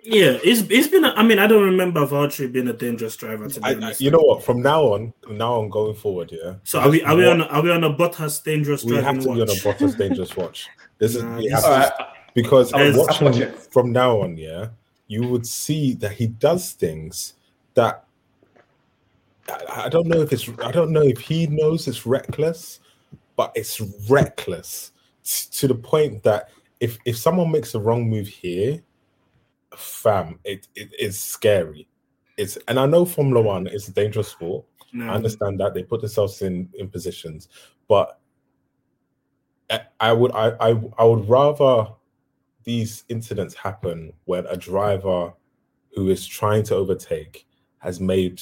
Yeah, 0.03 0.39
it's 0.43 0.61
it's 0.71 0.87
been. 0.87 1.05
A, 1.05 1.09
I 1.09 1.21
mean, 1.21 1.37
I 1.37 1.45
don't 1.45 1.63
remember 1.63 2.03
Valtteri 2.07 2.51
being 2.51 2.67
a 2.67 2.73
dangerous 2.73 3.15
driver. 3.15 3.47
To 3.47 3.59
be 3.59 3.63
I, 3.63 3.69
I, 3.69 3.75
honest. 3.75 4.01
you 4.01 4.09
know 4.09 4.19
what? 4.19 4.43
From 4.43 4.59
now 4.59 4.81
on, 4.81 5.13
from 5.21 5.37
now 5.37 5.61
on 5.61 5.69
going 5.69 5.93
forward, 5.93 6.31
yeah. 6.31 6.55
so 6.63 6.79
are 6.79 6.89
we 6.89 7.03
are 7.03 7.15
we 7.15 7.27
on 7.27 7.41
a, 7.41 7.43
are 7.45 7.61
we 7.61 7.71
on 7.71 7.83
a 7.83 7.93
Bottas 7.93 8.43
dangerous 8.43 8.83
We 8.83 8.95
have 8.95 9.03
driving 9.03 9.21
to 9.21 9.27
be 9.27 9.41
on 9.41 9.49
a 9.49 9.51
watch? 9.51 9.61
Bottas 9.61 9.97
dangerous 9.99 10.35
watch. 10.35 10.67
This 11.01 11.15
is 11.15 11.23
Nah, 11.23 11.37
we 11.37 11.49
this- 11.49 11.91
because 12.35 12.71
I'll 12.73 12.95
watching 12.95 13.51
from 13.71 13.91
now 13.91 14.21
on, 14.21 14.37
yeah, 14.37 14.67
you 15.07 15.27
would 15.27 15.45
see 15.47 15.95
that 15.95 16.11
he 16.11 16.27
does 16.27 16.73
things 16.73 17.33
that 17.73 18.05
I, 19.49 19.85
I 19.85 19.89
don't 19.89 20.07
know 20.07 20.21
if 20.21 20.31
it's 20.31 20.47
I 20.63 20.71
don't 20.71 20.91
know 20.91 21.01
if 21.01 21.19
he 21.19 21.47
knows 21.47 21.87
it's 21.87 22.05
reckless, 22.05 22.79
but 23.35 23.51
it's 23.55 23.81
reckless 24.07 24.91
t- 25.23 25.47
to 25.53 25.67
the 25.67 25.75
point 25.75 26.21
that 26.21 26.49
if 26.79 26.99
if 27.05 27.17
someone 27.17 27.51
makes 27.51 27.73
a 27.73 27.79
wrong 27.79 28.07
move 28.07 28.27
here, 28.27 28.79
fam, 29.75 30.37
it, 30.43 30.67
it 30.75 30.91
is 30.99 31.19
scary. 31.19 31.87
It's 32.37 32.57
and 32.67 32.79
I 32.79 32.85
know 32.85 33.05
Formula 33.05 33.41
One 33.41 33.65
is 33.65 33.87
a 33.87 33.91
dangerous 33.91 34.27
sport. 34.27 34.65
No. 34.93 35.07
I 35.07 35.15
understand 35.15 35.59
that 35.61 35.73
they 35.73 35.81
put 35.81 36.01
themselves 36.01 36.43
in 36.43 36.69
in 36.75 36.89
positions, 36.89 37.49
but 37.87 38.19
I, 39.99 40.13
would 40.13 40.31
I, 40.33 40.49
I 40.59 40.81
I 40.97 41.03
would 41.03 41.29
rather 41.29 41.87
these 42.63 43.03
incidents 43.09 43.55
happen 43.55 44.13
when 44.25 44.45
a 44.47 44.57
driver 44.57 45.33
who 45.95 46.09
is 46.09 46.25
trying 46.25 46.63
to 46.63 46.75
overtake 46.75 47.47
has 47.79 47.99
made 47.99 48.41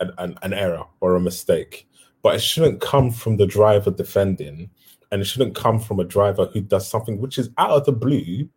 an, 0.00 0.12
an, 0.18 0.38
an 0.42 0.52
error 0.52 0.84
or 1.00 1.14
a 1.14 1.20
mistake, 1.20 1.86
but 2.22 2.34
it 2.34 2.40
shouldn't 2.40 2.80
come 2.80 3.10
from 3.10 3.36
the 3.36 3.46
driver 3.46 3.90
defending, 3.90 4.70
and 5.10 5.20
it 5.20 5.26
shouldn't 5.26 5.54
come 5.54 5.78
from 5.78 6.00
a 6.00 6.04
driver 6.04 6.46
who 6.46 6.60
does 6.60 6.88
something 6.88 7.20
which 7.20 7.38
is 7.38 7.50
out 7.58 7.70
of 7.70 7.84
the 7.84 7.92
blue. 7.92 8.48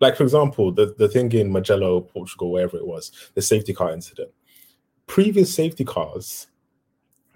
Like 0.00 0.16
for 0.16 0.22
example, 0.22 0.72
the, 0.72 0.94
the 0.96 1.08
thing 1.08 1.30
in 1.32 1.52
Mugello, 1.52 2.00
Portugal, 2.00 2.52
wherever 2.52 2.76
it 2.76 2.86
was, 2.86 3.12
the 3.34 3.42
safety 3.42 3.74
car 3.74 3.92
incident. 3.92 4.30
Previous 5.06 5.54
safety 5.54 5.84
cars 5.84 6.46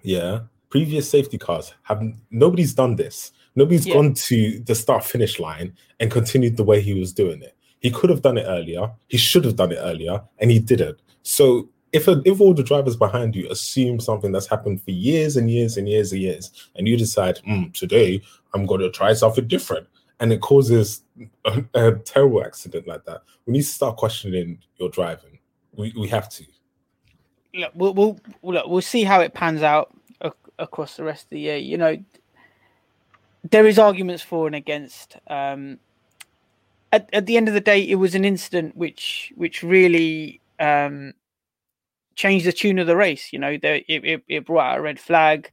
yeah 0.05 0.41
previous 0.69 1.09
safety 1.09 1.37
cars 1.37 1.73
have 1.83 2.01
nobody's 2.29 2.73
done 2.73 2.95
this 2.95 3.31
nobody's 3.55 3.85
Yeah. 3.87 3.93
gone 3.95 4.13
to 4.13 4.59
the 4.65 4.75
start 4.75 5.03
finish 5.03 5.39
line 5.39 5.73
and 5.99 6.11
continued 6.11 6.57
the 6.57 6.63
way 6.63 6.81
he 6.81 6.93
was 6.99 7.13
doing 7.13 7.41
it. 7.41 7.55
He 7.79 7.91
could 7.91 8.09
have 8.09 8.21
done 8.21 8.37
it 8.37 8.45
earlier. 8.47 8.91
He 9.07 9.17
should 9.17 9.45
have 9.45 9.55
done 9.55 9.71
it 9.71 9.77
earlier 9.79 10.21
and 10.39 10.49
he 10.51 10.59
didn't. 10.59 10.99
So 11.23 11.69
if 11.91 12.07
a, 12.07 12.21
if 12.25 12.41
all 12.41 12.53
the 12.53 12.63
drivers 12.63 12.95
behind 12.97 13.35
you 13.35 13.47
assume 13.49 13.99
something 13.99 14.31
that's 14.31 14.47
happened 14.47 14.81
for 14.81 14.91
years 14.91 15.37
and 15.37 15.49
years 15.49 15.77
and 15.77 15.87
years 15.87 16.11
and 16.11 16.21
years 16.21 16.51
and 16.75 16.87
you 16.87 16.97
decide 16.97 17.37
"Hmm, 17.45 17.69
today 17.71 18.21
i'm 18.53 18.65
going 18.65 18.81
to 18.81 18.89
try 18.91 19.13
something 19.13 19.47
different 19.47 19.87
and 20.19 20.33
it 20.33 20.41
causes 20.41 21.03
a, 21.45 21.63
a 21.73 21.91
terrible 21.99 22.43
accident 22.43 22.85
like 22.87 23.05
that 23.05 23.21
we 23.45 23.53
need 23.53 23.61
to 23.61 23.67
start 23.67 23.95
questioning 23.97 24.59
your 24.77 24.89
driving. 24.89 25.39
We, 25.77 25.93
we 25.97 26.07
have 26.09 26.27
to. 26.29 26.43
Look, 27.53 27.71
we'll, 27.75 27.93
we'll 27.93 28.19
look, 28.43 28.67
we'll 28.67 28.81
see 28.81 29.03
how 29.03 29.21
it 29.21 29.33
pans 29.33 29.61
out 29.61 29.95
ac- 30.23 30.33
across 30.59 30.97
the 30.97 31.03
rest 31.03 31.25
of 31.25 31.29
the 31.29 31.39
year. 31.39 31.57
You 31.57 31.77
know, 31.77 31.97
there 33.51 33.67
is 33.67 33.79
arguments 33.79 34.23
for 34.23 34.47
and 34.47 34.55
against. 34.55 35.17
Um, 35.27 35.79
at, 36.91 37.09
at 37.13 37.25
the 37.25 37.37
end 37.37 37.47
of 37.47 37.53
the 37.53 37.61
day, 37.61 37.81
it 37.81 37.95
was 37.95 38.15
an 38.15 38.25
incident 38.25 38.75
which 38.75 39.31
which 39.35 39.63
really 39.63 40.41
um, 40.59 41.13
changed 42.15 42.45
the 42.45 42.53
tune 42.53 42.79
of 42.79 42.87
the 42.87 42.95
race. 42.95 43.31
You 43.33 43.39
know, 43.39 43.57
there, 43.61 43.75
it, 43.87 44.05
it 44.05 44.23
it 44.27 44.45
brought 44.45 44.73
out 44.73 44.77
a 44.79 44.81
red 44.81 44.99
flag. 44.99 45.51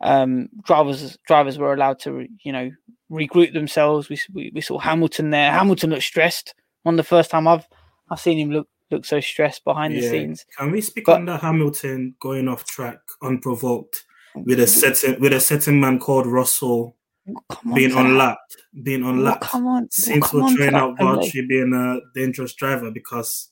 Um, 0.00 0.48
drivers 0.64 1.16
drivers 1.26 1.58
were 1.58 1.72
allowed 1.72 1.98
to 2.00 2.26
you 2.42 2.52
know 2.52 2.70
regroup 3.10 3.52
themselves. 3.52 4.08
We, 4.08 4.18
we 4.32 4.52
we 4.54 4.60
saw 4.60 4.78
Hamilton 4.78 5.30
there. 5.30 5.50
Hamilton 5.50 5.90
looked 5.90 6.02
stressed. 6.02 6.54
One 6.82 6.96
the 6.96 7.02
first 7.02 7.30
time 7.30 7.48
I've 7.48 7.66
I've 8.10 8.20
seen 8.20 8.38
him 8.38 8.50
look 8.50 8.68
look 8.90 9.04
so 9.04 9.20
stressed 9.20 9.64
behind 9.64 9.94
the 9.94 10.02
scenes. 10.02 10.46
Can 10.56 10.70
we 10.70 10.80
speak 10.80 11.06
But- 11.06 11.16
on 11.16 11.24
the 11.26 11.36
Hamilton 11.38 12.14
going 12.20 12.48
off 12.48 12.64
track 12.64 12.98
unprovoked 13.22 14.04
with 14.36 14.60
a 14.60 14.66
certain 14.66 15.20
with 15.20 15.32
a 15.32 15.40
certain 15.40 15.80
man 15.80 15.98
called 15.98 16.26
Russell 16.26 16.95
on 17.28 17.74
being 17.74 17.90
to 17.90 17.94
that. 17.96 18.04
unlapped, 18.06 18.56
being 18.82 19.02
Well, 19.04 19.14
unlapped? 19.14 19.42
come 19.44 19.66
on, 19.66 19.82
well, 19.82 19.88
Seems 19.90 20.26
come 20.26 20.40
to 20.40 20.46
on 20.46 20.50
to 20.52 20.56
train 20.56 20.72
that, 20.72 20.82
out 20.82 20.96
Emily. 21.00 21.28
Valtteri 21.30 21.48
being 21.48 21.72
a 21.74 22.18
dangerous 22.18 22.54
driver 22.54 22.90
because, 22.90 23.50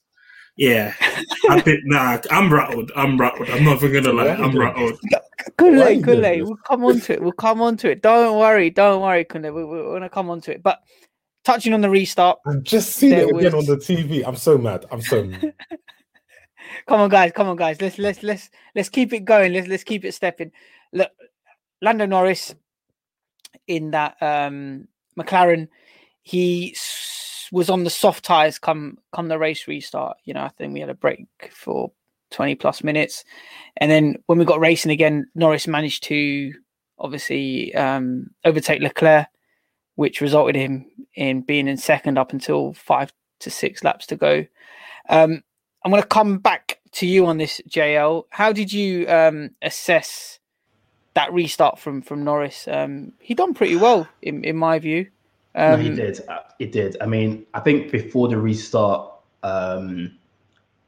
yeah, 0.57 0.95
I 1.51 1.61
bit 1.61 1.81
nah, 1.85 2.19
I'm 2.31 2.53
rattled. 2.53 2.93
I'm 2.97 3.19
rattled. 3.21 3.51
I'm 3.51 3.65
not 3.65 3.83
even 3.83 4.05
gonna 4.05 4.17
lie. 4.17 4.29
I'm 4.35 4.57
rattled. 4.57 4.99
Why 5.03 5.19
are 5.19 5.71
Kunle, 5.71 6.03
Kunle, 6.05 6.45
we'll 6.45 6.57
come 6.57 6.85
on 6.85 7.01
to 7.01 7.13
it. 7.15 7.23
We'll 7.23 7.33
come 7.33 7.61
on 7.61 7.77
to 7.79 7.91
it. 7.91 8.03
Don't 8.03 8.39
worry, 8.39 8.71
don't 8.71 9.03
worry, 9.03 9.25
Kunle. 9.25 9.53
We, 9.55 9.65
we, 9.65 9.83
we're 9.83 9.93
gonna 9.95 10.09
come 10.09 10.31
on 10.31 10.41
to 10.43 10.53
it. 10.53 10.63
But 10.63 10.81
touching 11.45 11.73
on 11.75 11.81
the 11.81 11.91
restart, 11.91 12.39
I've 12.47 12.63
just 12.63 12.93
seen 12.93 13.13
it 13.13 13.25
again 13.29 13.55
was- 13.55 13.55
on 13.55 13.67
the 13.67 13.77
TV. 13.77 14.23
I'm 14.27 14.37
so 14.37 14.57
mad. 14.57 14.87
I'm 14.93 15.01
so 15.03 15.25
mad. 15.25 15.53
come 16.87 17.01
on, 17.01 17.09
guys, 17.11 17.33
come 17.33 17.49
on, 17.49 17.57
guys. 17.57 17.81
Let's 17.81 17.99
let's 17.99 18.23
let's 18.23 18.49
let's 18.77 18.89
keep 18.89 19.13
it 19.13 19.25
going. 19.25 19.53
Let's 19.53 19.67
let's 19.69 19.85
keep 19.85 20.05
it 20.05 20.13
stepping. 20.15 20.53
Look, 20.93 21.11
Lando 21.83 22.07
Norris 22.07 22.55
in 23.67 23.91
that 23.93 24.17
um 24.21 24.89
McLaren, 25.19 25.69
he 26.23 26.77
was 27.53 27.71
on 27.71 27.85
the 27.85 27.91
soft 27.91 28.25
tires 28.25 28.59
come 28.59 28.99
come 29.13 29.29
the 29.29 29.39
race 29.39 29.69
restart. 29.69 30.17
You 30.25 30.35
know, 30.35 30.43
I 30.43 30.49
think 30.49 30.75
we 30.75 30.81
had 30.81 30.91
a 30.91 30.95
break 30.95 31.27
for 31.53 31.93
20 32.31 32.57
plus 32.57 32.83
minutes. 32.83 33.25
And 33.77 33.91
then 33.91 34.17
when 34.27 34.39
we 34.39 34.45
got 34.45 34.61
racing 34.61 34.91
again, 34.91 35.27
Norris 35.35 35.67
managed 35.67 36.03
to 36.05 36.53
obviously 36.99 37.75
um, 37.75 38.31
overtake 38.45 38.83
Leclerc, 38.83 39.27
which 39.95 40.21
resulted 40.21 40.57
in 40.57 40.63
him 40.63 40.87
in 41.15 41.41
being 41.43 41.69
in 41.69 41.77
second 41.77 42.19
up 42.19 42.33
until 42.33 42.75
five 42.75 43.13
to 43.41 43.51
six 43.51 43.85
laps 43.85 44.07
to 44.07 44.17
go. 44.17 44.45
Um, 45.09 45.43
I'm 45.85 45.91
going 45.91 46.03
to 46.03 46.09
come 46.09 46.39
back 46.39 46.81
to 46.93 47.07
you 47.07 47.27
on 47.27 47.39
this, 47.39 47.61
JL. 47.69 48.25
How 48.31 48.53
did 48.53 48.73
you 48.73 49.09
um, 49.09 49.51
assess 49.63 50.41
that 51.15 51.33
restart 51.33 51.79
from 51.79 52.03
from 52.03 52.25
Norris? 52.25 52.67
Um, 52.69 53.13
he 53.21 53.35
done 53.35 53.55
pretty 53.55 53.77
well, 53.77 54.09
in, 54.23 54.45
in 54.45 54.57
my 54.57 54.79
view. 54.79 55.09
no, 55.55 55.75
Um, 55.75 55.81
he 55.81 55.91
did. 55.91 56.21
Uh, 56.29 56.41
He 56.59 56.67
did. 56.67 56.97
I 57.01 57.07
mean, 57.07 57.47
I 57.55 57.61
think 57.61 57.91
before 57.91 58.29
the 58.29 58.37
restart, 58.39 59.11
um, 59.43 60.13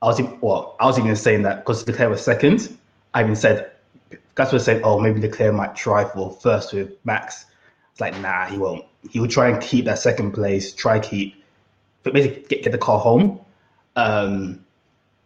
I 0.03 0.07
was 0.07 0.21
even- 0.21 0.39
well. 0.41 0.77
I 0.81 0.87
was 0.87 0.99
even 0.99 1.17
saying 1.17 1.43
that 1.43 1.59
because 1.65 1.87
Leclerc 1.87 2.11
was 2.11 2.23
second. 2.23 2.77
I 3.15 3.23
even 3.23 3.37
said, 3.37 3.71
guys 4.35 4.53
were 4.53 4.59
saying, 4.59 4.83
"Oh, 4.85 5.01
maybe 5.01 5.21
Leclerc 5.21 5.55
might 5.55 5.75
try 5.75 6.05
for 6.05 6.31
first 6.43 6.73
with 6.75 6.93
Max." 7.05 7.47
It's 7.93 8.01
like, 8.01 8.19
nah, 8.21 8.45
he 8.47 8.59
won't. 8.59 8.85
He 9.11 9.21
will 9.21 9.29
try 9.29 9.49
and 9.49 9.61
keep 9.63 9.87
that 9.87 9.99
second 9.99 10.33
place. 10.33 10.75
Try 10.75 10.99
keep, 11.01 11.43
but 12.03 12.13
basically 12.13 12.43
get, 12.49 12.63
get 12.65 12.73
the 12.73 12.79
car 12.79 12.99
home. 12.99 13.41
Um, 13.97 14.65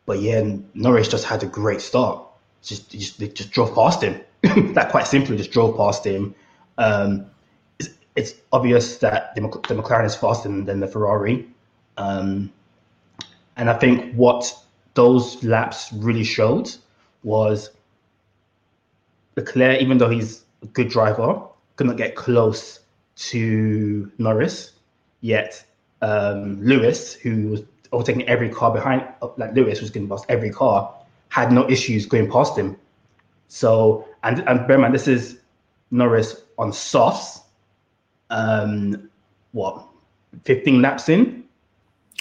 but 0.06 0.20
yeah, 0.20 0.44
Norris 0.74 1.08
just 1.08 1.24
had 1.24 1.42
a 1.42 1.46
great 1.46 1.80
start. 1.80 2.22
Just, 2.62 2.90
just 2.90 3.18
they 3.18 3.28
just 3.28 3.50
drove 3.50 3.74
past 3.74 4.02
him. 4.02 4.20
that 4.74 4.88
quite 4.90 5.06
simply 5.06 5.36
just 5.36 5.50
drove 5.50 5.76
past 5.76 6.04
him. 6.06 6.34
Um, 6.78 7.26
it's, 7.78 7.90
it's 8.16 8.34
obvious 8.52 8.98
that 8.98 9.34
the, 9.34 9.42
the 9.42 9.74
McLaren 9.74 10.06
is 10.06 10.16
faster 10.16 10.48
than, 10.48 10.64
than 10.64 10.80
the 10.80 10.86
Ferrari. 10.86 11.48
Um, 11.96 12.52
and 13.56 13.68
I 13.68 13.74
think 13.74 14.14
what 14.14 14.52
those 14.94 15.42
laps 15.44 15.92
really 15.92 16.24
showed 16.24 16.70
was 17.22 17.70
Leclerc, 19.36 19.80
even 19.80 19.98
though 19.98 20.08
he's 20.08 20.44
a 20.62 20.66
good 20.66 20.88
driver, 20.88 21.42
could 21.76 21.86
not 21.86 21.96
get 21.96 22.14
close 22.14 22.80
to 23.16 24.10
Norris. 24.18 24.72
Yet 25.20 25.62
um, 26.00 26.62
Lewis, 26.62 27.12
who 27.14 27.48
was 27.48 27.62
overtaking 27.92 28.26
every 28.28 28.48
car 28.48 28.72
behind, 28.72 29.06
like 29.36 29.54
Lewis 29.54 29.80
was 29.80 29.90
getting 29.90 30.08
past 30.08 30.24
every 30.28 30.50
car, 30.50 30.94
had 31.28 31.52
no 31.52 31.68
issues 31.68 32.06
going 32.06 32.30
past 32.30 32.56
him. 32.56 32.76
So, 33.50 34.06
and 34.22 34.48
and 34.48 34.66
bear 34.68 34.76
in 34.76 34.82
mind, 34.82 34.94
this 34.94 35.08
is 35.08 35.40
Norris 35.90 36.42
on 36.56 36.72
softs. 36.72 37.40
Um, 38.30 39.10
what, 39.50 39.84
15 40.44 40.80
laps 40.80 41.08
in? 41.08 41.42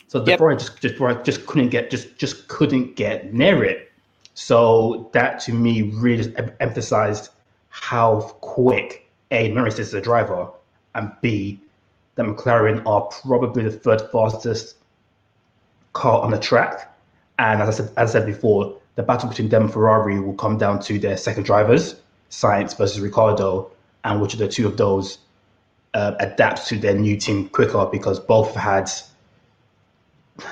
So 0.07 0.19
the 0.19 0.31
Yep. 0.31 0.39
Ferrari 0.39 0.57
just 0.57 0.81
just 0.81 0.97
just 1.23 1.45
couldn't 1.45 1.69
get 1.69 1.91
just 1.91 2.17
just 2.17 2.47
couldn't 2.47 2.95
get 2.95 3.31
near 3.31 3.63
it. 3.63 3.91
So 4.33 5.07
that 5.13 5.39
to 5.41 5.53
me 5.53 5.83
really 5.83 6.35
em- 6.35 6.51
emphasized 6.59 7.29
how 7.69 8.21
quick 8.41 9.07
a 9.29 9.49
Norris 9.49 9.77
is 9.77 9.93
a 9.93 10.01
driver, 10.01 10.49
and 10.95 11.11
b 11.21 11.61
that 12.15 12.25
McLaren 12.25 12.83
are 12.87 13.01
probably 13.21 13.63
the 13.63 13.71
third 13.71 14.01
fastest 14.11 14.77
car 15.93 16.21
on 16.23 16.31
the 16.31 16.39
track. 16.39 16.91
And 17.37 17.61
as 17.61 17.69
I 17.69 17.71
said, 17.83 17.93
as 17.97 18.09
I 18.09 18.19
said 18.19 18.25
before, 18.25 18.79
the 18.99 19.03
battle 19.03 19.29
between 19.29 19.47
them 19.47 19.63
and 19.63 19.71
Ferrari 19.71 20.19
will 20.19 20.33
come 20.33 20.57
down 20.57 20.77
to 20.81 20.99
their 20.99 21.15
second 21.15 21.45
drivers, 21.45 21.95
Sainz 22.29 22.77
versus 22.77 22.99
Ricciardo, 22.99 23.71
and 24.03 24.19
which 24.19 24.33
of 24.33 24.39
the 24.39 24.47
two 24.49 24.67
of 24.67 24.75
those 24.75 25.19
uh, 25.93 26.15
adapts 26.19 26.67
to 26.67 26.77
their 26.77 26.95
new 26.95 27.15
team 27.15 27.47
quicker 27.47 27.85
because 27.85 28.19
both 28.19 28.53
had 28.55 28.91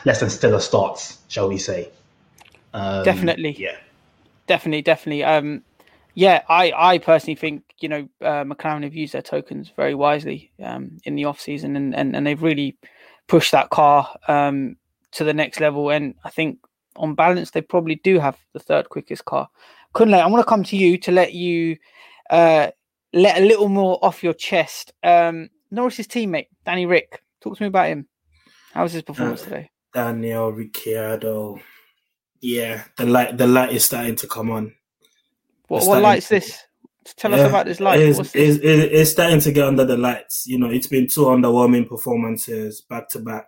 less 0.06 0.22
than 0.22 0.30
stellar 0.30 0.62
starts, 0.62 1.20
shall 1.28 1.50
we 1.50 1.58
say? 1.58 1.90
Um, 2.74 3.04
Definitely. 3.04 3.52
Yeah. 3.60 3.76
definitely, 4.48 4.82
definitely. 4.82 5.26
Um, 5.26 5.62
yeah, 6.14 6.44
I, 6.48 6.72
I 6.74 6.98
personally 7.00 7.36
think 7.36 7.64
you 7.82 7.90
know 7.90 8.08
uh, 8.22 8.46
McLaren 8.46 8.84
have 8.84 8.96
used 8.96 9.14
their 9.14 9.22
tokens 9.22 9.74
very 9.76 9.94
wisely 9.94 10.52
um, 10.64 11.00
in 11.04 11.16
the 11.16 11.26
off 11.26 11.42
season, 11.42 11.76
and, 11.76 11.94
and 11.94 12.16
and 12.16 12.26
they've 12.26 12.42
really 12.42 12.78
pushed 13.28 13.52
that 13.52 13.72
car 13.72 14.16
um, 14.30 14.78
to 15.12 15.26
the 15.26 15.34
next 15.34 15.60
level. 15.60 15.90
And 15.90 16.16
I 16.24 16.30
think 16.30 16.60
on 16.98 17.16
balance, 17.16 17.52
they 17.52 17.62
probably 17.62 17.96
do 18.04 18.20
have 18.20 18.38
the 18.54 18.60
third 18.60 18.90
quickest 18.90 19.26
car. 19.26 19.48
Kunle, 19.96 20.20
I 20.22 20.28
want 20.28 20.44
to 20.46 20.50
come 20.50 20.64
to 20.64 20.78
you 20.78 20.98
to 21.00 21.12
let 21.12 21.34
you 21.34 21.78
uh, 22.30 22.70
let 23.14 23.38
a 23.42 23.46
little 23.46 23.70
more 23.70 23.98
off 24.04 24.24
your 24.24 24.34
chest. 24.34 24.94
Um, 25.04 25.50
Norris's 25.72 26.08
teammate 26.08 26.48
Danny 26.66 26.86
Rick, 26.86 27.22
talk 27.42 27.58
to 27.58 27.64
me 27.64 27.68
about 27.68 27.88
him. 27.88 28.08
How 28.74 28.84
was 28.84 28.94
his 28.94 29.02
performance 29.04 29.42
Uh, 29.44 29.46
today? 29.46 29.70
Daniel 29.94 30.52
Ricciardo. 30.52 31.60
Yeah, 32.42 32.84
the 32.98 33.06
light 33.06 33.38
the 33.38 33.48
light 33.48 33.72
is 33.72 33.86
starting 33.86 34.16
to 34.18 34.28
come 34.28 34.52
on. 34.52 34.74
What, 35.68 35.88
what 35.88 36.02
light's 36.02 36.28
to- 36.28 36.36
this? 36.36 36.64
Tell 37.16 37.34
us 37.34 37.48
about 37.48 37.66
this 37.66 37.80
light. 37.80 38.02
It's, 38.02 38.20
it's, 38.36 38.60
it's 38.62 39.12
starting 39.12 39.40
to 39.40 39.52
get 39.54 39.66
under 39.66 39.86
the 39.86 39.96
lights. 39.96 40.46
You 40.46 40.60
know, 40.60 40.70
it's 40.70 40.88
been 40.88 41.08
two 41.08 41.22
underwhelming 41.22 41.88
performances 41.88 42.82
back 42.82 43.08
to 43.12 43.20
back. 43.20 43.48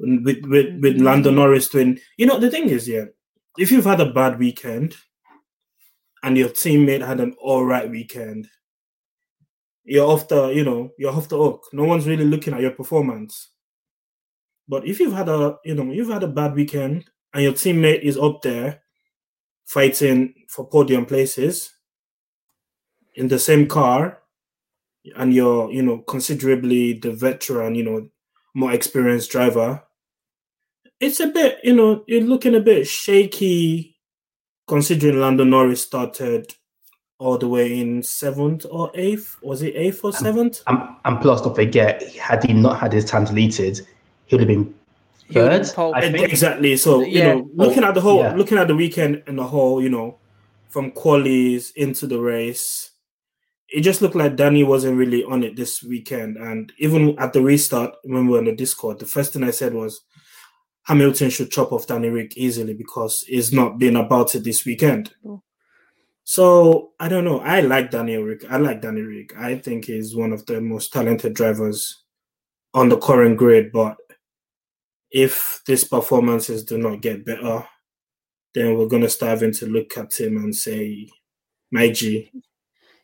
With 0.00 0.24
with 0.24 0.66
mm-hmm. 0.66 0.80
with 0.80 1.00
Lando 1.00 1.30
Norris 1.30 1.68
doing, 1.68 1.98
you 2.16 2.26
know, 2.26 2.38
the 2.38 2.50
thing 2.50 2.70
is, 2.70 2.88
yeah, 2.88 3.04
if 3.58 3.70
you've 3.70 3.84
had 3.84 4.00
a 4.00 4.10
bad 4.10 4.38
weekend 4.38 4.96
and 6.22 6.36
your 6.36 6.48
teammate 6.48 7.06
had 7.06 7.20
an 7.20 7.34
all 7.38 7.64
right 7.64 7.88
weekend, 7.88 8.48
you're 9.84 10.06
off 10.06 10.28
the, 10.28 10.48
you 10.48 10.64
know, 10.64 10.90
you're 10.98 11.12
off 11.12 11.28
the 11.28 11.36
hook. 11.36 11.66
No 11.72 11.84
one's 11.84 12.06
really 12.06 12.24
looking 12.24 12.54
at 12.54 12.60
your 12.60 12.70
performance. 12.70 13.50
But 14.68 14.86
if 14.86 15.00
you've 15.00 15.12
had 15.12 15.28
a, 15.28 15.56
you 15.64 15.74
know, 15.74 15.90
you've 15.92 16.10
had 16.10 16.22
a 16.22 16.28
bad 16.28 16.54
weekend 16.54 17.10
and 17.34 17.42
your 17.42 17.52
teammate 17.52 18.02
is 18.02 18.16
up 18.16 18.40
there 18.42 18.82
fighting 19.66 20.34
for 20.48 20.68
podium 20.68 21.06
places 21.06 21.72
in 23.16 23.28
the 23.28 23.38
same 23.38 23.66
car 23.66 24.22
and 25.16 25.34
you're, 25.34 25.70
you 25.72 25.82
know, 25.82 25.98
considerably 25.98 26.94
the 26.94 27.12
veteran, 27.12 27.74
you 27.74 27.82
know, 27.82 28.08
more 28.54 28.72
experienced 28.72 29.30
driver, 29.30 29.82
it's 31.00 31.20
a 31.20 31.26
bit, 31.28 31.58
you 31.64 31.74
know, 31.74 32.04
you're 32.06 32.22
looking 32.22 32.54
a 32.54 32.60
bit 32.60 32.86
shaky 32.86 33.96
considering 34.68 35.18
Lando 35.20 35.44
Norris 35.44 35.82
started 35.82 36.54
all 37.18 37.36
the 37.38 37.48
way 37.48 37.78
in 37.80 38.02
seventh 38.02 38.64
or 38.70 38.90
eighth. 38.94 39.36
Was 39.42 39.62
it 39.62 39.74
eighth 39.76 40.00
or 40.04 40.12
seventh? 40.12 40.62
And, 40.66 40.80
and 41.04 41.20
plus, 41.20 41.42
don't 41.42 41.54
forget, 41.54 42.02
had 42.16 42.44
he 42.44 42.52
not 42.52 42.78
had 42.78 42.92
his 42.92 43.04
time 43.04 43.24
deleted, 43.24 43.86
he 44.26 44.36
would 44.36 44.40
have 44.40 44.48
been 44.48 44.74
He 45.28 45.38
have 45.38 45.50
third. 45.50 45.62
been 45.62 45.74
pole. 45.74 46.24
Exactly. 46.24 46.76
So 46.76 47.00
you 47.00 47.18
Yeah. 47.18 47.34
know, 47.34 47.50
looking 47.54 47.84
at 47.84 47.94
the 47.94 48.00
whole, 48.00 48.18
Yeah. 48.18 48.34
looking 48.34 48.58
at 48.58 48.68
the 48.68 48.76
weekend 48.76 49.22
and 49.26 49.38
the 49.38 49.44
whole, 49.44 49.82
you 49.82 49.88
know, 49.88 50.18
from 50.68 50.92
qualies 50.92 51.72
into 51.76 52.06
the 52.06 52.18
race, 52.20 52.90
it 53.68 53.80
just 53.82 54.02
looked 54.02 54.14
like 54.16 54.36
Danny 54.36 54.64
wasn't 54.64 54.96
really 54.96 55.24
on 55.24 55.42
it 55.42 55.56
this 55.56 55.82
weekend. 55.82 56.36
And 56.36 56.72
even 56.78 57.18
at 57.18 57.32
the 57.32 57.40
restart, 57.42 57.94
when 58.04 58.26
we 58.26 58.32
were 58.32 58.38
on 58.38 58.44
the 58.46 58.52
Discord, 58.54 58.98
the 58.98 59.06
first 59.06 59.32
thing 59.32 59.44
I 59.44 59.50
said 59.50 59.74
was 59.74 60.00
Hamilton 60.84 61.30
should 61.30 61.50
chop 61.50 61.72
off 61.72 61.86
Danny 61.86 62.08
Rick 62.08 62.36
easily 62.36 62.74
because 62.74 63.22
he's 63.22 63.52
not 63.52 63.78
been 63.78 63.96
about 63.96 64.34
it 64.34 64.44
this 64.44 64.64
weekend. 64.64 65.12
So 66.24 66.92
I 67.00 67.08
don't 67.08 67.24
know. 67.24 67.40
I 67.40 67.60
like 67.60 67.90
Daniel 67.90 68.22
Rick. 68.22 68.44
I 68.50 68.56
like 68.56 68.82
Danny 68.82 69.02
Rick. 69.02 69.36
I 69.36 69.56
think 69.58 69.86
he's 69.86 70.14
one 70.14 70.32
of 70.32 70.46
the 70.46 70.60
most 70.60 70.92
talented 70.92 71.34
drivers 71.34 72.04
on 72.72 72.88
the 72.88 72.98
current 72.98 73.36
grid. 73.36 73.72
But 73.72 73.96
if 75.10 75.60
these 75.66 75.84
performances 75.84 76.64
do 76.64 76.78
not 76.78 77.02
get 77.02 77.24
better, 77.24 77.66
then 78.54 78.76
we're 78.76 78.86
gonna 78.86 79.08
start 79.08 79.30
having 79.30 79.52
to 79.54 79.66
look 79.66 79.96
at 79.98 80.18
him 80.18 80.36
and 80.36 80.54
say, 80.54 81.08
"My 81.70 81.90
G, 81.90 82.30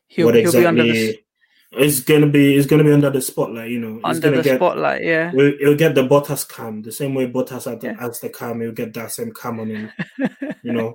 He'll, 0.07 0.27
what 0.27 0.35
be 0.35 0.45
under 0.45 0.83
exactly?" 0.83 1.26
It's 1.73 2.01
gonna 2.01 2.27
be. 2.29 2.57
It's 2.57 2.67
gonna 2.67 2.85
be 2.85 2.93
under 2.93 3.11
the 3.11 3.21
spotlight. 3.21 3.71
You 3.71 3.81
know, 3.81 4.01
under 4.05 4.21
gonna 4.21 4.37
the 4.39 4.43
get. 4.43 4.57
spotlight. 4.57 5.03
Yeah. 5.05 5.31
He'll, 5.33 5.59
he'll 5.59 5.77
get 5.77 5.95
the 5.95 6.03
Bottas 6.07 6.49
cam 6.49 6.83
the 6.83 6.93
same 6.93 7.15
way 7.15 7.27
Bottas 7.31 7.69
had 7.69 7.81
the, 7.81 7.89
Yeah. 7.89 8.01
has 8.01 8.21
the 8.21 8.29
cam. 8.31 8.61
He'll 8.61 8.73
get 8.73 8.95
that 8.95 9.11
same 9.13 9.33
cam 9.35 9.61
on 9.61 9.69
him. 9.71 9.93
You 10.63 10.73
know, 10.73 10.95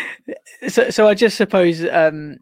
so 0.68 0.90
so 0.90 1.06
I 1.08 1.14
just 1.14 1.36
suppose 1.36 1.84
um 1.86 2.38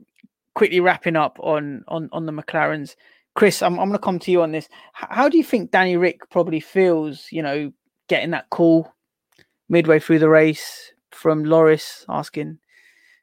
quickly 0.54 0.80
wrapping 0.80 1.16
up 1.16 1.38
on 1.40 1.84
on 1.88 2.08
on 2.12 2.26
the 2.26 2.32
McLarens. 2.32 2.96
Chris, 3.34 3.62
I'm 3.62 3.74
I'm 3.78 3.88
going 3.88 3.92
to 3.92 3.98
come 3.98 4.18
to 4.18 4.30
you 4.32 4.42
on 4.42 4.50
this. 4.52 4.68
How 4.92 5.28
do 5.28 5.38
you 5.38 5.44
think 5.44 5.70
Danny 5.70 5.96
Rick 5.96 6.28
probably 6.30 6.58
feels, 6.60 7.28
you 7.30 7.42
know, 7.42 7.72
getting 8.08 8.30
that 8.32 8.50
call 8.50 8.92
midway 9.68 10.00
through 10.00 10.18
the 10.18 10.28
race 10.28 10.92
from 11.12 11.44
Norris 11.44 12.04
asking, 12.08 12.58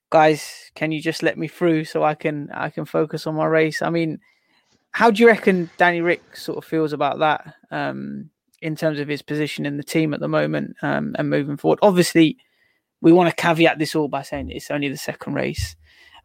"Guys, 0.10 0.72
can 0.76 0.92
you 0.92 1.02
just 1.02 1.24
let 1.24 1.38
me 1.38 1.48
through 1.48 1.86
so 1.86 2.04
I 2.04 2.16
can 2.16 2.50
I 2.54 2.70
can 2.70 2.86
focus 2.86 3.28
on 3.28 3.36
my 3.36 3.46
race?" 3.46 3.82
I 3.82 3.90
mean, 3.90 4.20
how 4.92 5.12
do 5.12 5.22
you 5.22 5.28
reckon 5.28 5.70
Danny 5.78 6.02
Rick 6.02 6.36
sort 6.36 6.58
of 6.58 6.66
feels 6.66 6.94
about 6.94 7.20
that 7.20 7.54
um 7.72 8.30
in 8.62 8.76
terms 8.76 9.00
of 9.00 9.08
his 9.08 9.22
position 9.22 9.66
in 9.66 9.78
the 9.78 9.84
team 9.84 10.14
at 10.14 10.20
the 10.20 10.28
moment 10.28 10.76
um 10.82 11.16
and 11.18 11.30
moving 11.30 11.58
forward? 11.58 11.80
Obviously, 11.82 12.38
we 13.02 13.12
want 13.12 13.30
to 13.30 13.36
caveat 13.36 13.80
this 13.80 13.96
all 13.96 14.08
by 14.08 14.22
saying 14.22 14.50
it's 14.50 14.72
only 14.72 14.90
the 14.90 14.98
second 14.98 15.34
race. 15.34 15.76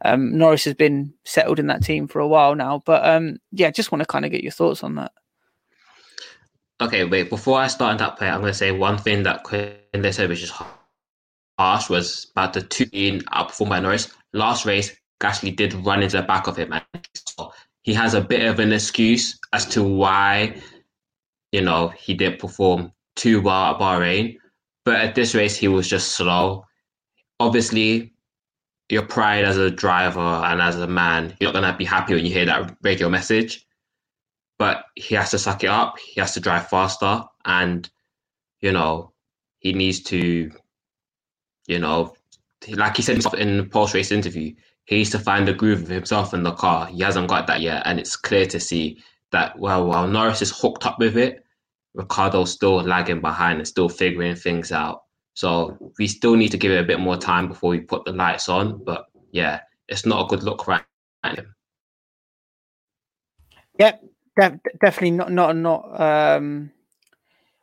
Um, 0.05 0.37
Norris 0.37 0.65
has 0.65 0.75
been 0.75 1.15
settled 1.25 1.59
in 1.61 1.69
that 1.69 1.85
team 1.85 2.09
for 2.09 2.19
a 2.19 2.27
while 2.27 2.55
now, 2.55 2.83
but 2.85 3.07
um, 3.07 3.37
yeah, 3.53 3.71
just 3.71 3.93
want 3.93 4.01
to 4.01 4.07
kind 4.07 4.25
of 4.25 4.33
get 4.33 4.43
your 4.43 4.53
thoughts 4.53 4.83
on 4.83 4.97
that. 4.97 5.13
Okay, 6.81 7.05
wait. 7.05 7.31
Before 7.31 7.59
I 7.61 7.69
start 7.69 7.93
on 7.93 7.99
that 7.99 8.19
point, 8.19 8.33
I'm 8.33 8.41
going 8.41 8.53
to 8.53 8.59
say 8.59 8.73
one 8.73 8.99
thing 8.99 9.23
that 9.23 9.45
Quinn 9.45 9.77
said, 10.11 10.29
which 10.29 10.43
is 10.43 10.53
harsh, 11.63 11.89
was 11.89 12.31
about 12.33 12.53
the 12.53 12.63
two 12.63 12.87
being 12.87 13.21
outperformed 13.33 13.71
by 13.71 13.81
Norris. 13.81 14.13
Last 14.33 14.67
race, 14.67 14.95
Gasly 15.21 15.55
did 15.55 15.75
run 15.75 16.03
into 16.03 16.17
the 16.17 16.23
back 16.23 16.47
of 16.47 16.57
him, 16.57 16.73
and 16.73 16.85
so 17.15 17.53
he 17.83 17.95
has 17.95 18.15
a 18.15 18.21
bit 18.21 18.47
of 18.47 18.59
an 18.59 18.73
excuse 18.73 19.39
as 19.53 19.67
to 19.67 19.83
why, 19.83 20.61
you 21.53 21.61
know, 21.63 21.89
he 21.89 22.15
didn't 22.15 22.41
perform 22.41 22.93
too 23.17 23.41
well 23.41 23.75
at 23.75 23.81
Bahrain. 23.81 24.37
But 24.85 24.97
at 24.97 25.15
this 25.15 25.35
race, 25.35 25.57
he 25.57 25.69
was 25.69 25.89
just 25.89 26.13
slow. 26.13 26.65
Obviously, 27.39 28.13
your 28.89 29.03
pride 29.03 29.45
as 29.45 29.57
a 29.57 29.71
driver 29.71 30.21
and 30.21 30.61
as 30.61 30.77
a 30.77 30.87
man, 30.87 31.37
you're 31.39 31.53
not 31.53 31.61
going 31.61 31.73
to 31.73 31.79
be 31.79 31.85
happy 31.85 32.15
when 32.15 32.27
you 32.27 32.33
hear 32.33 32.47
that 32.47 32.77
radio 32.83 33.09
message 33.09 33.67
but 34.63 34.85
he 34.95 35.17
has 35.17 35.31
to 35.33 35.39
suck 35.41 35.65
it 35.65 35.71
up. 35.71 35.99
He 35.99 36.21
has 36.21 36.35
to 36.35 36.41
drive 36.41 36.69
faster, 36.69 37.25
and 37.45 37.91
you 38.61 38.71
know 38.71 39.13
he 39.59 39.73
needs 39.73 40.01
to, 40.05 40.53
you 41.67 41.79
know, 41.79 42.15
like 42.71 42.97
he 42.97 43.03
said 43.03 43.23
in 43.35 43.57
the 43.57 43.65
post 43.65 43.95
race 43.95 44.13
interview, 44.13 44.55
he 44.85 44.97
needs 44.97 45.11
to 45.11 45.19
find 45.19 45.47
the 45.47 45.55
groove 45.55 45.83
of 45.83 45.89
himself 45.89 46.35
in 46.35 46.43
the 46.43 46.53
car. 46.53 46.87
He 46.87 47.01
hasn't 47.03 47.29
got 47.29 47.47
that 47.47 47.61
yet, 47.61 47.83
and 47.85 47.99
it's 47.99 48.17
clear 48.17 48.47
to 48.47 48.61
see 48.61 49.03
that 49.31 49.59
well, 49.59 49.87
while 49.87 50.07
Norris 50.07 50.43
is 50.43 50.57
hooked 50.57 50.87
up 50.87 50.99
with 50.99 51.17
it, 51.17 51.45
Ricciardo's 51.95 52.53
still 52.53 52.83
lagging 52.83 53.21
behind 53.21 53.59
and 53.59 53.69
still 53.69 53.89
figuring 53.89 54.35
things 54.35 54.73
out. 54.73 55.03
So 55.35 55.93
we 55.99 56.07
still 56.07 56.37
need 56.37 56.51
to 56.51 56.59
give 56.59 56.73
it 56.73 56.81
a 56.81 56.87
bit 56.87 57.01
more 57.01 57.17
time 57.17 57.49
before 57.49 57.71
we 57.71 57.81
put 57.81 58.05
the 58.05 58.13
lights 58.13 58.49
on. 58.49 58.83
But 58.85 59.07
yeah, 59.33 59.61
it's 59.89 60.07
not 60.07 60.25
a 60.25 60.29
good 60.29 60.43
look 60.43 60.67
right 60.67 60.85
now. 61.25 61.35
Yep, 63.79 64.05
de- 64.39 64.61
definitely 64.81 65.13
not 65.13 65.33
not 65.33 65.57
not 65.57 66.01
um 66.01 66.71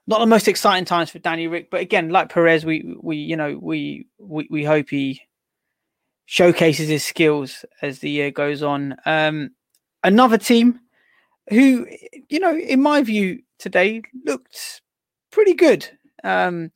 not 0.10 0.20
the 0.20 0.26
most 0.26 0.48
exciting 0.48 0.86
times 0.86 1.12
for 1.12 1.20
Danny 1.20 1.48
Rick, 1.48 1.70
but 1.70 1.82
again, 1.82 2.10
like 2.10 2.30
Perez, 2.30 2.66
we 2.66 2.96
we 3.00 3.18
you 3.18 3.38
know 3.38 3.60
we 3.62 4.08
we, 4.18 4.48
we 4.50 4.64
hope 4.64 4.90
he 4.90 5.22
showcases 6.26 6.90
his 6.90 7.06
skills 7.06 7.64
as 7.84 8.00
the 8.00 8.10
year 8.10 8.32
goes 8.32 8.64
on. 8.64 8.96
Um, 9.06 9.52
another 10.04 10.40
team 10.40 10.80
who, 11.50 11.86
you 12.28 12.40
know, 12.40 12.58
in 12.58 12.82
my 12.82 13.04
view 13.04 13.42
today 13.60 14.02
looked 14.26 14.82
pretty 15.32 15.54
good. 15.54 15.88
Um, 16.24 16.72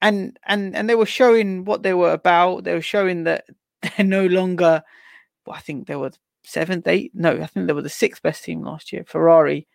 and 0.00 0.38
and 0.46 0.74
and 0.74 0.88
they 0.88 0.94
were 0.94 1.06
showing 1.06 1.66
what 1.66 1.82
they 1.82 1.92
were 1.92 2.12
about. 2.12 2.64
They 2.64 2.72
were 2.72 2.80
showing 2.80 3.24
that 3.24 3.44
they're 3.82 4.06
no 4.06 4.24
longer. 4.24 4.82
Well, 5.44 5.56
I 5.56 5.60
think 5.60 5.86
they 5.86 5.96
were 5.96 6.12
seventh, 6.44 6.86
eighth. 6.86 7.12
No, 7.12 7.32
I 7.42 7.46
think 7.46 7.66
they 7.66 7.74
were 7.74 7.82
the 7.82 7.90
sixth 7.90 8.22
best 8.22 8.42
team 8.42 8.62
last 8.62 8.90
year. 8.90 9.04
Ferrari. 9.06 9.68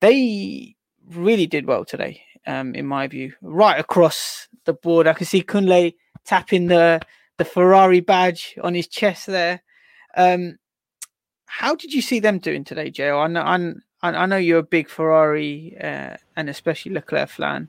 They 0.00 0.76
really 1.10 1.46
did 1.46 1.66
well 1.66 1.84
today, 1.84 2.22
um, 2.46 2.74
in 2.74 2.86
my 2.86 3.06
view. 3.06 3.32
Right 3.42 3.78
across 3.78 4.48
the 4.64 4.72
board, 4.72 5.06
I 5.06 5.12
can 5.12 5.26
see 5.26 5.42
Kunle 5.42 5.94
tapping 6.24 6.66
the 6.66 7.00
the 7.38 7.44
Ferrari 7.44 8.00
badge 8.00 8.56
on 8.62 8.74
his 8.74 8.86
chest 8.86 9.26
there. 9.26 9.62
Um, 10.16 10.58
how 11.46 11.74
did 11.74 11.92
you 11.92 12.00
see 12.00 12.20
them 12.20 12.38
doing 12.38 12.64
today, 12.64 12.90
Joe? 12.90 13.18
I 13.18 13.26
know, 13.26 13.42
I'm, 13.42 13.82
I 14.02 14.26
know 14.26 14.36
you're 14.36 14.60
a 14.60 14.62
big 14.62 14.88
Ferrari 14.88 15.76
uh, 15.80 16.16
and 16.36 16.48
especially 16.48 16.92
Leclerc 16.92 17.28
fan. 17.28 17.68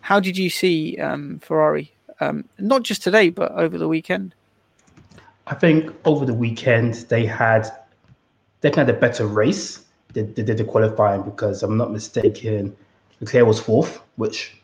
How 0.00 0.20
did 0.20 0.36
you 0.36 0.50
see 0.50 0.96
um, 0.98 1.38
Ferrari, 1.40 1.92
um, 2.20 2.44
not 2.58 2.82
just 2.82 3.02
today, 3.02 3.30
but 3.30 3.52
over 3.52 3.78
the 3.78 3.88
weekend? 3.88 4.34
I 5.46 5.54
think 5.54 5.92
over 6.04 6.24
the 6.24 6.34
weekend 6.34 6.94
they 7.08 7.26
had 7.26 7.70
they 8.62 8.70
had 8.74 8.88
a 8.88 8.94
better 8.94 9.26
race. 9.26 9.84
They, 10.12 10.22
did 10.22 10.58
the 10.58 10.64
qualifying 10.64 11.22
because 11.22 11.62
I'm 11.62 11.76
not 11.76 11.92
mistaken, 11.92 12.76
Leclerc 13.20 13.46
was 13.46 13.60
fourth, 13.60 14.00
which 14.16 14.56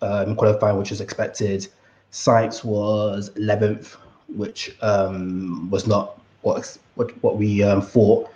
um, 0.00 0.36
qualifying, 0.36 0.78
which 0.78 0.90
was 0.90 1.00
expected. 1.00 1.66
Sainz 2.12 2.64
was 2.64 3.30
11th, 3.30 3.96
which 4.28 4.76
um, 4.82 5.68
was 5.70 5.86
not 5.86 6.20
what 6.42 6.78
what, 6.94 7.10
what 7.22 7.36
we 7.36 7.62
um, 7.62 7.82
thought. 7.82 8.30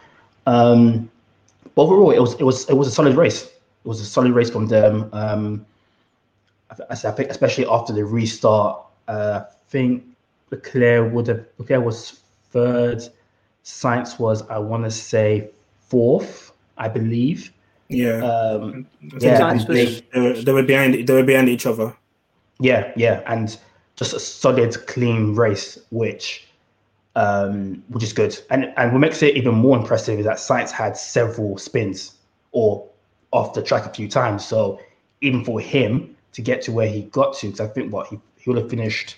Um, 0.46 1.10
but 1.74 1.82
overall, 1.82 2.10
it 2.10 2.20
was 2.20 2.34
it 2.34 2.42
was 2.42 2.68
it 2.68 2.74
was 2.74 2.88
a 2.88 2.90
solid 2.90 3.16
race. 3.16 3.44
It 3.44 3.88
was 3.88 4.00
a 4.00 4.04
solid 4.04 4.32
race 4.32 4.50
from 4.50 4.66
them. 4.66 5.08
Um, 5.12 5.66
I, 6.70 6.92
I 6.92 6.94
think, 7.12 7.30
especially 7.30 7.66
after 7.66 7.92
the 7.92 8.04
restart, 8.04 8.80
uh, 9.06 9.42
I 9.44 9.54
think 9.68 10.04
Leclerc 10.50 11.12
would 11.12 11.28
have 11.28 11.46
Leclerc 11.58 11.84
was 11.84 12.20
third. 12.50 13.02
Sainz 13.64 14.18
was, 14.18 14.42
I 14.48 14.58
want 14.58 14.84
to 14.84 14.90
say, 14.90 15.50
fourth, 15.88 16.52
I 16.78 16.88
believe. 16.88 17.52
Yeah, 17.88 18.18
Um, 18.22 18.86
yeah, 19.18 19.54
they- 19.64 20.00
and 20.12 20.36
they, 20.44 20.52
were 20.52 20.62
behind. 20.62 21.06
They 21.06 21.12
were 21.12 21.22
behind 21.22 21.48
each 21.48 21.64
other. 21.66 21.94
Yeah, 22.60 22.92
yeah, 22.96 23.22
and 23.26 23.56
just 23.96 24.12
a 24.12 24.20
solid, 24.20 24.86
clean 24.86 25.34
race, 25.34 25.78
which 25.90 26.46
um, 27.16 27.82
which 27.88 28.02
is 28.04 28.12
good. 28.12 28.38
And 28.50 28.72
and 28.76 28.92
what 28.92 28.98
makes 28.98 29.22
it 29.22 29.36
even 29.36 29.54
more 29.54 29.76
impressive 29.76 30.18
is 30.18 30.26
that 30.26 30.36
Sainz 30.36 30.70
had 30.70 30.96
several 30.96 31.56
spins 31.58 32.14
or 32.52 32.86
off 33.32 33.54
the 33.54 33.62
track 33.62 33.86
a 33.86 33.90
few 33.92 34.08
times. 34.08 34.44
So 34.46 34.80
even 35.20 35.44
for 35.44 35.58
him 35.60 36.14
to 36.32 36.42
get 36.42 36.62
to 36.62 36.72
where 36.72 36.88
he 36.88 37.02
got 37.02 37.34
to, 37.38 37.46
because 37.46 37.60
I 37.60 37.68
think 37.68 37.92
what 37.92 38.06
he 38.08 38.18
he 38.36 38.50
would 38.50 38.58
have 38.58 38.70
finished, 38.70 39.16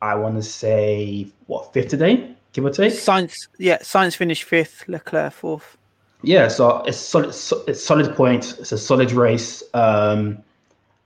I 0.00 0.14
want 0.14 0.36
to 0.36 0.42
say 0.42 1.28
what 1.46 1.72
fifth 1.74 1.88
today, 1.90 2.34
give 2.54 2.64
or 2.64 2.70
take. 2.70 2.92
Sainz, 2.94 3.34
yeah, 3.58 3.78
Sainz 3.78 4.16
finished 4.16 4.44
fifth, 4.44 4.88
Leclerc 4.88 5.32
fourth. 5.34 5.76
Yeah, 6.22 6.48
so 6.48 6.82
it's 6.86 6.98
solid. 6.98 7.34
so- 7.34 7.64
It's 7.66 7.82
solid 7.84 8.14
point. 8.14 8.56
It's 8.60 8.72
a 8.72 8.78
solid 8.78 9.12
race. 9.12 9.62
Um, 9.74 10.38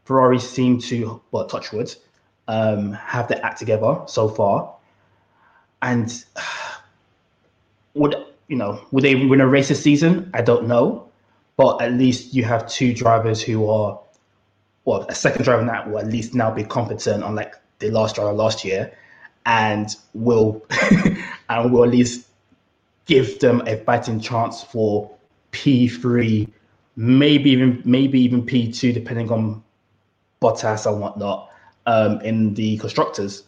Ferrari 0.04 0.38
seem 0.38 0.78
to, 0.82 1.20
well, 1.32 1.46
touch 1.46 1.72
wood, 1.72 1.94
um, 2.48 2.92
have 2.92 3.28
their 3.28 3.44
act 3.44 3.58
together 3.58 4.00
so 4.06 4.28
far. 4.28 4.74
And 5.82 6.12
would 7.94 8.14
you 8.48 8.56
know? 8.56 8.80
Would 8.92 9.04
they 9.04 9.14
win 9.26 9.40
a 9.40 9.46
race 9.46 9.68
this 9.68 9.82
season? 9.82 10.30
I 10.34 10.42
don't 10.42 10.68
know, 10.68 11.08
but 11.56 11.80
at 11.82 11.92
least 11.92 12.34
you 12.34 12.44
have 12.44 12.68
two 12.68 12.92
drivers 12.94 13.42
who 13.42 13.68
are, 13.68 13.98
well, 14.84 15.04
a 15.08 15.14
second 15.14 15.44
driver 15.44 15.64
that 15.64 15.90
will 15.90 15.98
at 15.98 16.06
least 16.06 16.34
now 16.34 16.50
be 16.50 16.62
competent, 16.62 17.24
unlike 17.24 17.54
the 17.80 17.90
last 17.90 18.14
driver 18.14 18.32
last 18.32 18.64
year, 18.64 18.92
and 19.46 19.96
will 20.14 20.64
and 21.48 21.72
will 21.72 21.84
at 21.84 21.90
least 21.90 22.28
give 23.06 23.38
them 23.38 23.62
a 23.66 23.76
fighting 23.78 24.20
chance 24.20 24.62
for 24.62 25.10
P3, 25.52 26.48
maybe 26.96 27.50
even 27.50 27.80
maybe 27.84 28.20
even 28.20 28.44
P2, 28.44 28.92
depending 28.92 29.30
on 29.30 29.62
Bottas 30.42 30.90
and 30.90 31.00
whatnot 31.00 31.50
um, 31.86 32.20
in 32.20 32.54
the 32.54 32.76
constructors. 32.78 33.44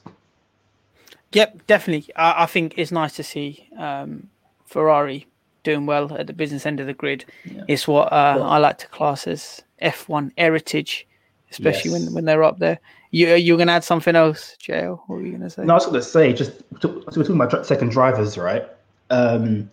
Yep, 1.32 1.66
definitely. 1.66 2.12
I, 2.16 2.44
I 2.44 2.46
think 2.46 2.74
it's 2.78 2.90
nice 2.90 3.14
to 3.16 3.22
see 3.22 3.68
um, 3.78 4.28
Ferrari 4.64 5.26
doing 5.64 5.84
well 5.84 6.14
at 6.16 6.26
the 6.26 6.32
business 6.32 6.64
end 6.64 6.80
of 6.80 6.86
the 6.86 6.94
grid. 6.94 7.26
It's 7.66 7.86
what 7.86 8.10
uh, 8.12 8.36
Well- 8.38 8.44
I 8.44 8.58
like 8.58 8.78
to 8.78 8.88
class 8.88 9.26
as 9.26 9.60
F1 9.82 10.32
heritage, 10.38 11.06
especially 11.50 11.90
Yes. 11.90 12.04
when, 12.04 12.14
when 12.14 12.24
they're 12.24 12.44
up 12.44 12.58
there. 12.58 12.78
You 13.10 13.34
you 13.36 13.56
going 13.56 13.68
to 13.68 13.72
add 13.72 13.84
something 13.84 14.14
else, 14.14 14.54
JL? 14.62 15.00
What 15.06 15.16
were 15.16 15.22
you 15.22 15.30
going 15.30 15.42
to 15.42 15.48
say? 15.50 15.64
No, 15.64 15.72
I 15.72 15.76
was 15.76 15.86
going 15.86 15.96
to 15.96 16.02
say, 16.02 16.32
just 16.34 16.52
so 16.80 16.88
we're 16.90 17.24
talking 17.24 17.34
about 17.40 17.66
second 17.66 17.90
drivers, 17.90 18.36
right? 18.36 18.68
Um, 19.10 19.70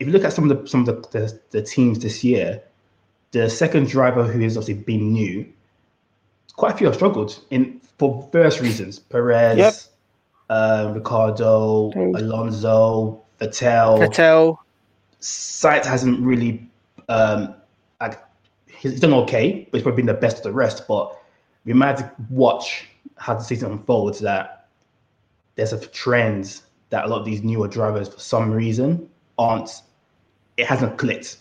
if 0.00 0.06
you 0.06 0.12
look 0.12 0.24
at 0.24 0.32
some 0.32 0.50
of 0.50 0.62
the 0.62 0.68
some 0.68 0.80
of 0.80 0.86
the, 0.86 1.18
the, 1.18 1.40
the 1.50 1.62
teams 1.62 1.98
this 1.98 2.22
year, 2.22 2.62
the 3.32 3.48
second 3.50 3.88
driver 3.88 4.24
who 4.24 4.40
has 4.40 4.56
obviously 4.56 4.82
been 4.82 5.12
new, 5.12 5.46
quite 6.54 6.74
a 6.74 6.76
few 6.76 6.86
have 6.86 6.96
struggled 6.96 7.38
in 7.50 7.80
for 7.98 8.28
various 8.32 8.60
reasons. 8.60 8.98
Perez, 8.98 9.58
Yep. 9.58 9.74
uh, 10.50 10.92
Ricciardo, 10.94 11.90
Mm. 11.92 12.18
Alonso, 12.18 13.22
Vettel. 13.40 13.98
Vettel, 13.98 14.58
Sainz 15.20 15.84
hasn't 15.84 16.20
really 16.20 16.64
um 17.08 17.54
like 18.00 18.22
he's 18.68 19.00
done 19.00 19.12
okay, 19.12 19.66
but 19.70 19.78
he's 19.78 19.82
probably 19.82 20.02
been 20.02 20.06
the 20.06 20.14
best 20.14 20.38
of 20.38 20.42
the 20.44 20.52
rest. 20.52 20.86
But 20.86 21.16
we 21.64 21.72
might 21.72 21.98
have 21.98 21.98
to 21.98 22.12
watch 22.30 22.86
how 23.16 23.34
the 23.34 23.42
season 23.42 23.72
unfolds 23.72 24.20
that 24.20 24.68
there's 25.56 25.72
a 25.72 25.84
trend 25.88 26.60
that 26.90 27.04
a 27.04 27.08
lot 27.08 27.18
of 27.20 27.24
these 27.24 27.42
newer 27.42 27.68
drivers 27.68 28.08
for 28.08 28.18
some 28.20 28.50
reason 28.50 29.08
aren't 29.38 29.82
it 30.56 30.66
hasn't 30.66 30.98
clicked. 30.98 31.36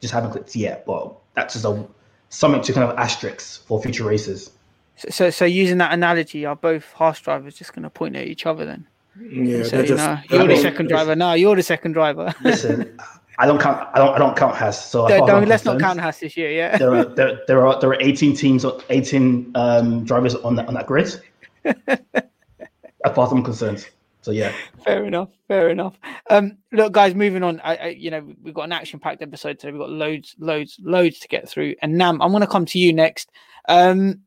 Just 0.00 0.12
haven't 0.14 0.30
clicked 0.32 0.54
yet. 0.56 0.84
But 0.86 1.12
that's 1.34 1.54
just 1.54 1.64
a 1.64 1.86
something 2.30 2.62
to 2.62 2.72
kind 2.72 2.90
of 2.90 2.98
asterisk 2.98 3.66
for 3.66 3.82
future 3.82 4.04
races. 4.04 4.50
so, 4.96 5.08
so 5.10 5.30
so 5.30 5.44
using 5.44 5.78
that 5.78 5.92
analogy, 5.92 6.46
are 6.46 6.56
both 6.56 6.90
Haas 6.92 7.20
drivers 7.20 7.54
just 7.56 7.74
going 7.74 7.82
to 7.82 7.90
point 7.90 8.16
at 8.16 8.26
each 8.26 8.46
other 8.46 8.64
then? 8.64 8.86
Yeah, 9.20 9.64
So 9.64 9.80
you 9.80 9.86
just. 9.88 9.98
know, 9.98 10.18
they're 10.30 10.38
you're 10.38 10.48
the 10.48 10.54
both- 10.54 10.62
second 10.62 10.88
driver. 10.88 11.14
No, 11.16 11.34
you're 11.34 11.56
the 11.56 11.62
second 11.62 11.92
driver. 11.92 12.34
Listen, 12.42 12.98
I 13.38 13.46
don't 13.46 13.60
count 13.60 13.86
I 13.92 13.98
don't 13.98 14.14
I 14.14 14.18
don't 14.18 14.36
count 14.36 14.54
Haas. 14.56 14.88
So 14.90 15.06
don't, 15.06 15.18
far 15.18 15.28
as 15.28 15.34
I'm 15.34 15.40
don't- 15.40 15.48
let's 15.50 15.64
not 15.66 15.78
count 15.80 16.00
Haas 16.00 16.20
this 16.20 16.36
year. 16.36 16.50
Yeah. 16.50 16.78
there 16.78 16.94
are 16.94 17.04
there, 17.16 17.40
there 17.46 17.66
are 17.66 17.78
there 17.80 17.90
are 17.90 18.00
18 18.00 18.34
teams 18.34 18.64
18 18.88 19.52
um 19.54 20.04
drivers 20.04 20.34
on 20.36 20.54
that 20.56 20.66
on 20.68 20.74
that 20.74 20.86
grid 20.86 21.20
as 21.64 23.14
far 23.14 23.26
as 23.26 23.32
i'm 23.32 23.42
concerned 23.42 23.88
so 24.22 24.30
yeah. 24.30 24.54
Fair 24.84 25.04
enough 25.04 25.28
fair 25.48 25.68
enough. 25.68 25.98
Um 26.30 26.58
look 26.70 26.92
guys 26.92 27.14
moving 27.14 27.42
on. 27.42 27.60
I, 27.60 27.76
I 27.76 27.86
you 27.88 28.10
know 28.10 28.26
we've 28.42 28.54
got 28.54 28.64
an 28.64 28.72
action 28.72 28.98
packed 28.98 29.20
episode 29.20 29.58
today. 29.58 29.72
We've 29.72 29.80
got 29.80 29.90
loads 29.90 30.34
loads 30.38 30.78
loads 30.82 31.18
to 31.18 31.28
get 31.28 31.48
through. 31.48 31.74
And 31.82 31.98
nam 31.98 32.22
i'm 32.22 32.30
going 32.30 32.40
to 32.40 32.46
come 32.46 32.64
to 32.66 32.78
you 32.78 32.92
next. 32.92 33.30
Um 33.68 34.22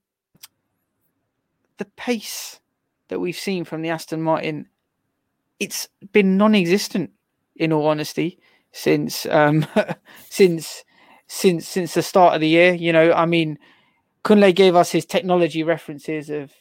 the 1.78 1.86
pace 1.86 2.60
that 3.08 3.20
we've 3.20 3.38
seen 3.38 3.64
from 3.64 3.82
the 3.82 3.90
aston 3.90 4.22
martin 4.22 4.68
it's 5.60 5.88
been 6.12 6.38
non-existent 6.38 7.12
in 7.56 7.72
all 7.72 7.88
honesty 7.88 8.40
since 8.72 9.26
um 9.28 9.66
since 10.30 10.84
since 11.28 11.68
since 11.68 11.94
the 11.94 12.04
start 12.04 12.36
of 12.36 12.42
the 12.42 12.48
year 12.50 12.74
you 12.74 12.92
know? 12.92 13.14
I 13.14 13.26
mean 13.26 13.58
kunle 14.26 14.54
gave 14.54 14.76
us 14.76 14.92
his 14.92 15.06
technology 15.06 15.64
references 15.64 16.30
of 16.30 16.52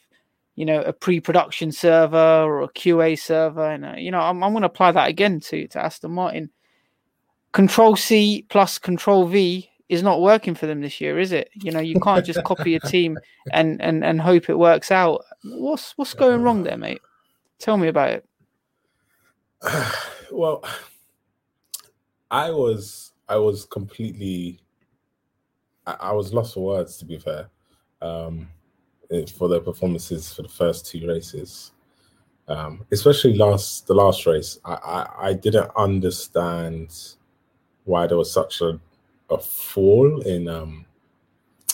you 0.57 0.65
know, 0.65 0.81
a 0.83 0.93
pre-production 0.93 1.73
server 1.73 2.17
or 2.17 2.63
a 2.63 2.69
QA 2.69 3.19
server, 3.19 3.71
and 3.71 3.85
uh, 3.85 3.95
you 3.97 4.11
know, 4.11 4.21
I'm, 4.21 4.43
I'm 4.43 4.53
going 4.53 4.63
to 4.63 4.67
apply 4.67 4.93
that 4.93 5.09
again 5.09 5.41
to 5.41 5.67
to 5.69 5.85
Aston 5.85 6.13
Martin. 6.13 6.51
Control 7.53 7.97
C 7.97 8.47
plus 8.49 8.79
Control 8.79 9.27
V 9.27 9.71
is 9.89 10.03
not 10.03 10.21
working 10.21 10.55
for 10.55 10.67
them 10.67 10.81
this 10.81 11.01
year, 11.01 11.19
is 11.19 11.33
it? 11.33 11.51
You 11.55 11.71
know, 11.71 11.81
you 11.81 12.01
can't 12.01 12.25
just 12.25 12.43
copy 12.45 12.75
a 12.75 12.81
team 12.81 13.19
and 13.53 13.81
and 13.81 14.05
and 14.05 14.21
hope 14.21 14.49
it 14.49 14.59
works 14.59 14.91
out. 14.91 15.25
What's 15.45 15.97
what's 15.97 16.15
going 16.15 16.43
wrong 16.43 16.63
there, 16.63 16.77
mate? 16.77 17.01
Tell 17.59 17.77
me 17.77 17.89
about 17.89 18.11
it. 18.11 18.27
well, 20.33 20.65
I 22.31 22.51
was 22.51 23.13
I 23.29 23.37
was 23.37 23.65
completely 23.65 24.61
I, 25.87 25.97
I 26.01 26.13
was 26.13 26.33
lost 26.33 26.55
for 26.55 26.65
words 26.65 26.97
to 26.99 27.05
be 27.05 27.19
fair. 27.19 27.51
Um 28.01 28.49
for 29.37 29.49
their 29.49 29.61
performances 29.61 30.33
for 30.33 30.43
the 30.43 30.49
first 30.49 30.87
two 30.87 31.07
races. 31.07 31.73
Um, 32.47 32.85
especially 32.93 33.37
last 33.37 33.87
the 33.87 33.95
last 33.95 34.27
race. 34.27 34.59
I, 34.65 34.75
I, 34.75 35.29
I 35.29 35.33
didn't 35.33 35.71
understand 35.77 36.95
why 37.85 38.07
there 38.07 38.19
was 38.19 38.33
such 38.33 38.61
a, 38.61 38.79
a 39.31 39.39
fall 39.39 40.21
in 40.23 40.49
um 40.49 40.85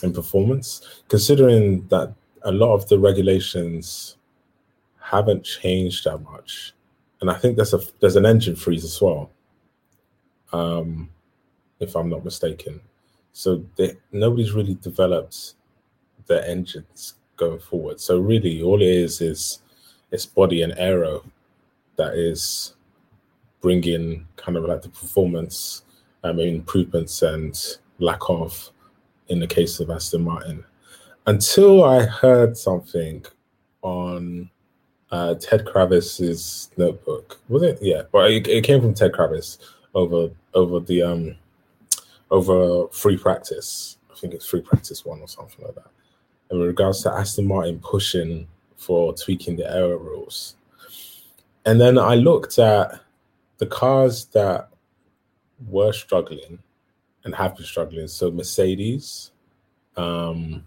in 0.02 0.12
performance, 0.12 1.02
considering 1.08 1.86
that 1.88 2.14
a 2.42 2.52
lot 2.52 2.74
of 2.74 2.88
the 2.88 2.98
regulations 2.98 4.16
haven't 4.98 5.44
changed 5.44 6.04
that 6.04 6.18
much 6.18 6.74
and 7.20 7.30
I 7.30 7.34
think 7.34 7.56
there's 7.56 7.74
a 7.74 7.80
there's 8.00 8.16
an 8.16 8.26
engine 8.26 8.56
freeze 8.56 8.84
as 8.84 9.00
well, 9.00 9.30
um, 10.52 11.10
if 11.78 11.94
I'm 11.94 12.08
not 12.08 12.24
mistaken. 12.24 12.80
So 13.32 13.64
they, 13.76 13.96
nobody's 14.10 14.52
really 14.52 14.74
developed 14.74 15.54
their 16.26 16.44
engines 16.44 17.14
going 17.40 17.58
forward. 17.58 18.00
So 18.00 18.20
really, 18.20 18.62
all 18.62 18.80
it 18.80 18.88
is 18.88 19.20
is 19.20 19.60
it's 20.12 20.26
body 20.26 20.62
and 20.62 20.74
aero 20.76 21.24
that 21.96 22.14
is 22.14 22.74
bringing 23.60 24.26
kind 24.36 24.56
of 24.56 24.64
like 24.64 24.82
the 24.82 24.88
performance 24.88 25.82
um, 26.22 26.38
improvements 26.38 27.22
and 27.22 27.58
lack 27.98 28.20
of 28.28 28.70
in 29.28 29.40
the 29.40 29.46
case 29.46 29.80
of 29.80 29.90
Aston 29.90 30.22
Martin. 30.22 30.64
Until 31.26 31.84
I 31.84 32.04
heard 32.04 32.56
something 32.56 33.24
on 33.82 34.50
uh, 35.10 35.34
Ted 35.34 35.64
Kravitz's 35.64 36.70
notebook. 36.76 37.40
Was 37.48 37.62
it? 37.62 37.78
Yeah, 37.80 38.02
but 38.12 38.30
it, 38.30 38.46
it 38.46 38.64
came 38.64 38.80
from 38.80 38.94
Ted 38.94 39.12
Kravitz 39.12 39.58
over 39.94 40.30
over 40.54 40.80
the 40.80 41.02
um 41.02 41.36
over 42.30 42.88
free 42.92 43.16
practice. 43.16 43.98
I 44.10 44.14
think 44.14 44.34
it's 44.34 44.46
free 44.46 44.60
practice 44.60 45.04
one 45.04 45.20
or 45.20 45.28
something 45.28 45.64
like 45.64 45.74
that. 45.74 45.90
In 46.50 46.60
regards 46.60 47.02
to 47.02 47.12
Aston 47.12 47.46
Martin 47.46 47.78
pushing 47.78 48.48
for 48.76 49.14
tweaking 49.14 49.56
the 49.56 49.72
aero 49.72 49.96
rules, 49.98 50.56
and 51.64 51.80
then 51.80 51.98
I 51.98 52.16
looked 52.16 52.58
at 52.58 53.00
the 53.58 53.66
cars 53.66 54.24
that 54.26 54.68
were 55.68 55.92
struggling 55.92 56.58
and 57.24 57.34
have 57.34 57.56
been 57.56 57.66
struggling. 57.66 58.08
So 58.08 58.30
Mercedes, 58.30 59.30
um, 59.96 60.66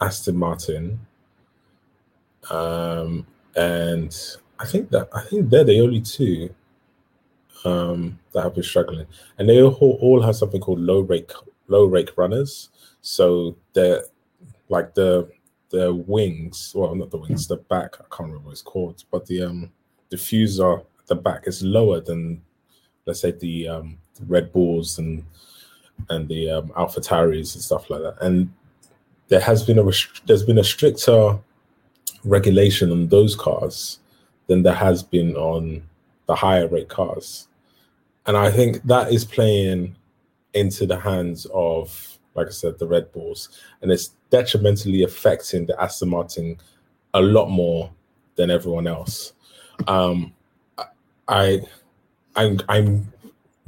Aston 0.00 0.36
Martin, 0.36 1.00
um, 2.50 3.26
and 3.56 4.16
I 4.58 4.66
think 4.66 4.90
that 4.90 5.08
I 5.12 5.22
think 5.24 5.50
they're 5.50 5.64
the 5.64 5.80
only 5.80 6.00
two 6.00 6.54
um, 7.64 8.18
that 8.32 8.44
have 8.44 8.54
been 8.54 8.64
struggling, 8.64 9.06
and 9.38 9.48
they 9.48 9.60
all, 9.60 9.98
all 10.00 10.22
have 10.22 10.36
something 10.36 10.60
called 10.60 10.80
low 10.80 11.00
rake 11.00 11.32
low 11.68 11.84
rake 11.84 12.16
runners. 12.16 12.70
So 13.02 13.56
they're 13.72 14.04
like 14.72 14.94
the 14.94 15.28
the 15.70 15.94
wings, 15.94 16.72
well, 16.74 16.94
not 16.94 17.10
the 17.10 17.18
wings, 17.24 17.46
the 17.46 17.56
back. 17.56 17.94
I 18.00 18.04
can't 18.14 18.28
remember 18.28 18.46
what 18.46 18.52
it's 18.52 18.62
called, 18.62 19.04
but 19.12 19.26
the 19.26 19.42
um 19.42 19.70
diffuser 20.10 20.80
at 20.80 21.06
the 21.06 21.14
back 21.14 21.42
is 21.46 21.62
lower 21.62 22.00
than, 22.00 22.42
let's 23.06 23.20
say, 23.20 23.32
the 23.32 23.68
um 23.68 23.98
the 24.18 24.24
Red 24.24 24.52
Bulls 24.52 24.98
and 24.98 25.24
and 26.08 26.28
the 26.28 26.50
um, 26.50 26.72
Alpha 26.76 27.00
Tauris 27.00 27.54
and 27.54 27.62
stuff 27.62 27.88
like 27.90 28.02
that. 28.02 28.16
And 28.20 28.52
there 29.28 29.40
has 29.40 29.62
been 29.62 29.78
a 29.78 29.84
there's 30.26 30.42
been 30.42 30.58
a 30.58 30.64
stricter 30.64 31.38
regulation 32.24 32.90
on 32.90 33.08
those 33.08 33.34
cars 33.36 33.98
than 34.46 34.62
there 34.62 34.74
has 34.74 35.02
been 35.02 35.36
on 35.36 35.82
the 36.26 36.34
higher 36.34 36.68
rate 36.68 36.88
cars. 36.88 37.48
And 38.26 38.36
I 38.36 38.50
think 38.50 38.82
that 38.84 39.12
is 39.12 39.24
playing 39.24 39.96
into 40.54 40.86
the 40.86 40.98
hands 40.98 41.46
of, 41.52 42.11
like 42.34 42.46
I 42.46 42.50
said, 42.50 42.78
the 42.78 42.86
Red 42.86 43.12
Bulls, 43.12 43.48
and 43.80 43.90
it's 43.90 44.10
detrimentally 44.30 45.02
affecting 45.02 45.66
the 45.66 45.80
Aston 45.80 46.10
Martin 46.10 46.58
a 47.14 47.20
lot 47.20 47.50
more 47.50 47.90
than 48.36 48.50
everyone 48.50 48.86
else. 48.86 49.32
Um, 49.86 50.32
I, 51.28 51.60
I'm, 52.36 52.60
I'm 52.68 53.12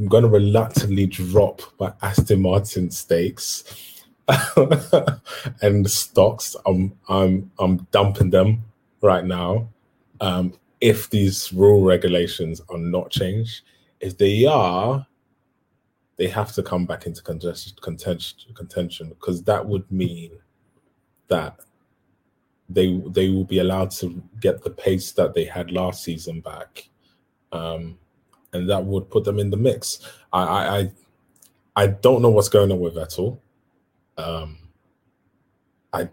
going 0.09 0.23
to 0.23 0.29
reluctantly 0.29 1.07
drop 1.07 1.63
my 1.79 1.93
Aston 2.03 2.43
Martin 2.43 2.91
stakes 2.91 4.03
and 5.63 5.91
stocks. 5.91 6.57
I'm, 6.67 6.99
I'm, 7.09 7.51
I'm 7.59 7.87
dumping 7.91 8.31
them 8.31 8.65
right 9.03 9.25
now. 9.25 9.69
Um, 10.21 10.55
if 10.81 11.11
these 11.11 11.53
rule 11.53 11.83
regulations 11.83 12.61
are 12.69 12.79
not 12.79 13.11
changed, 13.11 13.63
if 14.01 14.19
they 14.19 14.45
are, 14.45 15.07
they 16.17 16.29
have 16.29 16.53
to 16.53 16.63
come 16.63 16.87
back 16.87 17.07
into 17.07 17.23
contention, 17.23 19.09
because 19.09 19.43
that 19.43 19.67
would 19.67 19.91
mean 19.91 20.31
that 21.29 21.61
they 22.69 23.03
they 23.09 23.29
will 23.29 23.45
be 23.45 23.59
allowed 23.59 23.91
to 23.91 24.23
get 24.41 24.63
the 24.63 24.71
pace 24.71 25.13
that 25.13 25.35
they 25.35 25.45
had 25.45 25.71
last 25.71 26.05
season 26.05 26.41
back, 26.41 26.89
um, 27.53 27.99
and 28.53 28.69
that 28.71 28.85
would 28.85 29.11
put 29.11 29.25
them 29.25 29.39
in 29.39 29.51
the 29.51 29.57
mix. 29.57 29.99
I 30.33 30.43
I 30.43 30.79
I, 30.79 30.93
I 31.77 31.87
don't 31.89 32.23
know 32.23 32.31
what's 32.31 32.49
going 32.49 32.71
on 32.71 32.81
with 32.81 32.95
Vettel. 32.95 33.39
Um, 34.17 34.59
I 35.93 36.09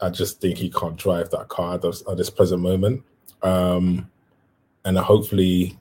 I 0.00 0.10
just 0.10 0.40
think 0.40 0.58
he 0.58 0.70
can't 0.70 0.96
drive 0.96 1.30
that 1.30 1.48
car 1.48 1.74
at 1.74 1.82
this, 1.82 2.02
at 2.08 2.16
this 2.16 2.30
present 2.30 2.62
moment, 2.62 3.02
um, 3.42 4.08
and 4.84 4.96
hopefully, 4.96 5.78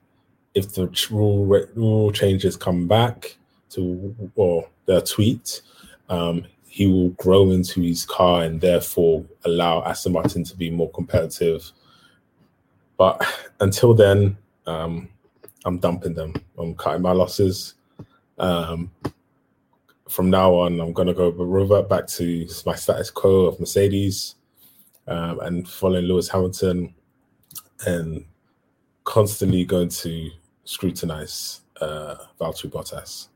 if 0.56 0.74
the 0.74 0.88
rule 1.12 1.46
rule 1.76 2.12
changes 2.12 2.58
come 2.58 2.88
back 2.88 3.38
to 3.72 4.16
or 4.36 4.68
the 4.86 5.02
tweet, 5.02 5.62
um, 6.10 6.46
he 6.68 6.88
will 6.88 7.10
grow 7.12 7.52
into 7.52 7.82
his 7.82 8.06
car 8.06 8.44
and 8.44 8.62
therefore 8.62 9.26
allow 9.46 9.84
Aston 9.84 10.14
Martin 10.14 10.44
to 10.46 10.56
be 10.56 10.70
more 10.70 10.90
competitive. 10.92 11.72
But 12.98 13.26
until 13.60 13.94
then, 13.94 14.38
um, 14.66 15.10
I'm 15.66 15.80
dumping 15.80 16.14
them. 16.14 16.34
I'm 16.58 16.76
cutting 16.76 17.02
my 17.02 17.12
losses. 17.12 17.76
Um, 18.38 18.92
from 20.10 20.30
now 20.30 20.54
on, 20.54 20.80
I'm 20.80 20.94
going 20.94 21.08
to 21.08 21.14
go 21.14 21.30
revert 21.30 21.88
back 21.88 22.08
to 22.08 22.48
my 22.66 22.76
status 22.76 23.10
quo 23.10 23.46
of 23.46 23.60
Mercedes 23.60 24.36
um, 25.08 25.40
and 25.42 25.68
following 25.68 26.06
Lewis 26.06 26.30
Hamilton 26.30 26.94
and 27.86 28.26
constantly 29.04 29.66
going 29.66 29.90
to 29.90 30.30
scrutinize 30.64 31.62
uh, 31.80 32.16
Valtteri 32.40 32.70
Bottas. 32.70 33.28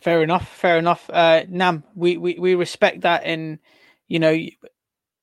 Fair 0.00 0.22
enough. 0.22 0.48
Fair 0.48 0.78
enough. 0.78 1.08
Uh, 1.10 1.44
Nam, 1.48 1.84
we, 1.94 2.16
we, 2.16 2.38
we 2.38 2.54
respect 2.54 3.02
that. 3.02 3.22
And, 3.24 3.58
you 4.08 4.18
know, 4.18 4.36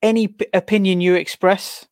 any 0.01 0.27
p- 0.29 0.47
opinion 0.53 1.01
you 1.01 1.15
express 1.15 1.87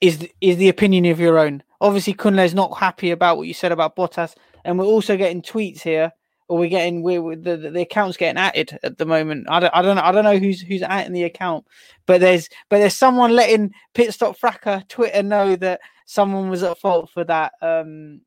is 0.00 0.28
is 0.40 0.56
the 0.58 0.68
opinion 0.68 1.06
of 1.06 1.20
your 1.20 1.38
own. 1.38 1.62
Obviously, 1.80 2.14
Kunle 2.14 2.44
is 2.44 2.54
not 2.54 2.78
happy 2.78 3.10
about 3.10 3.36
what 3.36 3.46
you 3.46 3.54
said 3.54 3.72
about 3.72 3.96
Bottas. 3.96 4.34
And 4.64 4.78
we're 4.78 4.84
also 4.84 5.16
getting 5.16 5.42
tweets 5.42 5.80
here, 5.80 6.12
or 6.48 6.58
we're 6.58 6.68
getting 6.68 7.02
we're, 7.02 7.22
we're 7.22 7.36
the, 7.36 7.56
the 7.56 7.82
account's 7.82 8.16
getting 8.16 8.38
added 8.38 8.78
at 8.82 8.98
the 8.98 9.06
moment. 9.06 9.46
I 9.48 9.60
don't 9.60 9.74
I 9.74 9.82
don't 9.82 9.96
know 9.96 10.02
I 10.02 10.12
don't 10.12 10.24
know 10.24 10.38
who's 10.38 10.60
who's 10.60 10.82
in 10.82 11.12
the 11.12 11.24
account, 11.24 11.66
but 12.06 12.20
there's 12.20 12.48
but 12.68 12.78
there's 12.78 12.94
someone 12.94 13.34
letting 13.34 13.72
Pit 13.94 14.12
Stop 14.12 14.36
Fracas 14.36 14.84
Twitter 14.88 15.22
know 15.22 15.56
that 15.56 15.80
someone 16.06 16.50
was 16.50 16.62
at 16.62 16.78
fault 16.78 17.10
for 17.10 17.24
that 17.24 17.52
um 17.62 18.20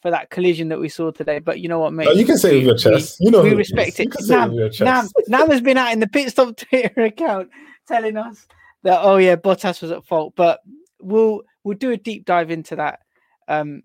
for 0.00 0.10
that 0.10 0.30
collision 0.30 0.68
that 0.68 0.80
we 0.80 0.88
saw 0.88 1.10
today. 1.10 1.38
But 1.38 1.60
you 1.60 1.68
know 1.68 1.78
what, 1.78 1.92
mate? 1.92 2.06
No, 2.06 2.12
you 2.12 2.24
can 2.24 2.38
say 2.38 2.52
it 2.52 2.66
with 2.66 2.66
your 2.66 2.76
chest. 2.76 3.18
We, 3.20 3.26
you 3.26 3.32
know, 3.32 3.42
we 3.42 3.54
respect 3.54 4.00
it. 4.00 4.08
Nam, 4.28 4.58
it 4.58 4.80
Nam, 4.80 5.08
Nam 5.28 5.50
has 5.50 5.60
been 5.60 5.76
out 5.76 5.92
in 5.92 6.00
the 6.00 6.08
pit 6.08 6.30
stop 6.30 6.56
Twitter 6.58 7.02
account 7.02 7.50
telling 7.86 8.16
us 8.16 8.46
that 8.82 9.00
oh 9.02 9.18
yeah, 9.18 9.36
Bottas 9.36 9.82
was 9.82 9.90
at 9.90 10.04
fault. 10.04 10.34
But 10.36 10.60
we'll 11.00 11.42
we'll 11.64 11.76
do 11.76 11.90
a 11.90 11.96
deep 11.96 12.24
dive 12.24 12.50
into 12.50 12.76
that 12.76 13.00
um, 13.48 13.82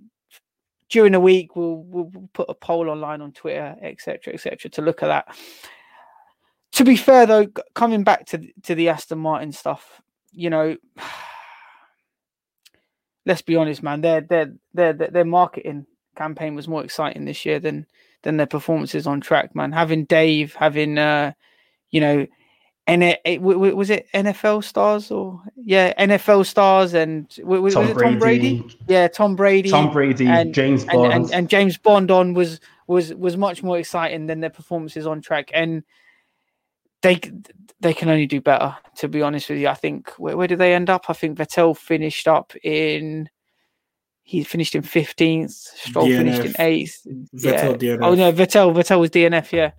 during 0.89 1.11
the 1.11 1.19
week. 1.19 1.55
We'll 1.55 1.83
we'll 1.83 2.11
put 2.33 2.49
a 2.49 2.53
poll 2.53 2.89
online 2.89 3.21
on 3.21 3.33
Twitter, 3.33 3.75
etc., 3.81 4.33
etc., 4.33 4.71
to 4.71 4.81
look 4.81 5.03
at 5.03 5.07
that. 5.07 5.37
To 6.73 6.83
be 6.83 6.95
fair, 6.97 7.25
though, 7.25 7.47
coming 7.73 8.03
back 8.03 8.25
to 8.27 8.41
to 8.63 8.75
the 8.75 8.89
Aston 8.89 9.19
Martin 9.19 9.51
stuff, 9.51 10.01
you 10.31 10.49
know. 10.49 10.77
Let's 13.27 13.41
be 13.41 13.55
honest, 13.55 13.81
man. 13.81 14.01
Their 14.01 14.21
their 14.21 14.53
their 14.75 14.93
their 14.93 15.25
marketing 15.25 15.87
campaign 16.15 16.55
was 16.55 16.67
more 16.67 16.83
exciting 16.83 17.25
this 17.25 17.45
year 17.45 17.59
than 17.59 17.85
than 18.23 18.37
their 18.37 18.47
performances 18.47 19.05
on 19.05 19.21
track, 19.21 19.55
man. 19.55 19.71
Having 19.71 20.05
Dave, 20.05 20.55
having 20.55 20.97
uh, 20.97 21.33
you 21.91 22.01
know, 22.01 22.27
and 22.87 23.03
it, 23.03 23.21
it, 23.25 23.41
was 23.41 23.89
it 23.89 24.07
NFL 24.13 24.63
stars 24.63 25.09
or 25.09 25.41
yeah, 25.55 25.93
NFL 25.93 26.45
stars 26.45 26.93
and 26.93 27.27
was, 27.43 27.73
Tom, 27.73 27.85
was 27.85 27.93
Brady. 27.93 28.11
Tom 28.11 28.19
Brady? 28.19 28.77
Yeah, 28.87 29.07
Tom 29.07 29.35
Brady, 29.35 29.69
Tom 29.69 29.91
Brady, 29.91 30.27
and, 30.27 30.53
James 30.53 30.85
Bond, 30.85 31.13
and, 31.13 31.23
and, 31.25 31.33
and, 31.33 31.49
James 31.49 31.77
Bond 31.77 32.11
on 32.11 32.33
was 32.33 32.59
was 32.87 33.13
was 33.15 33.37
much 33.37 33.63
more 33.63 33.79
exciting 33.79 34.27
than 34.27 34.39
their 34.39 34.51
performances 34.51 35.07
on 35.07 35.21
track, 35.21 35.49
and 35.53 35.83
they 37.01 37.19
they 37.79 37.93
can 37.93 38.09
only 38.09 38.27
do 38.27 38.39
better. 38.39 38.75
To 38.97 39.07
be 39.07 39.21
honest 39.21 39.49
with 39.49 39.59
you, 39.59 39.67
I 39.67 39.73
think 39.73 40.09
where, 40.17 40.37
where 40.37 40.47
did 40.47 40.59
they 40.59 40.75
end 40.75 40.89
up? 40.89 41.05
I 41.09 41.13
think 41.13 41.37
Vettel 41.37 41.75
finished 41.75 42.27
up 42.27 42.53
in 42.63 43.29
he 44.27 44.43
finished 44.43 44.73
in 44.73 44.81
15th. 44.81 45.51
Stroll 45.51 46.07
DNF. 46.07 46.17
finished 46.17 46.41
in 46.45 46.53
8th. 46.53 47.07
Vettel, 47.35 47.81
yeah. 47.81 47.95
DNF. 47.95 47.99
Oh, 48.01 48.15
no, 48.15 48.33
Vettel, 48.33 48.75
Vettel 48.75 48.99
was 48.99 49.11
DNF, 49.11 49.51
yeah. 49.51 49.71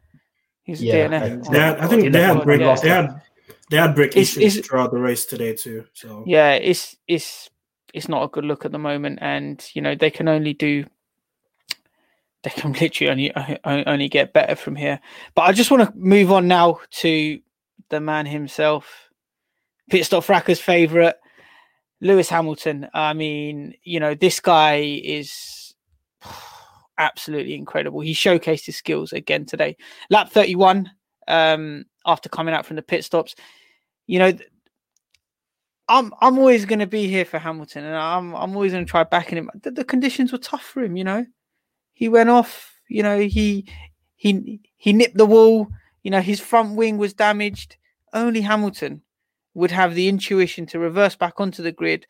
He's 0.62 0.82
yeah, 0.82 1.08
DNF. 1.08 1.50
They 1.50 1.58
had, 1.58 1.78
I 1.78 1.86
think 1.88 2.12
they 2.12 2.22
had, 2.22 2.42
brake, 2.44 2.60
yeah. 2.60 2.76
they 2.76 2.88
had 2.88 3.22
they 3.70 3.76
had 3.76 3.94
brake 3.94 4.16
it's, 4.16 4.36
issues 4.36 4.56
it's, 4.56 4.66
throughout 4.66 4.92
the 4.92 4.98
race 4.98 5.26
today 5.26 5.54
too. 5.54 5.84
So 5.92 6.24
yeah, 6.26 6.52
it's 6.52 6.96
it's 7.06 7.50
it's 7.92 8.08
not 8.08 8.24
a 8.24 8.28
good 8.28 8.44
look 8.44 8.64
at 8.64 8.72
the 8.72 8.78
moment, 8.78 9.20
and 9.20 9.64
you 9.74 9.82
know 9.82 9.94
they 9.94 10.10
can 10.10 10.28
only 10.28 10.54
do 10.54 10.84
they 12.42 12.50
can 12.50 12.72
literally 12.80 13.32
only 13.32 13.86
only 13.86 14.08
get 14.08 14.32
better 14.32 14.56
from 14.56 14.74
here. 14.74 15.00
But 15.34 15.42
I 15.42 15.52
just 15.52 15.70
want 15.70 15.84
to 15.84 15.96
move 15.96 16.32
on 16.32 16.48
now 16.48 16.80
to 17.02 17.40
the 17.88 18.00
man 18.00 18.26
himself, 18.26 19.10
pit 19.90 20.04
stop 20.04 20.24
fracas's 20.24 20.60
favorite, 20.60 21.16
Lewis 22.00 22.28
Hamilton, 22.28 22.88
I 22.92 23.14
mean, 23.14 23.74
you 23.82 24.00
know, 24.00 24.14
this 24.14 24.40
guy 24.40 25.00
is 25.02 25.74
absolutely 26.98 27.54
incredible. 27.54 28.00
He 28.00 28.14
showcased 28.14 28.66
his 28.66 28.76
skills 28.76 29.12
again 29.12 29.46
today. 29.46 29.76
Lap 30.10 30.30
31, 30.30 30.90
um, 31.28 31.84
after 32.06 32.28
coming 32.28 32.54
out 32.54 32.66
from 32.66 32.76
the 32.76 32.82
pit 32.82 33.04
stops. 33.04 33.34
You 34.06 34.18
know, 34.18 34.32
I'm 35.88 36.12
I'm 36.20 36.38
always 36.38 36.64
going 36.64 36.78
to 36.80 36.86
be 36.86 37.08
here 37.08 37.24
for 37.24 37.38
Hamilton, 37.38 37.84
and 37.84 37.96
I'm 37.96 38.34
I'm 38.34 38.54
always 38.54 38.72
going 38.72 38.84
to 38.84 38.90
try 38.90 39.04
backing 39.04 39.38
him. 39.38 39.50
The, 39.62 39.70
the, 39.70 39.84
conditions 39.84 40.32
were 40.32 40.38
tough 40.38 40.62
for 40.62 40.82
him. 40.82 40.96
You 40.96 41.04
know, 41.04 41.26
he 41.92 42.08
went 42.08 42.28
off. 42.28 42.72
You 42.88 43.02
know, 43.02 43.18
he 43.20 43.68
he 44.16 44.60
he 44.76 44.92
nipped 44.92 45.16
the 45.16 45.26
wall. 45.26 45.68
You 46.02 46.10
know, 46.10 46.20
his 46.20 46.40
front 46.40 46.76
wing 46.76 46.98
was 46.98 47.14
damaged. 47.14 47.76
Only 48.12 48.40
Hamilton 48.40 49.02
would 49.56 49.70
have 49.70 49.94
the 49.94 50.08
intuition 50.08 50.66
to 50.66 50.78
reverse 50.78 51.16
back 51.16 51.40
onto 51.40 51.62
the 51.62 51.72
grid, 51.72 52.06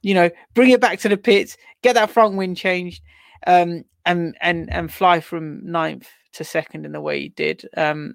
you 0.00 0.14
know, 0.14 0.30
bring 0.54 0.70
it 0.70 0.80
back 0.80 0.98
to 1.00 1.08
the 1.08 1.16
pits, 1.16 1.56
get 1.82 1.94
that 1.94 2.10
front 2.10 2.36
wing 2.36 2.54
changed, 2.54 3.02
um, 3.46 3.84
and 4.06 4.34
and 4.40 4.72
and 4.72 4.92
fly 4.92 5.20
from 5.20 5.64
ninth 5.64 6.08
to 6.32 6.42
second 6.42 6.86
in 6.86 6.92
the 6.92 7.02
way 7.02 7.20
he 7.20 7.28
did. 7.28 7.68
Um, 7.76 8.14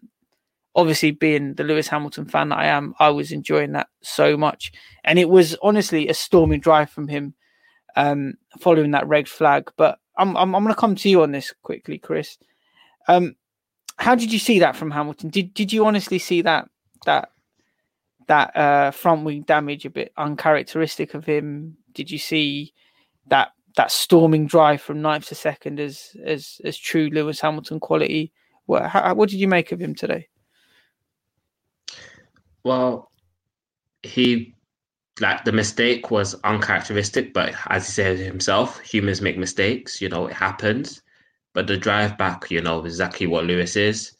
obviously, 0.76 1.12
being 1.12 1.54
the 1.54 1.64
Lewis 1.64 1.88
Hamilton 1.88 2.26
fan 2.26 2.50
that 2.50 2.58
I 2.58 2.66
am, 2.66 2.95
I 3.00 3.10
was 3.10 3.32
enjoying 3.32 3.74
that 3.74 3.88
so 4.02 4.36
much, 4.36 4.72
and 5.04 5.20
it 5.20 5.30
was 5.30 5.56
honestly 5.62 6.08
a 6.08 6.14
stormy 6.16 6.58
drive 6.58 6.89
from 6.89 7.08
him, 7.08 7.36
um, 7.95 8.34
following 8.60 8.91
that 8.91 9.08
red 9.08 9.30
flag. 9.30 9.72
But 9.78 10.00
I'm 10.18 10.36
I'm, 10.36 10.56
I'm 10.56 10.64
going 10.64 10.74
to 10.74 10.80
come 10.80 10.95
to 10.95 11.10
you 11.10 11.22
on 11.22 11.32
this 11.32 11.54
quickly, 11.62 12.00
Chris. 12.00 12.38
Um, 13.08 13.36
how 13.97 14.16
did 14.16 14.34
you 14.34 14.39
see 14.39 14.58
that 14.60 14.76
from 14.76 14.89
Hamilton? 14.89 15.30
Did 15.30 15.54
did 15.54 15.72
you 15.72 15.86
honestly 15.86 16.18
see 16.18 16.41
that 16.41 16.68
that 17.06 17.30
that 18.30 18.55
uh, 18.55 18.91
front 18.91 19.25
wing 19.25 19.41
damage 19.41 19.86
a 19.86 19.89
bit 19.89 20.13
uncharacteristic 20.15 21.15
of 21.15 21.25
him? 21.25 21.75
Did 21.93 22.09
you 22.09 22.19
see 22.19 22.73
that 23.27 23.49
that 23.75 23.91
storming 23.91 24.45
drive 24.45 24.82
from 24.82 25.01
ninth 25.01 25.27
to 25.27 25.36
second 25.36 25.80
as 25.80 26.15
as 26.23 26.61
as 26.63 26.77
true 26.77 27.09
Lewis 27.11 27.41
Hamilton 27.41 27.80
quality? 27.80 28.32
What 28.67 28.86
how, 28.86 29.13
what 29.15 29.30
did 29.30 29.39
you 29.39 29.47
make 29.47 29.71
of 29.71 29.82
him 29.82 29.95
today? 29.95 30.30
Well, 32.63 33.11
he 34.03 34.53
like 35.19 35.43
the 35.43 35.51
mistake 35.51 36.11
was 36.11 36.36
uncharacteristic, 36.43 37.34
but 37.34 37.55
as 37.67 37.88
he 37.88 37.91
said 37.91 38.19
himself, 38.19 38.80
humans 38.80 39.21
make 39.21 39.39
mistakes. 39.39 39.99
You 39.99 40.09
know, 40.09 40.27
it 40.27 40.34
happens. 40.34 41.01
But 41.53 41.65
the 41.65 41.77
drive 41.77 42.15
back, 42.15 42.51
you 42.51 42.61
know, 42.61 42.86
exactly 42.86 43.25
what 43.25 43.45
Lewis 43.45 43.75
is. 43.75 44.15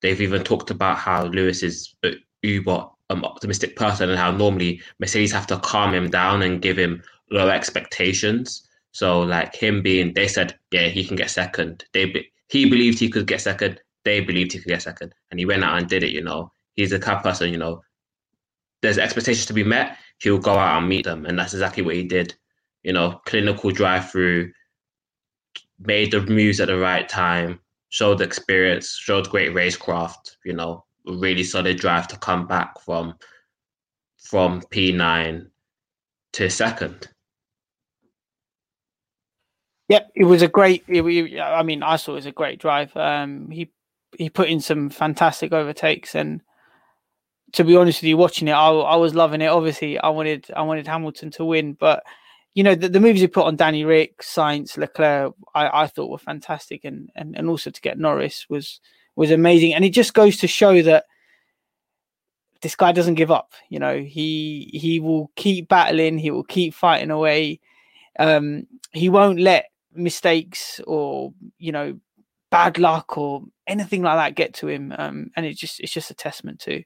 They've 0.00 0.20
even 0.22 0.44
talked 0.44 0.70
about 0.70 0.96
how 0.96 1.26
Lewis 1.26 1.62
is 1.62 1.94
a 2.02 2.14
uber 2.42 2.88
um, 3.10 3.24
optimistic 3.24 3.76
person 3.76 4.08
and 4.08 4.18
how 4.18 4.30
normally 4.30 4.80
Mercedes 4.98 5.32
have 5.32 5.46
to 5.48 5.58
calm 5.58 5.92
him 5.92 6.08
down 6.08 6.42
and 6.42 6.62
give 6.62 6.78
him 6.78 7.02
low 7.30 7.48
expectations. 7.48 8.66
So 8.92 9.20
like 9.20 9.54
him 9.54 9.82
being, 9.82 10.14
they 10.14 10.28
said, 10.28 10.56
yeah, 10.70 10.88
he 10.88 11.04
can 11.04 11.16
get 11.16 11.30
second. 11.30 11.84
They 11.92 12.06
be, 12.06 12.32
he 12.48 12.68
believed 12.68 12.98
he 12.98 13.10
could 13.10 13.26
get 13.26 13.40
second. 13.40 13.80
They 14.04 14.20
believed 14.20 14.52
he 14.52 14.58
could 14.58 14.68
get 14.68 14.82
second, 14.82 15.14
and 15.30 15.38
he 15.38 15.44
went 15.46 15.62
out 15.62 15.78
and 15.78 15.88
did 15.88 16.02
it. 16.02 16.10
You 16.10 16.22
know, 16.22 16.50
he's 16.74 16.90
the 16.90 16.98
kind 16.98 17.18
of 17.18 17.22
person. 17.22 17.52
You 17.52 17.58
know, 17.58 17.82
there's 18.80 18.98
expectations 18.98 19.46
to 19.46 19.52
be 19.52 19.62
met. 19.62 19.98
He'll 20.20 20.38
go 20.38 20.54
out 20.54 20.78
and 20.78 20.88
meet 20.88 21.04
them, 21.04 21.26
and 21.26 21.38
that's 21.38 21.52
exactly 21.52 21.82
what 21.82 21.94
he 21.94 22.04
did. 22.04 22.34
You 22.82 22.94
know, 22.94 23.20
clinical 23.26 23.70
drive 23.70 24.10
through, 24.10 24.52
made 25.78 26.12
the 26.12 26.22
moves 26.22 26.60
at 26.60 26.68
the 26.68 26.78
right 26.78 27.06
time, 27.08 27.60
showed 27.90 28.22
experience, 28.22 28.96
showed 28.96 29.28
great 29.28 29.52
racecraft. 29.52 30.36
You 30.44 30.54
know, 30.54 30.72
a 30.72 30.89
really 31.16 31.44
solid 31.44 31.78
drive 31.78 32.08
to 32.08 32.18
come 32.18 32.46
back 32.46 32.80
from 32.80 33.14
from 34.18 34.62
P 34.70 34.92
nine 34.92 35.50
to 36.32 36.50
second. 36.50 37.08
Yep, 39.88 40.12
it 40.14 40.24
was 40.24 40.42
a 40.42 40.48
great. 40.48 40.84
It, 40.86 41.40
I 41.40 41.62
mean, 41.64 41.82
I 41.82 41.96
saw 41.96 42.12
it 42.12 42.16
was 42.16 42.26
a 42.26 42.32
great 42.32 42.60
drive. 42.60 42.96
Um, 42.96 43.50
he 43.50 43.72
he 44.16 44.30
put 44.30 44.48
in 44.48 44.60
some 44.60 44.88
fantastic 44.88 45.52
overtakes, 45.52 46.14
and 46.14 46.42
to 47.52 47.64
be 47.64 47.76
honest 47.76 48.00
with 48.00 48.08
you, 48.08 48.16
watching 48.16 48.48
it, 48.48 48.52
I, 48.52 48.70
I 48.70 48.96
was 48.96 49.16
loving 49.16 49.40
it. 49.40 49.48
Obviously, 49.48 49.98
I 49.98 50.08
wanted 50.10 50.46
I 50.54 50.62
wanted 50.62 50.86
Hamilton 50.86 51.32
to 51.32 51.44
win, 51.44 51.72
but 51.72 52.04
you 52.54 52.62
know 52.62 52.76
the, 52.76 52.88
the 52.88 53.00
moves 53.00 53.20
he 53.20 53.26
put 53.26 53.46
on 53.46 53.56
Danny 53.56 53.84
Ric, 53.84 54.22
Sainz, 54.22 54.76
Leclerc, 54.76 55.34
I, 55.54 55.82
I 55.82 55.86
thought 55.88 56.10
were 56.10 56.18
fantastic, 56.18 56.84
and, 56.84 57.10
and 57.16 57.36
and 57.36 57.48
also 57.48 57.70
to 57.70 57.80
get 57.80 57.98
Norris 57.98 58.46
was 58.48 58.80
was 59.16 59.30
amazing, 59.30 59.74
and 59.74 59.84
it 59.84 59.90
just 59.90 60.14
goes 60.14 60.36
to 60.38 60.46
show 60.46 60.82
that 60.82 61.04
this 62.62 62.76
guy 62.76 62.92
doesn't 62.92 63.14
give 63.14 63.30
up. 63.30 63.52
You 63.68 63.78
know, 63.78 63.98
he 63.98 64.70
he 64.72 65.00
will 65.00 65.30
keep 65.36 65.68
battling, 65.68 66.18
he 66.18 66.30
will 66.30 66.44
keep 66.44 66.74
fighting 66.74 67.10
away. 67.10 67.60
Um, 68.18 68.66
he 68.92 69.08
won't 69.08 69.40
let 69.40 69.66
mistakes 69.92 70.80
or 70.86 71.32
you 71.58 71.72
know 71.72 71.98
bad 72.50 72.78
luck 72.78 73.16
or 73.16 73.42
anything 73.66 74.02
like 74.02 74.16
that 74.16 74.36
get 74.36 74.54
to 74.54 74.68
him. 74.68 74.94
Um, 74.98 75.30
and 75.36 75.46
it's 75.46 75.60
just 75.60 75.80
it's 75.80 75.92
just 75.92 76.10
a 76.10 76.14
testament 76.14 76.60
to 76.60 76.82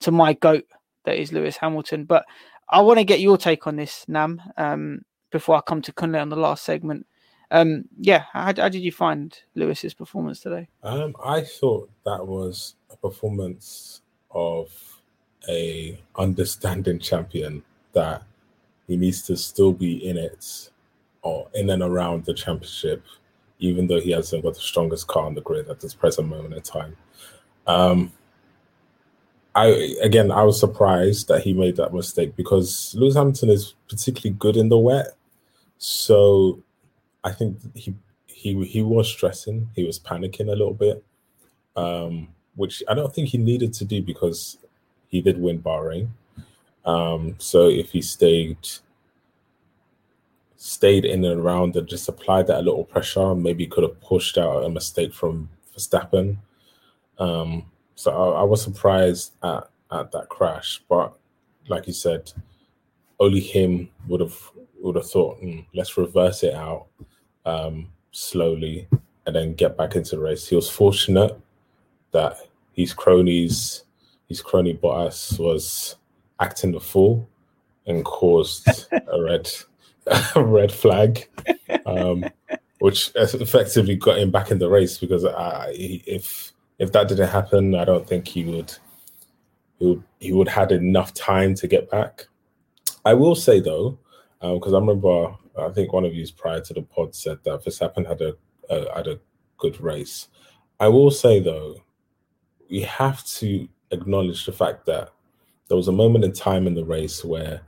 to 0.00 0.10
my 0.10 0.34
goat 0.34 0.64
that 1.04 1.16
is 1.16 1.32
Lewis 1.32 1.56
Hamilton. 1.56 2.04
But 2.04 2.24
I 2.68 2.80
want 2.80 2.98
to 2.98 3.04
get 3.04 3.20
your 3.20 3.38
take 3.38 3.66
on 3.66 3.76
this, 3.76 4.04
Nam, 4.08 4.42
um, 4.56 5.02
before 5.30 5.56
I 5.56 5.60
come 5.60 5.82
to 5.82 5.92
Kunle 5.92 6.20
on 6.20 6.28
the 6.28 6.36
last 6.36 6.64
segment. 6.64 7.06
Um, 7.50 7.84
yeah, 7.98 8.24
how, 8.32 8.44
how, 8.44 8.68
did 8.68 8.82
you 8.82 8.92
find 8.92 9.38
Lewis's 9.54 9.94
performance 9.94 10.40
today? 10.40 10.68
Um, 10.82 11.14
I 11.24 11.42
thought 11.42 11.90
that 12.04 12.26
was 12.26 12.74
a 12.90 12.96
performance 12.96 14.00
of 14.30 14.70
a 15.48 15.98
understanding 16.16 16.98
champion 16.98 17.62
that 17.92 18.22
he 18.86 18.96
needs 18.96 19.22
to 19.22 19.36
still 19.36 19.72
be 19.72 20.06
in 20.06 20.16
it 20.16 20.70
or 21.22 21.48
in 21.54 21.70
and 21.70 21.82
around 21.82 22.24
the 22.24 22.34
championship, 22.34 23.02
even 23.58 23.86
though 23.86 24.00
he 24.00 24.10
hasn't 24.10 24.42
got 24.42 24.54
the 24.54 24.60
strongest 24.60 25.06
car 25.06 25.24
on 25.24 25.34
the 25.34 25.40
grid 25.40 25.68
at 25.68 25.80
this 25.80 25.94
present 25.94 26.28
moment 26.28 26.54
in 26.54 26.62
time. 26.62 26.96
Um, 27.66 28.12
I 29.54 29.94
again, 30.02 30.30
I 30.30 30.42
was 30.42 30.58
surprised 30.58 31.28
that 31.28 31.42
he 31.42 31.52
made 31.52 31.76
that 31.76 31.94
mistake 31.94 32.34
because 32.36 32.94
Lewis 32.94 33.14
Hamilton 33.14 33.50
is 33.50 33.74
particularly 33.88 34.36
good 34.38 34.56
in 34.56 34.68
the 34.68 34.78
wet. 34.78 35.14
So 35.78 36.62
I 37.24 37.32
think 37.32 37.58
he 37.74 37.94
he 38.26 38.62
he 38.64 38.82
was 38.82 39.08
stressing, 39.08 39.70
he 39.74 39.84
was 39.84 39.98
panicking 39.98 40.48
a 40.48 40.56
little 40.56 40.74
bit, 40.74 41.02
um, 41.74 42.28
which 42.54 42.82
I 42.88 42.94
don't 42.94 43.12
think 43.12 43.28
he 43.28 43.38
needed 43.38 43.72
to 43.74 43.84
do 43.84 44.02
because 44.02 44.58
he 45.08 45.22
did 45.22 45.40
win 45.40 45.62
Bahrain. 45.62 46.08
Um, 46.84 47.36
so 47.38 47.68
if 47.68 47.90
he 47.92 48.02
stayed 48.02 48.58
stayed 50.56 51.04
in 51.04 51.24
and 51.24 51.40
around 51.40 51.76
and 51.76 51.86
just 51.86 52.08
applied 52.08 52.46
that 52.46 52.60
a 52.60 52.62
little 52.62 52.84
pressure, 52.84 53.34
maybe 53.34 53.66
could 53.66 53.82
have 53.82 54.00
pushed 54.00 54.38
out 54.38 54.64
a 54.64 54.68
mistake 54.68 55.12
from 55.12 55.48
Verstappen. 55.74 56.38
Um, 57.18 57.70
so 57.94 58.10
I, 58.10 58.40
I, 58.40 58.42
was 58.44 58.62
surprised 58.62 59.34
at, 59.42 59.68
at 59.92 60.10
that 60.12 60.28
crash, 60.30 60.82
but 60.88 61.14
like 61.68 61.86
you 61.86 61.92
said, 61.92 62.32
only 63.20 63.40
him 63.40 63.90
would 64.08 64.20
have 64.20 64.36
would 64.80 64.96
have 64.96 65.10
thought, 65.10 65.40
mm, 65.42 65.64
let's 65.74 65.96
reverse 65.96 66.42
it 66.42 66.54
out 66.54 66.86
um, 67.44 67.88
slowly 68.12 68.88
and 69.26 69.34
then 69.34 69.54
get 69.54 69.76
back 69.76 69.96
into 69.96 70.16
the 70.16 70.22
race. 70.22 70.48
He 70.48 70.56
was 70.56 70.68
fortunate 70.68 71.38
that 72.12 72.36
his 72.72 72.92
cronies, 72.92 73.84
his 74.28 74.40
crony 74.40 74.74
Bottas 74.74 75.38
was 75.38 75.96
acting 76.40 76.72
the 76.72 76.80
fool 76.80 77.28
and 77.86 78.04
caused 78.04 78.86
a 78.92 79.22
red 79.22 79.50
a 80.34 80.44
red 80.44 80.70
flag, 80.70 81.26
um, 81.86 82.24
which 82.80 83.10
effectively 83.14 83.96
got 83.96 84.18
him 84.18 84.30
back 84.30 84.50
in 84.50 84.58
the 84.58 84.68
race 84.68 84.98
because 84.98 85.24
I, 85.24 85.72
if 85.74 86.52
if 86.78 86.92
that 86.92 87.08
didn't 87.08 87.28
happen, 87.28 87.74
I 87.74 87.84
don't 87.84 88.06
think 88.06 88.28
he 88.28 88.44
would 88.44 88.76
he 89.78 89.86
would 89.86 90.02
he 90.20 90.32
would 90.32 90.48
had 90.48 90.72
enough 90.72 91.14
time 91.14 91.54
to 91.56 91.66
get 91.66 91.90
back. 91.90 92.26
I 93.04 93.14
will 93.14 93.34
say 93.34 93.60
though, 93.60 93.98
because 94.40 94.72
um, 94.72 94.74
I 94.74 94.78
remember 94.78 95.34
I 95.56 95.70
think 95.70 95.92
one 95.92 96.04
of 96.04 96.14
you 96.14 96.26
prior 96.36 96.60
to 96.60 96.74
the 96.74 96.82
pod 96.82 97.14
said 97.14 97.38
that 97.44 97.64
Verstappen 97.64 98.06
had 98.06 98.20
a, 98.20 98.36
had 98.94 99.06
a 99.06 99.20
good 99.58 99.80
race. 99.80 100.28
I 100.80 100.88
will 100.88 101.10
say 101.10 101.40
though, 101.40 101.76
we 102.70 102.80
have 102.80 103.24
to 103.26 103.68
acknowledge 103.90 104.46
the 104.46 104.52
fact 104.52 104.86
that 104.86 105.10
there 105.68 105.76
was 105.76 105.88
a 105.88 105.92
moment 105.92 106.24
in 106.24 106.32
time 106.32 106.66
in 106.66 106.74
the 106.74 106.84
race 106.84 107.24
where 107.24 107.62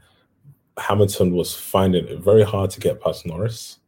Hamilton 0.78 1.34
was 1.34 1.54
finding 1.54 2.06
it 2.06 2.18
very 2.18 2.42
hard 2.42 2.70
to 2.70 2.80
get 2.80 3.00
past 3.00 3.24
Norris. 3.26 3.78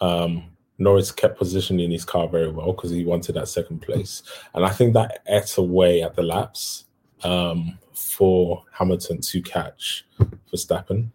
Um, 0.00 0.44
Norris 0.78 1.12
kept 1.12 1.38
positioning 1.38 1.90
his 1.90 2.04
car 2.04 2.26
very 2.26 2.50
well 2.50 2.72
because 2.72 2.90
he 2.90 3.04
wanted 3.04 3.34
that 3.34 3.48
second 3.48 3.80
place, 3.82 4.22
and 4.54 4.64
I 4.64 4.70
think 4.70 4.94
that 4.94 5.22
ate 5.28 5.58
away 5.58 6.02
at 6.02 6.16
the 6.16 6.22
laps 6.22 6.86
um, 7.22 7.78
for 7.92 8.64
Hamilton 8.72 9.20
to 9.20 9.42
catch 9.42 10.06
Verstappen. 10.52 11.10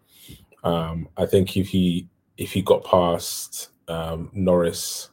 Um, 0.66 1.08
I 1.16 1.26
think 1.26 1.56
if 1.56 1.68
he 1.68 2.08
if 2.36 2.52
he 2.52 2.60
got 2.60 2.84
past 2.84 3.70
um, 3.86 4.30
Norris 4.34 5.10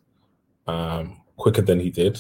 um, 0.66 1.22
quicker 1.38 1.62
than 1.62 1.80
he 1.80 1.91
did, 1.91 2.20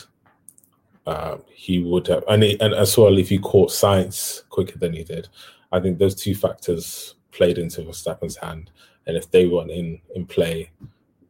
uh, 1.07 1.37
he 1.51 1.79
would 1.79 2.07
have, 2.07 2.23
and, 2.29 2.43
he, 2.43 2.59
and 2.61 2.73
as 2.73 2.97
well 2.97 3.17
if 3.17 3.29
he 3.29 3.39
caught 3.39 3.69
Sainz 3.71 4.47
quicker 4.49 4.77
than 4.77 4.93
he 4.93 5.03
did. 5.03 5.27
I 5.71 5.79
think 5.79 5.97
those 5.97 6.15
two 6.15 6.35
factors 6.35 7.15
played 7.31 7.57
into 7.57 7.81
Verstappen's 7.81 8.37
hand, 8.37 8.69
and 9.07 9.17
if 9.17 9.31
they 9.31 9.47
weren't 9.47 9.71
in 9.71 9.99
in 10.15 10.27
play, 10.27 10.69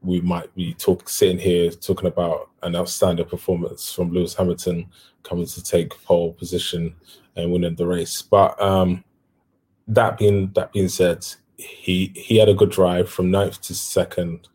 we 0.01 0.19
might 0.19 0.53
be 0.55 0.73
talk 0.73 1.07
sitting 1.07 1.39
here 1.39 1.71
talking 1.71 2.07
about 2.07 2.49
an 2.63 2.75
outstanding 2.75 3.25
performance 3.25 3.93
from 3.93 4.11
Lewis 4.11 4.35
Hamilton 4.35 4.89
coming 5.23 5.45
to 5.45 5.63
take 5.63 6.03
pole 6.03 6.33
position 6.33 6.95
and 7.37 7.49
winning 7.49 7.75
the 7.75 7.87
race. 7.87 8.21
But 8.21 8.61
um, 8.61 9.05
that 9.87 10.17
being 10.17 10.51
that 10.55 10.73
being 10.73 10.89
said, 10.89 11.25
he 11.63 12.11
he 12.15 12.37
had 12.37 12.49
a 12.49 12.53
good 12.53 12.71
drive 12.71 13.09
from 13.09 13.31
ninth 13.31 13.61
to 13.61 13.73
second. 13.73 14.47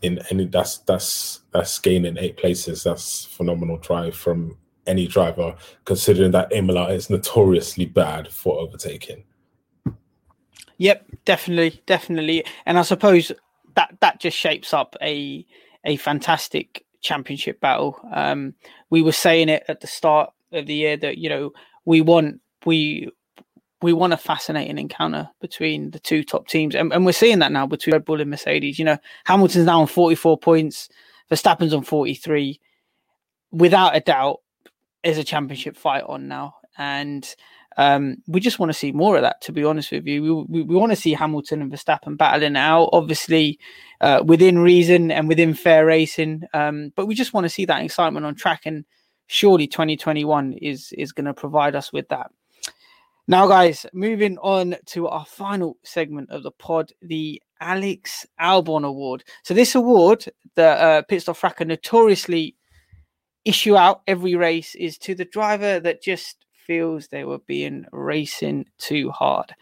In 0.00 0.20
any 0.30 0.44
that's 0.44 0.78
that's 0.78 1.40
that's 1.52 1.78
gaining 1.78 2.18
eight 2.18 2.36
places. 2.36 2.84
That's 2.84 3.24
phenomenal 3.24 3.78
drive 3.78 4.14
from 4.14 4.56
any 4.86 5.06
driver, 5.06 5.54
considering 5.84 6.30
that 6.32 6.52
Imola 6.52 6.90
is 6.90 7.10
notoriously 7.10 7.84
bad 7.86 8.28
for 8.28 8.58
overtaking. 8.58 9.24
Yep, 10.78 11.06
definitely, 11.24 11.82
definitely. 11.86 12.44
And 12.64 12.78
I 12.78 12.82
suppose 12.82 13.32
that 13.74 13.96
that 14.00 14.20
just 14.20 14.36
shapes 14.36 14.72
up 14.72 14.96
a 15.02 15.44
a 15.84 15.96
fantastic 15.96 16.84
championship 17.00 17.60
battle. 17.60 17.98
Um, 18.12 18.54
we 18.90 19.02
were 19.02 19.12
saying 19.12 19.48
it 19.48 19.64
at 19.68 19.80
the 19.80 19.86
start 19.86 20.32
of 20.52 20.66
the 20.66 20.74
year 20.74 20.96
that 20.96 21.18
you 21.18 21.28
know 21.28 21.52
we 21.84 22.00
want 22.00 22.40
we 22.64 23.10
we 23.82 23.92
want 23.92 24.12
a 24.12 24.16
fascinating 24.16 24.78
encounter 24.78 25.28
between 25.40 25.90
the 25.92 26.00
two 26.00 26.24
top 26.24 26.48
teams, 26.48 26.74
and, 26.74 26.92
and 26.92 27.06
we're 27.06 27.12
seeing 27.12 27.38
that 27.40 27.52
now 27.52 27.66
between 27.66 27.92
Red 27.94 28.04
Bull 28.04 28.20
and 28.20 28.30
Mercedes. 28.30 28.78
You 28.78 28.84
know, 28.84 28.98
Hamilton's 29.24 29.66
now 29.66 29.80
on 29.80 29.86
forty 29.86 30.14
four 30.16 30.38
points, 30.38 30.88
Verstappen's 31.30 31.74
on 31.74 31.82
forty 31.82 32.14
three. 32.14 32.60
Without 33.52 33.96
a 33.96 34.00
doubt, 34.00 34.40
there's 35.04 35.18
a 35.18 35.24
championship 35.24 35.76
fight 35.76 36.04
on 36.06 36.28
now, 36.28 36.56
and 36.76 37.34
Um, 37.78 38.16
we 38.26 38.40
just 38.40 38.58
want 38.58 38.70
to 38.70 38.78
see 38.78 38.90
more 38.90 39.14
of 39.16 39.22
that. 39.22 39.40
To 39.42 39.52
be 39.52 39.62
honest 39.62 39.92
with 39.92 40.04
you, 40.06 40.20
we 40.22 40.32
we, 40.32 40.62
we 40.64 40.76
want 40.76 40.90
to 40.90 40.96
see 40.96 41.12
Hamilton 41.14 41.62
and 41.62 41.72
Verstappen 41.72 42.16
battling 42.18 42.56
out, 42.56 42.90
obviously 42.92 43.58
uh, 44.00 44.20
within 44.26 44.58
reason 44.58 45.12
and 45.12 45.28
within 45.28 45.54
fair 45.54 45.86
racing. 45.86 46.42
Um, 46.52 46.92
but 46.96 47.06
we 47.06 47.14
just 47.14 47.32
want 47.32 47.44
to 47.44 47.48
see 47.48 47.66
that 47.66 47.82
excitement 47.84 48.26
on 48.26 48.34
track, 48.34 48.62
and 48.66 48.84
surely 49.28 49.68
2021 49.68 50.54
is 50.54 50.92
is 50.98 51.12
going 51.12 51.26
to 51.26 51.34
provide 51.34 51.76
us 51.76 51.92
with 51.92 52.08
that. 52.08 52.32
Now, 53.30 53.46
guys, 53.46 53.84
moving 53.92 54.38
on 54.38 54.76
to 54.86 55.06
our 55.06 55.26
final 55.26 55.76
segment 55.84 56.30
of 56.30 56.42
the 56.42 56.50
pod, 56.50 56.92
the 57.02 57.42
Alex 57.60 58.26
Albon 58.40 58.86
Award. 58.86 59.22
So, 59.44 59.52
this 59.52 59.74
award 59.74 60.24
that 60.54 60.78
uh, 60.78 61.02
Pitstop 61.10 61.36
Fracas 61.36 61.66
notoriously 61.66 62.56
issue 63.44 63.76
out 63.76 64.00
every 64.06 64.34
race 64.34 64.74
is 64.74 64.96
to 64.98 65.14
the 65.14 65.26
driver 65.26 65.78
that 65.78 66.02
just 66.02 66.46
feels 66.66 67.08
they 67.08 67.24
were 67.24 67.40
being 67.40 67.84
racing 67.92 68.64
too 68.78 69.10
hard. 69.10 69.54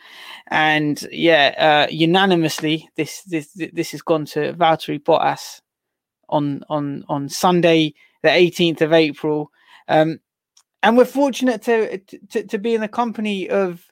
And 0.47 1.05
yeah, 1.11 1.87
uh, 1.89 1.91
unanimously, 1.91 2.89
this 2.97 3.23
this 3.23 3.51
this 3.73 3.91
has 3.91 4.03
gone 4.03 4.27
to 4.27 4.53
Valtteri 4.53 5.03
Bottas 5.03 5.61
on 6.29 6.63
on 6.69 7.05
on 7.09 7.29
Sunday, 7.29 7.95
the 8.23 8.29
18th 8.29 8.81
of 8.83 8.93
April. 8.93 9.51
Um, 9.89 10.21
and 10.83 10.97
we're 10.97 11.05
fortunate 11.05 11.63
to, 11.63 11.99
to 11.99 12.47
to 12.47 12.59
be 12.59 12.75
in 12.75 12.81
the 12.81 12.89
company 12.89 13.49
of 13.49 13.85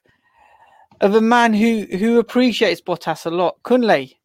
of 1.01 1.15
a 1.15 1.21
man 1.21 1.53
who 1.53 1.85
who 1.97 2.19
appreciates 2.19 2.81
Bottas 2.81 3.25
a 3.25 3.29
lot. 3.29 3.61
Kunle, 3.63 4.15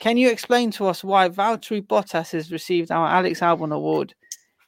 can 0.00 0.16
you 0.16 0.30
explain 0.30 0.70
to 0.72 0.86
us 0.86 1.02
why 1.02 1.28
Valtteri 1.28 1.80
Bottas 1.86 2.32
has 2.32 2.52
received 2.52 2.90
our 2.90 3.06
Alex 3.06 3.40
Albon 3.40 3.74
Award 3.74 4.14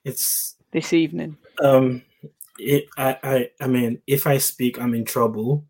It's 0.04 0.56
this 0.72 0.92
evening? 0.92 1.36
um, 1.62 2.02
it, 2.58 2.86
I, 2.96 3.18
I, 3.22 3.50
I 3.60 3.66
mean, 3.66 4.00
if 4.06 4.26
I 4.26 4.38
speak, 4.38 4.80
I'm 4.80 4.94
in 4.94 5.04
trouble. 5.04 5.64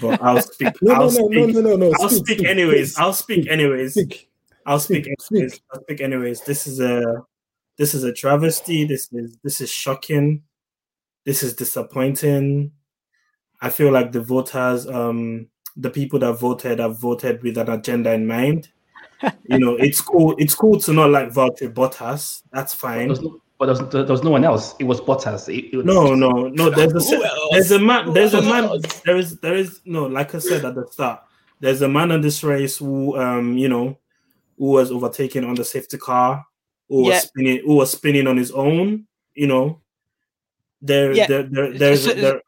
But 0.00 0.22
I'll 0.22 0.40
speak. 0.52 0.74
No, 0.82 0.94
I'll 0.94 1.10
no, 1.10 1.20
no, 1.20 1.26
speak. 1.28 1.54
no, 1.54 1.60
no, 1.60 1.70
no, 1.70 1.76
no. 1.76 1.92
I'll 2.00 2.08
Speak, 2.08 2.26
speak 2.26 2.38
speak, 2.38 2.48
anyways. 2.48 2.98
I'll 2.98 3.12
speak 3.12 3.50
anyways. 3.50 3.96
I'll 4.66 4.78
speak 4.78 5.06
Speak, 5.18 5.18
anyways. 5.30 5.60
I'll 5.72 5.80
speak 5.82 6.00
anyways. 6.00 6.40
This 6.42 6.66
is 6.66 6.80
a 6.80 7.02
this 7.78 7.94
is 7.94 8.04
a 8.04 8.12
travesty. 8.12 8.84
This 8.84 9.08
is 9.12 9.36
this 9.42 9.60
is 9.60 9.70
shocking. 9.70 10.42
This 11.24 11.42
is 11.42 11.54
disappointing. 11.54 12.72
I 13.60 13.70
feel 13.70 13.92
like 13.92 14.10
the 14.10 14.20
voters, 14.20 14.86
um, 14.88 15.46
the 15.76 15.90
people 15.90 16.18
that 16.18 16.32
voted 16.34 16.80
have 16.80 16.98
voted 16.98 17.42
with 17.42 17.56
an 17.58 17.70
agenda 17.70 18.12
in 18.12 18.26
mind. 18.26 18.68
you 19.44 19.58
know, 19.58 19.76
it's 19.76 20.00
cool. 20.00 20.34
It's 20.38 20.54
cool 20.54 20.80
to 20.80 20.92
not 20.92 21.10
like 21.10 21.28
Valtteri 21.28 21.72
Bottas. 21.72 22.42
That's 22.52 22.74
fine. 22.74 23.08
There's 23.08 23.22
no, 23.22 23.40
but 23.58 23.66
there 23.66 23.84
was, 23.84 23.92
there 23.92 24.04
was 24.04 24.24
no 24.24 24.30
one 24.30 24.44
else. 24.44 24.74
It 24.80 24.84
was 24.84 25.00
Bottas. 25.00 25.48
It, 25.48 25.72
it, 25.72 25.84
No, 25.84 26.14
no, 26.14 26.48
no. 26.48 26.70
There's 26.70 27.12
a 27.12 27.20
there's 27.52 27.70
a 27.70 27.78
man. 27.78 28.12
There's 28.12 28.34
a 28.34 28.42
man. 28.42 28.80
There 29.04 29.16
is 29.16 29.38
there 29.38 29.54
is 29.54 29.80
no. 29.84 30.06
Like 30.06 30.34
I 30.34 30.38
said 30.38 30.64
at 30.64 30.74
the 30.74 30.86
start, 30.90 31.22
there's 31.60 31.82
a 31.82 31.88
man 31.88 32.10
in 32.10 32.20
this 32.20 32.42
race 32.42 32.78
who 32.78 33.16
um 33.16 33.56
you 33.56 33.68
know 33.68 33.96
who 34.58 34.66
was 34.66 34.90
overtaken 34.90 35.44
on 35.44 35.54
the 35.54 35.64
safety 35.64 35.98
car, 35.98 36.44
who 36.92 37.08
Yeah. 37.08 37.14
was 37.14 37.22
spinning, 37.22 37.62
who 37.64 37.74
was 37.74 37.90
spinning 37.92 38.26
on 38.26 38.36
his 38.36 38.50
own. 38.52 39.06
You 39.34 39.46
know, 39.46 39.80
there 40.80 41.12
Yeah. 41.12 41.26
there, 41.26 41.42
there 41.44 41.72
there's 41.72 42.04
So- 42.04 42.14
there. 42.14 42.42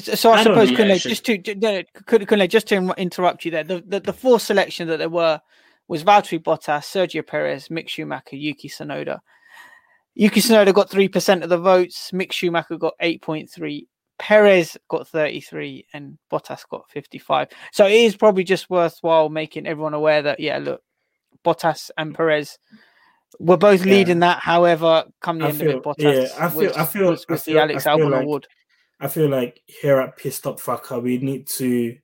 So 0.00 0.32
I, 0.32 0.38
I 0.38 0.42
suppose, 0.42 0.70
Kunle, 0.70 0.88
yeah, 0.88 0.96
just 0.96 1.24
to, 1.26 1.38
to 1.38 1.54
no, 1.54 1.82
Kun- 2.06 2.26
Kunle, 2.26 2.48
just 2.48 2.66
to 2.68 2.76
interrupt 2.96 3.44
you 3.44 3.52
there, 3.52 3.62
the, 3.62 3.80
the, 3.86 4.00
the 4.00 4.12
four 4.12 4.40
selection 4.40 4.88
that 4.88 4.96
there 4.96 5.08
were 5.08 5.40
was 5.86 6.02
Valtteri 6.02 6.42
Bottas, 6.42 6.82
Sergio 6.82 7.24
Perez, 7.24 7.68
Mick 7.68 7.88
Schumacher, 7.88 8.34
Yuki 8.34 8.68
Tsunoda. 8.68 9.20
Yuki 10.14 10.40
Tsunoda 10.40 10.74
got 10.74 10.90
3% 10.90 11.42
of 11.44 11.48
the 11.48 11.58
votes, 11.58 12.10
Mick 12.10 12.32
Schumacher 12.32 12.76
got 12.76 12.94
8.3, 13.00 13.86
Perez 14.18 14.76
got 14.88 15.06
33, 15.06 15.86
and 15.92 16.18
Bottas 16.30 16.68
got 16.68 16.90
55. 16.90 17.48
So 17.70 17.86
it 17.86 17.92
is 17.92 18.16
probably 18.16 18.42
just 18.42 18.68
worthwhile 18.68 19.28
making 19.28 19.68
everyone 19.68 19.94
aware 19.94 20.22
that, 20.22 20.40
yeah, 20.40 20.58
look, 20.58 20.82
Bottas 21.44 21.92
and 21.96 22.16
Perez 22.16 22.58
were 23.38 23.56
both 23.56 23.84
Yeah. 23.84 23.92
leading 23.92 24.18
that. 24.20 24.38
However, 24.40 25.04
come 25.20 25.38
the 25.38 25.46
I 25.46 25.48
end 25.48 25.58
feel- 25.58 25.70
of 25.70 25.76
it, 25.76 25.82
Bottas 25.84 25.98
yeah, 26.28 26.44
I 26.44 26.48
feel- 26.50 26.60
was, 26.68 26.76
I 26.76 26.84
feel- 26.84 27.10
was, 27.10 27.26
I 27.28 27.36
feel- 27.36 27.54
the 27.54 27.60
Alex 27.62 27.86
I 27.86 27.96
feel 27.96 28.06
Albon 28.06 28.10
like- 28.10 28.22
Award. 28.24 28.46
I 29.00 29.06
feel 29.08 29.28
like 29.28 29.60
here 29.66 30.00
at 30.00 30.16
Pit 30.16 30.32
Stop 30.34 30.58
Fracas, 30.60 31.00
we 31.02 31.18
need 31.18 31.46
to 31.58 31.96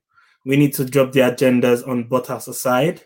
we 0.46 0.56
need 0.56 0.74
to 0.74 0.84
drop 0.84 1.10
the 1.12 1.20
agendas 1.20 1.86
on 1.88 2.04
Bottas 2.04 2.46
aside. 2.48 3.02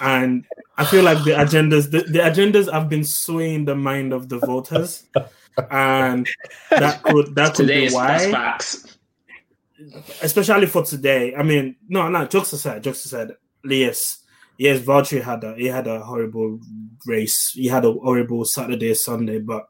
And 0.00 0.44
I 0.78 0.84
feel 0.84 1.02
like 1.02 1.22
the 1.24 1.32
agendas 1.32 1.90
the, 1.90 2.00
the 2.02 2.20
agendas 2.20 2.72
have 2.72 2.88
been 2.88 3.04
swaying 3.04 3.64
the 3.66 3.74
mind 3.76 4.12
of 4.12 4.28
the 4.28 4.38
voters. 4.38 5.06
And 5.70 6.26
that 6.70 7.02
could 7.02 7.34
that 7.34 7.54
could 7.54 7.66
Today 7.66 7.88
be 7.88 7.94
why 7.94 8.30
facts. 8.30 8.96
especially 10.22 10.66
for 10.66 10.82
today. 10.84 11.34
I 11.34 11.42
mean, 11.42 11.76
no, 11.88 12.08
no, 12.08 12.24
jokes 12.26 12.52
aside, 12.54 12.82
jokes 12.82 13.04
aside. 13.04 13.32
Yes, 13.64 14.23
yes, 14.58 14.80
Valtteri 14.80 15.22
had 15.22 15.44
a 15.44 15.54
he 15.56 15.66
had 15.66 15.86
a 15.86 16.00
horrible 16.00 16.60
race. 17.06 17.50
He 17.54 17.66
had 17.66 17.84
a 17.84 17.92
horrible 17.92 18.44
Saturday, 18.44 18.94
Sunday, 18.94 19.38
but 19.38 19.68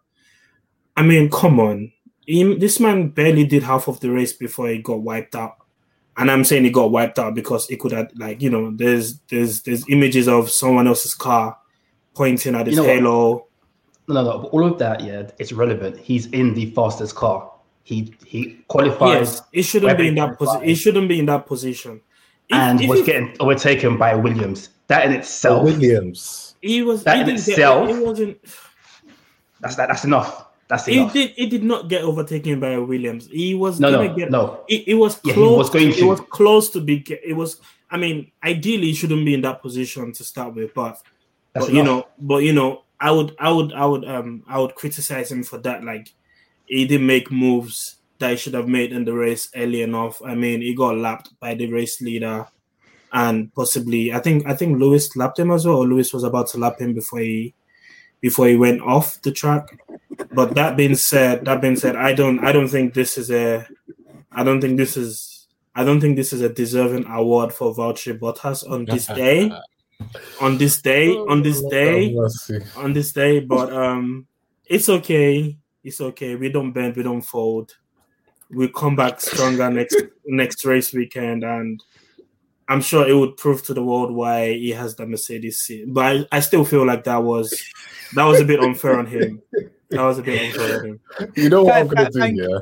I 0.97 1.03
mean, 1.03 1.30
come 1.30 1.61
on. 1.61 1.93
He, 2.26 2.55
this 2.57 2.80
man 2.80 3.09
barely 3.09 3.45
did 3.45 3.62
half 3.64 3.87
of 3.89 4.01
the 4.01 4.11
race 4.11 4.32
before 4.32 4.68
he 4.68 4.78
got 4.78 5.03
wiped 5.03 5.35
out. 5.37 5.57
And 6.16 6.30
I'm 6.30 6.45
saying 6.45 6.64
he 6.64 6.70
got 6.70 6.91
wiped 6.93 7.18
out 7.18 7.35
because 7.35 7.68
it 7.68 7.80
could 7.80 7.93
have 7.93 8.11
like, 8.14 8.41
you 8.41 8.49
know, 8.49 8.72
there's 8.74 9.18
there's 9.28 9.62
there's 9.62 9.89
images 9.89 10.28
of 10.28 10.49
someone 10.51 10.87
else's 10.87 11.14
car 11.14 11.59
pointing 12.14 12.55
at 12.55 12.66
his 12.68 12.76
You 12.76 12.82
know 12.82 12.89
what? 12.89 12.97
halo. 12.97 13.47
no, 14.09 14.14
no, 14.14 14.22
no. 14.22 14.45
All 14.49 14.64
of 14.64 14.78
that, 14.78 15.01
yeah, 15.03 15.28
it's 15.39 15.53
relevant. 15.53 15.99
He's 15.99 16.26
in 16.26 16.55
the 16.55 16.70
fastest 16.70 17.16
car. 17.16 17.51
He 17.82 18.14
he 18.24 18.64
qualified 18.68 19.18
Yes, 19.18 19.43
he 19.53 19.61
shouldn't 19.62 19.99
be 19.99 20.09
in 20.09 20.14
that 20.14 20.39
position. 20.39 20.62
He 20.64 20.74
shouldn't 20.76 21.09
be 21.09 21.18
in 21.18 21.26
that 21.26 21.47
position. 21.47 22.01
If- 22.49 22.57
and 22.57 22.80
if 22.80 22.89
was 22.89 23.01
he- 23.01 23.07
getting 23.07 23.37
overtaken 23.41 23.99
by 23.99 24.14
Williams. 24.14 24.70
That 24.89 25.07
in 25.07 25.12
itself, 25.12 25.64
Williams. 25.64 26.57
he 26.61 26.82
was 26.82 27.05
that 27.05 27.14
he 27.16 27.20
in 27.22 27.26
didn't 27.28 27.47
get, 27.47 27.53
itself- 27.59 27.89
he 27.89 27.99
wasn't 28.03 28.39
that's 29.61 29.76
that, 29.76 29.89
that's 29.89 30.05
enough. 30.05 30.47
That's 30.68 30.89
enough. 30.89 31.12
he 31.12 31.26
did 31.26 31.30
he 31.37 31.47
did 31.47 31.64
not 31.64 31.89
get 31.89 32.03
overtaken 32.03 32.61
by 32.61 32.76
Williams. 32.78 33.28
He 33.28 33.55
was 33.55 33.80
No, 33.80 33.91
gonna 33.93 34.09
no, 34.09 34.14
get 34.14 34.30
no. 34.30 34.64
It, 34.68 34.89
it 34.89 34.95
was 34.95 35.20
Yeah, 35.24 35.35
close. 35.35 35.51
he 35.51 35.57
was 35.57 35.70
going 35.70 35.89
It 35.91 35.97
to. 35.99 36.07
was 36.07 36.20
close 36.30 36.70
to 36.70 36.80
be. 36.80 37.01
ge- 37.01 37.20
It 37.24 37.35
was. 37.35 37.61
I 37.91 37.97
mean, 37.97 38.32
ideally, 38.43 38.89
he 38.89 38.95
shouldn't 38.95 39.24
be 39.24 39.35
in 39.35 39.43
that 39.43 39.62
position 39.62 40.12
to 40.12 40.24
start 40.24 40.55
with, 40.55 40.74
but 40.74 40.99
That's 41.53 41.66
but 41.66 41.74
you 41.74 41.82
know, 41.85 42.07
but 42.18 42.43
you 42.43 42.53
know, 42.53 42.82
I 43.01 43.11
would, 43.11 43.37
I 43.39 43.51
would, 43.53 43.72
I 43.72 43.85
would, 43.87 44.05
um, 44.07 44.43
I 44.49 44.59
would 44.59 44.74
criticize 44.74 45.30
him 45.30 45.45
for 45.45 45.59
that. 45.59 45.85
Like, 45.85 46.09
he 46.66 46.87
didn't 46.87 47.07
make 47.07 47.30
moves 47.30 47.97
that 48.18 48.30
he 48.32 48.37
should 48.37 48.55
have 48.55 48.66
made 48.68 48.93
in 48.93 49.05
the 49.05 49.12
race 49.12 49.49
early 49.55 49.82
enough. 49.82 50.20
I 50.24 50.35
mean, 50.35 50.61
he 50.62 50.74
got 50.74 50.97
lapped 50.97 51.39
by 51.41 51.55
the 51.55 51.70
race 51.70 52.01
leader, 52.01 52.47
and 53.15 53.55
possibly, 53.55 54.12
I 54.12 54.19
think, 54.19 54.47
I 54.47 54.55
think 54.55 54.79
Lewis 54.79 55.17
lapped 55.17 55.39
him 55.39 55.53
as 55.53 55.65
well. 55.65 55.77
Or 55.77 55.87
Lewis 55.87 56.12
was 56.12 56.25
about 56.25 56.49
to 56.49 56.59
lap 56.59 56.81
him 56.81 56.93
before 56.95 57.21
he, 57.21 57.55
before 58.21 58.49
he 58.49 58.57
went 58.57 58.83
off 58.83 59.23
the 59.23 59.31
track. 59.31 59.79
But 60.33 60.55
that 60.57 60.76
being 60.76 60.97
said, 60.97 61.45
that 61.45 61.61
being 61.61 61.76
said, 61.76 61.95
I 61.95 62.13
don't, 62.13 62.45
I 62.45 62.51
don't 62.51 62.68
think 62.68 62.93
this 62.93 63.17
is 63.17 63.30
a, 63.30 63.67
I 64.33 64.43
don't 64.43 64.61
think 64.61 64.76
this 64.76 64.97
is, 64.97 65.47
I 65.76 65.84
don't 65.84 66.01
think 66.01 66.17
this 66.17 66.33
is 66.33 66.41
a 66.41 66.49
deserving 66.49 67.07
award 67.07 67.53
for 67.53 67.72
Valtteri 67.72 68.18
Bottas 68.18 68.68
on 68.68 68.84
this 68.84 69.07
day 69.22 69.51
on 70.41 70.59
this 70.59 70.83
day 70.83 71.11
on 71.14 71.43
this 71.43 71.63
day 71.67 72.14
Oh, 72.17 72.29
on 72.76 72.93
this 72.93 73.13
day 73.13 73.41
but 73.41 73.72
um 73.72 74.26
it's 74.67 74.88
okay 74.88 75.57
it's 75.83 76.01
okay 76.01 76.34
we 76.34 76.49
don't 76.49 76.72
bend 76.72 76.97
we 76.97 77.03
don't 77.05 77.22
fold 77.22 77.76
we'll 78.51 78.68
come 78.68 78.97
back 78.97 79.21
stronger 79.21 79.71
next 79.71 79.97
next 80.26 80.64
race 80.64 80.93
weekend 80.93 81.45
and 81.45 81.83
i'm 82.68 82.80
sure 82.80 83.07
it 83.08 83.14
would 83.14 83.36
prove 83.36 83.62
to 83.64 83.74
the 83.74 83.82
world 83.82 84.12
why 84.12 84.53
he 84.54 84.70
has 84.70 84.95
the 84.96 85.07
mercedes 85.07 85.58
seat 85.58 85.84
but 85.88 86.04
I, 86.04 86.36
I 86.36 86.41
still 86.41 86.64
feel 86.64 86.86
like 86.86 87.04
that 87.04 87.22
was 87.22 87.53
that 88.14 88.24
was 88.24 88.41
a 88.41 88.45
bit 88.45 88.61
unfair 88.61 88.99
on 88.99 89.07
him 89.07 89.42
that 89.91 90.03
was 90.03 90.18
a 90.18 90.22
bit 90.22 90.41
unfair 90.54 90.78
on 90.80 90.86
him 90.86 91.00
You 91.36 91.49
know 91.50 91.64
what 91.64 91.74
I'm 91.76 91.86
going 91.88 92.07
to 92.07 92.11
do, 92.12 92.18
thank- 92.20 92.38
yeah? 92.38 92.58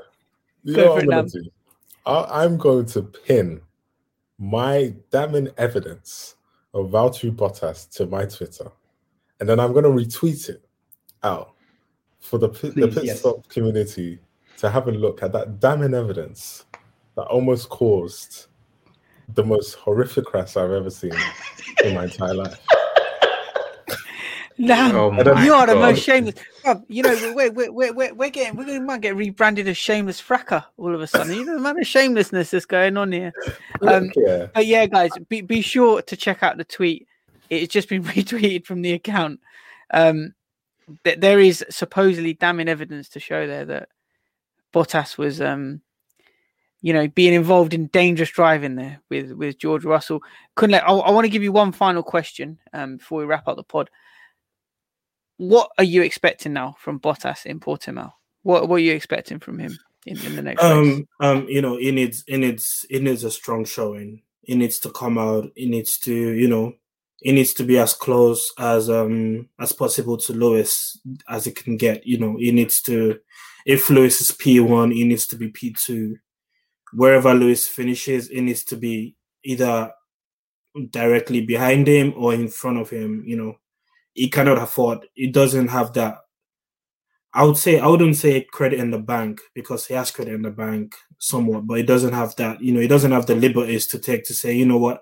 You 0.65 0.77
know 0.77 0.93
what 0.93 1.03
I'm 1.03 1.09
going 1.09 1.29
to 1.31 1.41
do? 1.43 1.51
I- 2.07 2.45
I'm 2.45 2.57
going 2.57 2.87
to 2.87 3.03
pin 3.03 3.61
my 4.39 4.93
damning 5.11 5.49
evidence 5.57 6.37
of 6.75 6.91
Valtteri 6.91 7.31
Bottas 7.35 7.89
to 7.97 8.07
my 8.07 8.25
Twitter, 8.27 8.71
and 9.41 9.49
then 9.49 9.61
I'm 9.61 9.73
going 9.73 9.85
to 9.85 9.91
retweet 9.91 10.49
it 10.49 10.65
out 11.23 11.53
for 12.21 12.39
the 12.39 12.49
pit, 12.49 12.75
the 12.75 12.83
Please, 12.89 12.95
pit 12.95 13.05
yes. 13.05 13.21
stop 13.21 13.49
community 13.49 14.19
to 14.59 14.69
have 14.71 14.89
a 14.89 14.93
look 14.93 15.23
at 15.23 15.33
that 15.33 15.61
damning 15.61 15.95
evidence 15.95 16.65
that 17.17 17.23
almost 17.25 17.69
caused 17.69 18.47
the 19.35 19.45
most 19.45 19.75
horrific 19.75 20.25
crash 20.27 20.57
I've 20.57 20.71
ever 20.71 20.91
seen 20.91 21.13
in 21.85 21.95
my 21.95 22.05
entire 22.05 22.35
life. 22.35 22.59
Damn, 24.65 24.95
Oh 24.95 25.11
I 25.11 25.23
don't- 25.23 25.35
my 25.37 25.45
you 25.45 25.55
are 25.55 25.67
the 25.67 25.75
most 25.75 26.03
shameless. 26.03 26.35
Bruv, 26.63 26.85
you 26.89 27.03
know, 27.03 27.33
we're, 27.35 27.51
we're, 27.51 27.73
we're, 27.73 27.93
we're, 27.93 28.15
we're 28.15 28.31
getting, 28.31 28.57
we're 28.57 28.67
going 28.67 28.79
to 28.81 28.85
might 28.87 29.01
get 29.01 29.17
rebranded 29.17 29.67
as 29.67 29.77
shameless 29.77 30.21
Fracas 30.21 30.63
all 30.77 30.95
of 30.95 31.01
a 31.01 31.07
sudden. 31.07 31.33
You 31.35 31.45
know, 31.45 31.53
the 31.53 31.59
amount 31.59 31.81
of 31.81 31.87
shamelessness 31.87 32.51
that's 32.51 32.67
going 32.67 32.97
on 32.97 33.11
here. 33.11 33.33
Um, 33.81 34.11
yeah. 34.15 34.47
But 34.55 34.67
yeah, 34.67 34.87
guys, 34.87 35.11
be, 35.29 35.41
be 35.41 35.63
sure 35.63 36.03
to 36.03 36.17
check 36.17 36.43
out 36.43 36.59
the 36.59 36.65
tweet. 36.65 37.09
It's 37.51 37.73
just 37.73 37.89
been 37.89 38.05
retweeted 38.05 38.67
from 38.67 38.83
the 38.83 38.93
account. 38.93 39.41
Um, 39.93 40.35
th- 41.05 41.19
there 41.19 41.41
is 41.41 41.65
supposedly 41.71 42.35
damning 42.35 42.69
evidence 42.69 43.09
to 43.11 43.21
show 43.21 43.47
there 43.47 43.65
that 43.65 43.89
Bottas 44.73 45.19
was 45.19 45.41
um, 45.41 45.81
you 46.83 46.93
know, 46.93 47.07
being 47.09 47.33
involved 47.33 47.73
in 47.73 47.87
dangerous 47.87 48.31
driving 48.31 48.75
there 48.75 49.01
with 49.09 49.33
with 49.33 49.59
George 49.59 49.85
Russell. 49.85 50.21
Kunle. 50.57 50.83
I, 50.83 50.93
I 50.93 51.11
want 51.13 51.25
to 51.25 51.31
give 51.31 51.43
you 51.43 51.53
one 51.53 51.73
final 51.73 52.03
question 52.03 52.59
um, 52.73 52.97
before 52.97 53.21
we 53.21 53.25
wrap 53.25 53.49
up 53.49 53.57
the 53.57 53.63
pod. 53.63 53.89
What 55.37 55.71
are 55.79 55.85
you 55.85 56.03
expecting 56.03 56.53
now 56.53 56.77
from 56.79 57.01
Bottas 57.01 57.47
in 57.47 57.61
Portimao? 57.61 58.13
What 58.43 58.69
what 58.69 58.77
are 58.77 58.81
you 58.81 58.93
expecting 58.93 59.39
from 59.39 59.59
him 59.59 59.79
in, 60.07 60.19
in 60.27 60.37
the 60.37 60.43
next 60.43 60.63
race? 60.63 60.73
Um, 60.73 61.09
um, 61.21 61.49
you 61.49 61.63
know, 61.63 61.77
it 61.77 61.93
needs 61.93 62.25
it 62.27 62.39
needs 62.39 62.85
it 62.91 63.03
needs 63.03 63.25
a 63.25 63.31
strong 63.31 63.65
showing. 63.65 64.23
It 64.43 64.57
needs 64.57 64.81
to 64.81 64.91
come 64.91 65.19
out. 65.19 65.51
It 65.55 65.69
needs 65.69 65.99
to, 66.01 66.13
you 66.13 66.49
know, 66.49 66.75
it 67.21 67.33
needs 67.33 67.55
to 67.55 67.65
be 67.65 67.79
as 67.79 67.95
close 67.95 68.53
as 68.59 68.91
um 68.91 69.49
as 69.61 69.73
possible 69.73 70.17
to 70.19 70.33
Lewis 70.33 70.99
as 71.29 71.47
it 71.47 71.55
can 71.55 71.77
get. 71.77 72.05
You 72.05 72.19
know, 72.19 72.37
it 72.41 72.53
needs 72.53 72.83
to. 72.83 73.21
If 73.65 73.89
Lewis 73.89 74.21
is 74.21 74.33
P 74.33 74.59
one, 74.59 74.91
it 74.91 75.05
needs 75.05 75.27
to 75.29 75.37
be 75.37 75.49
P 75.49 75.75
two. 75.81 76.19
Wherever 76.93 77.35
Lewis 77.35 77.67
finishes, 77.69 78.29
it 78.29 78.43
needs 78.43 78.65
to 78.65 78.77
be 78.77 79.17
either 79.45 79.93
directly 80.91 81.41
behind 81.41 81.87
him 81.87 82.15
or 82.17 82.35
in 82.35 82.49
front 82.49 82.79
of 82.79 82.91
him. 82.91 83.25
You 83.27 83.37
know, 83.37 83.57
he 84.15 84.29
cannot 84.29 84.59
afford. 84.59 85.07
He 85.15 85.29
doesn't 85.29 85.69
have 85.69 85.93
that. 85.95 86.19
I 87.35 87.45
would 87.45 87.57
say 87.57 87.79
I 87.81 87.87
wouldn't 87.87 88.17
say 88.17 88.43
credit 88.43 88.79
in 88.79 88.91
the 88.91 88.99
bank 88.99 89.41
because 89.55 89.87
he 89.87 89.95
has 89.95 90.11
credit 90.11 90.35
in 90.35 90.43
the 90.43 90.51
bank 90.51 90.95
somewhat, 91.19 91.67
but 91.67 91.79
he 91.79 91.83
doesn't 91.83 92.13
have 92.13 92.37
that. 92.37 92.61
You 92.61 92.73
know, 92.73 92.81
he 92.81 92.89
doesn't 92.89 93.13
have 93.13 93.27
the 93.27 93.35
liberties 93.35 93.87
to 93.89 93.99
take 93.99 94.25
to 94.25 94.35
say, 94.35 94.55
you 94.55 94.67
know 94.67 94.77
what, 94.79 95.01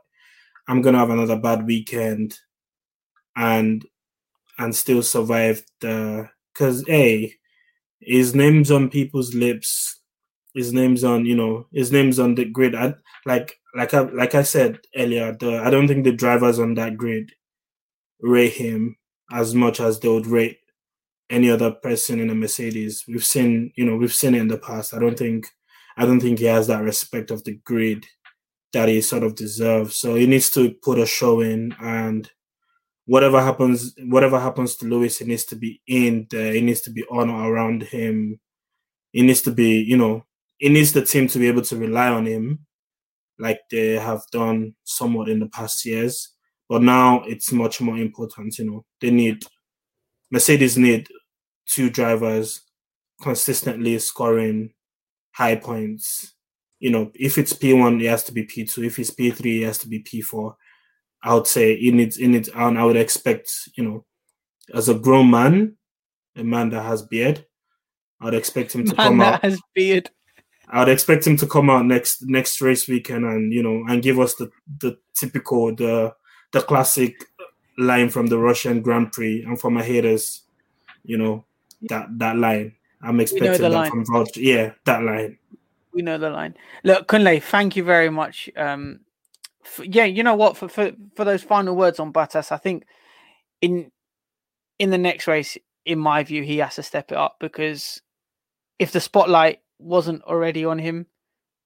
I'm 0.68 0.82
gonna 0.82 0.98
have 0.98 1.10
another 1.10 1.36
bad 1.38 1.66
weekend, 1.66 2.38
and 3.36 3.84
and 4.58 4.74
still 4.76 5.02
survive 5.02 5.64
the 5.80 6.28
because 6.54 6.84
hey, 6.86 7.34
his 8.00 8.34
name's 8.34 8.70
on 8.70 8.90
people's 8.90 9.34
lips. 9.34 9.99
His 10.54 10.72
name's 10.72 11.04
on 11.04 11.26
you 11.26 11.36
know 11.36 11.66
his 11.72 11.92
name's 11.92 12.18
on 12.18 12.34
the 12.34 12.44
grid. 12.44 12.74
I, 12.74 12.94
like 13.26 13.58
like 13.74 13.94
I 13.94 14.00
like 14.00 14.34
I 14.34 14.42
said 14.42 14.80
earlier, 14.96 15.36
the 15.38 15.58
I 15.58 15.70
don't 15.70 15.88
think 15.88 16.04
the 16.04 16.12
drivers 16.12 16.58
on 16.58 16.74
that 16.74 16.96
grid 16.96 17.32
rate 18.20 18.54
him 18.54 18.96
as 19.32 19.54
much 19.54 19.80
as 19.80 20.00
they 20.00 20.08
would 20.08 20.26
rate 20.26 20.58
any 21.30 21.50
other 21.50 21.70
person 21.70 22.20
in 22.20 22.30
a 22.30 22.34
Mercedes. 22.34 23.04
We've 23.06 23.24
seen, 23.24 23.72
you 23.76 23.84
know, 23.84 23.96
we've 23.96 24.12
seen 24.12 24.34
it 24.34 24.40
in 24.40 24.48
the 24.48 24.58
past. 24.58 24.92
I 24.92 24.98
don't 24.98 25.16
think, 25.16 25.46
I 25.96 26.04
don't 26.04 26.20
think 26.20 26.40
he 26.40 26.46
has 26.46 26.66
that 26.66 26.82
respect 26.82 27.30
of 27.30 27.44
the 27.44 27.54
grid 27.64 28.04
that 28.72 28.88
he 28.88 29.00
sort 29.00 29.22
of 29.22 29.36
deserves. 29.36 29.96
So 29.96 30.16
he 30.16 30.26
needs 30.26 30.50
to 30.50 30.74
put 30.82 30.98
a 30.98 31.06
show 31.06 31.40
in, 31.40 31.74
and 31.80 32.28
whatever 33.06 33.40
happens, 33.40 33.94
whatever 34.06 34.38
happens 34.40 34.76
to 34.76 34.86
Lewis, 34.86 35.20
it 35.20 35.28
needs 35.28 35.44
to 35.46 35.56
be 35.56 35.80
in 35.86 36.26
there. 36.30 36.54
It 36.54 36.62
needs 36.64 36.80
to 36.82 36.90
be 36.90 37.04
on 37.04 37.30
or 37.30 37.52
around 37.52 37.84
him. 37.84 38.40
It 39.12 39.22
needs 39.22 39.42
to 39.42 39.52
be, 39.52 39.80
you 39.80 39.96
know, 39.96 40.24
it 40.60 40.70
needs 40.70 40.92
the 40.92 41.04
team 41.04 41.26
to 41.28 41.38
be 41.38 41.48
able 41.48 41.62
to 41.62 41.76
rely 41.76 42.08
on 42.08 42.26
him, 42.26 42.60
like 43.38 43.60
they 43.70 43.92
have 43.94 44.22
done 44.30 44.74
somewhat 44.84 45.28
in 45.28 45.40
the 45.40 45.48
past 45.48 45.84
years. 45.84 46.34
But 46.68 46.82
now 46.82 47.22
it's 47.24 47.50
much 47.50 47.80
more 47.80 47.96
important. 47.96 48.58
You 48.58 48.70
know, 48.70 48.84
they 49.00 49.10
need 49.10 49.42
Mercedes 50.30 50.78
need 50.78 51.08
two 51.66 51.90
drivers 51.90 52.62
consistently 53.22 53.98
scoring 53.98 54.72
high 55.32 55.56
points. 55.56 56.34
You 56.78 56.90
know, 56.90 57.10
if 57.14 57.38
it's 57.38 57.52
P1, 57.52 58.02
it 58.02 58.08
has 58.08 58.24
to 58.24 58.32
be 58.32 58.44
P2. 58.44 58.86
If 58.86 58.98
it's 58.98 59.10
P3, 59.10 59.62
it 59.62 59.66
has 59.66 59.78
to 59.78 59.88
be 59.88 60.02
P4. 60.02 60.54
I 61.22 61.34
would 61.34 61.46
say 61.46 61.72
it 61.74 61.92
needs, 61.92 62.16
it 62.16 62.28
needs, 62.28 62.48
and 62.48 62.78
I 62.78 62.84
would 62.84 62.96
expect, 62.96 63.50
you 63.76 63.84
know, 63.84 64.04
as 64.72 64.88
a 64.88 64.94
grown 64.94 65.30
man, 65.30 65.76
a 66.36 66.44
man 66.44 66.70
that 66.70 66.82
has 66.82 67.02
beard, 67.02 67.44
I 68.20 68.26
would 68.26 68.34
expect 68.34 68.74
him 68.74 68.84
to 68.86 68.94
Man 68.94 69.06
come 69.06 69.18
that 69.18 69.34
out. 69.34 69.42
has 69.42 69.60
beard. 69.74 70.10
I 70.70 70.78
would 70.80 70.88
expect 70.88 71.26
him 71.26 71.36
to 71.38 71.46
come 71.46 71.68
out 71.68 71.84
next 71.84 72.22
next 72.22 72.60
race 72.60 72.88
weekend 72.88 73.24
and 73.24 73.52
you 73.52 73.62
know 73.62 73.84
and 73.88 74.02
give 74.02 74.18
us 74.18 74.34
the 74.34 74.50
the 74.80 74.96
typical 75.14 75.74
the 75.74 76.14
the 76.52 76.62
classic 76.62 77.24
line 77.76 78.08
from 78.08 78.26
the 78.26 78.38
Russian 78.38 78.80
Grand 78.80 79.12
Prix 79.12 79.42
and 79.42 79.60
for 79.60 79.70
my 79.70 79.82
haters, 79.82 80.42
you 81.02 81.18
know 81.18 81.44
that 81.88 82.06
that 82.18 82.36
line. 82.36 82.74
I'm 83.02 83.18
expecting 83.18 83.62
that 83.62 83.70
line. 83.70 83.90
from 83.90 84.04
Vouch. 84.06 84.36
Yeah, 84.36 84.72
that 84.84 85.02
line. 85.02 85.38
We 85.92 86.02
know 86.02 86.18
the 86.18 86.30
line. 86.30 86.54
Look, 86.84 87.08
Kunle, 87.08 87.42
thank 87.42 87.74
you 87.74 87.82
very 87.82 88.10
much. 88.10 88.48
Um, 88.56 89.00
f 89.64 89.80
yeah, 89.84 90.04
you 90.04 90.22
know 90.22 90.36
what? 90.36 90.56
For, 90.56 90.68
for 90.68 90.92
for 91.16 91.24
those 91.24 91.42
final 91.42 91.74
words 91.74 91.98
on 91.98 92.12
Bottas, 92.12 92.52
I 92.52 92.58
think 92.58 92.84
in 93.60 93.90
in 94.78 94.90
the 94.90 94.98
next 94.98 95.26
race, 95.26 95.58
in 95.84 95.98
my 95.98 96.22
view, 96.22 96.42
he 96.42 96.58
has 96.58 96.76
to 96.76 96.82
step 96.82 97.10
it 97.10 97.18
up 97.18 97.36
because 97.40 98.02
if 98.78 98.92
the 98.92 99.00
spotlight 99.00 99.60
wasn't 99.80 100.22
already 100.22 100.64
on 100.64 100.78
him 100.78 101.06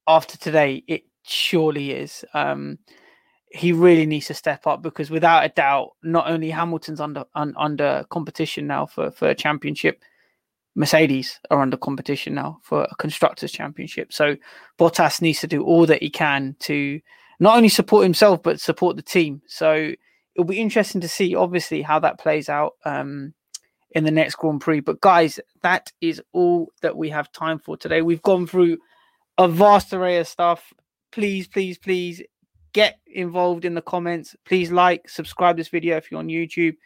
after 0.06 0.36
today, 0.36 0.82
it 0.86 1.04
surely 1.24 1.92
is. 1.92 2.24
Um, 2.34 2.78
he 3.50 3.72
really 3.72 4.06
needs 4.06 4.26
to 4.26 4.34
step 4.34 4.66
up 4.66 4.82
because 4.82 5.10
without 5.10 5.44
a 5.44 5.48
doubt, 5.48 5.90
not 6.02 6.28
only 6.28 6.50
Hamilton's 6.50 7.00
under 7.00 7.24
un, 7.34 7.54
under 7.56 8.04
competition 8.10 8.66
now 8.66 8.86
for 8.86 9.10
for 9.12 9.28
a 9.28 9.34
championship, 9.34 10.02
Mercedes 10.74 11.38
are 11.50 11.60
under 11.60 11.76
competition 11.76 12.34
now 12.34 12.58
for 12.62 12.82
a 12.82 12.94
constructors 12.96 13.52
championship. 13.52 14.12
So 14.12 14.36
Bottas 14.78 15.22
needs 15.22 15.40
to 15.40 15.46
do 15.46 15.62
all 15.62 15.86
that 15.86 16.02
he 16.02 16.10
can 16.10 16.56
to 16.60 17.00
not 17.38 17.56
only 17.56 17.68
support 17.68 18.02
himself 18.02 18.42
but 18.42 18.60
support 18.60 18.96
the 18.96 19.02
team. 19.02 19.40
So 19.46 19.92
it'll 20.34 20.44
be 20.44 20.60
interesting 20.60 21.00
to 21.00 21.08
see, 21.08 21.36
obviously, 21.36 21.82
how 21.82 22.00
that 22.00 22.18
plays 22.18 22.48
out 22.48 22.72
um, 22.84 23.34
in 23.94 24.04
the 24.04 24.10
next 24.10 24.34
Grand 24.36 24.60
Prix. 24.60 24.80
But 24.80 25.00
guys, 25.00 25.40
that 25.62 25.92
is 26.00 26.20
all 26.32 26.72
that 26.82 26.96
we 26.96 27.10
have 27.10 27.32
time 27.32 27.58
for 27.58 27.76
today. 27.76 28.02
We've 28.02 28.22
gone 28.22 28.46
through 28.46 28.78
a 29.38 29.48
vast 29.48 29.92
array 29.92 30.18
of 30.18 30.28
stuff. 30.28 30.72
Please, 31.12 31.46
please, 31.46 31.78
please 31.78 32.22
get 32.72 32.98
involved 33.06 33.64
in 33.64 33.74
the 33.74 33.82
comments. 33.82 34.34
Please 34.44 34.70
like, 34.72 35.08
subscribe 35.08 35.56
this 35.56 35.68
video 35.68 35.96
if 35.96 36.10
you're 36.10 36.20
on 36.20 36.28
YouTube. 36.28 36.76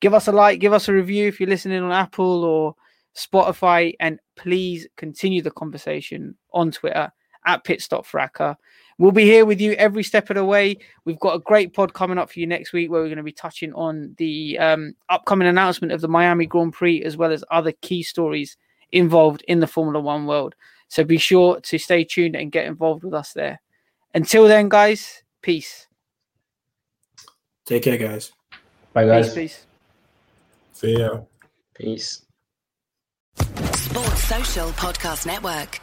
Give 0.00 0.14
us 0.14 0.28
a 0.28 0.32
like, 0.32 0.60
give 0.60 0.72
us 0.72 0.88
a 0.88 0.92
review 0.92 1.26
if 1.26 1.40
you're 1.40 1.48
listening 1.48 1.82
on 1.82 1.90
Apple 1.90 2.44
or 2.44 2.74
Spotify, 3.16 3.94
and 3.98 4.20
please 4.36 4.86
continue 4.96 5.42
the 5.42 5.50
conversation 5.50 6.36
on 6.52 6.70
Twitter 6.70 7.10
at 7.46 7.64
pitstopfracas. 7.64 8.56
We'll 8.98 9.12
be 9.12 9.24
here 9.24 9.44
with 9.44 9.60
you 9.60 9.72
every 9.72 10.02
step 10.02 10.28
of 10.28 10.34
the 10.36 10.44
way. 10.44 10.78
We've 11.04 11.20
got 11.20 11.36
a 11.36 11.38
great 11.38 11.72
pod 11.72 11.94
coming 11.94 12.18
up 12.18 12.32
for 12.32 12.40
you 12.40 12.48
next 12.48 12.72
week 12.72 12.90
where 12.90 13.00
we're 13.00 13.06
going 13.06 13.18
to 13.18 13.22
be 13.22 13.32
touching 13.32 13.72
on 13.74 14.14
the 14.18 14.58
um, 14.58 14.94
upcoming 15.08 15.46
announcement 15.46 15.92
of 15.92 16.00
the 16.00 16.08
Miami 16.08 16.46
Grand 16.46 16.72
Prix 16.72 17.02
as 17.04 17.16
well 17.16 17.30
as 17.30 17.44
other 17.50 17.72
key 17.80 18.02
stories 18.02 18.56
involved 18.90 19.44
in 19.46 19.60
the 19.60 19.68
Formula 19.68 20.00
One 20.00 20.26
world. 20.26 20.56
So 20.88 21.04
be 21.04 21.18
sure 21.18 21.60
to 21.60 21.78
stay 21.78 22.02
tuned 22.02 22.34
and 22.34 22.50
get 22.50 22.66
involved 22.66 23.04
with 23.04 23.14
us 23.14 23.32
there. 23.34 23.60
Until 24.14 24.48
then, 24.48 24.68
guys, 24.68 25.22
peace. 25.42 25.86
Take 27.66 27.84
care, 27.84 27.98
guys. 27.98 28.32
Bye, 28.92 29.06
guys. 29.06 29.26
Peace, 29.26 29.34
peace. 29.34 29.66
See 30.72 30.98
ya. 30.98 31.20
Peace. 31.74 32.22
Sports 33.74 34.24
Social 34.24 34.70
Podcast 34.70 35.26
Network. 35.26 35.80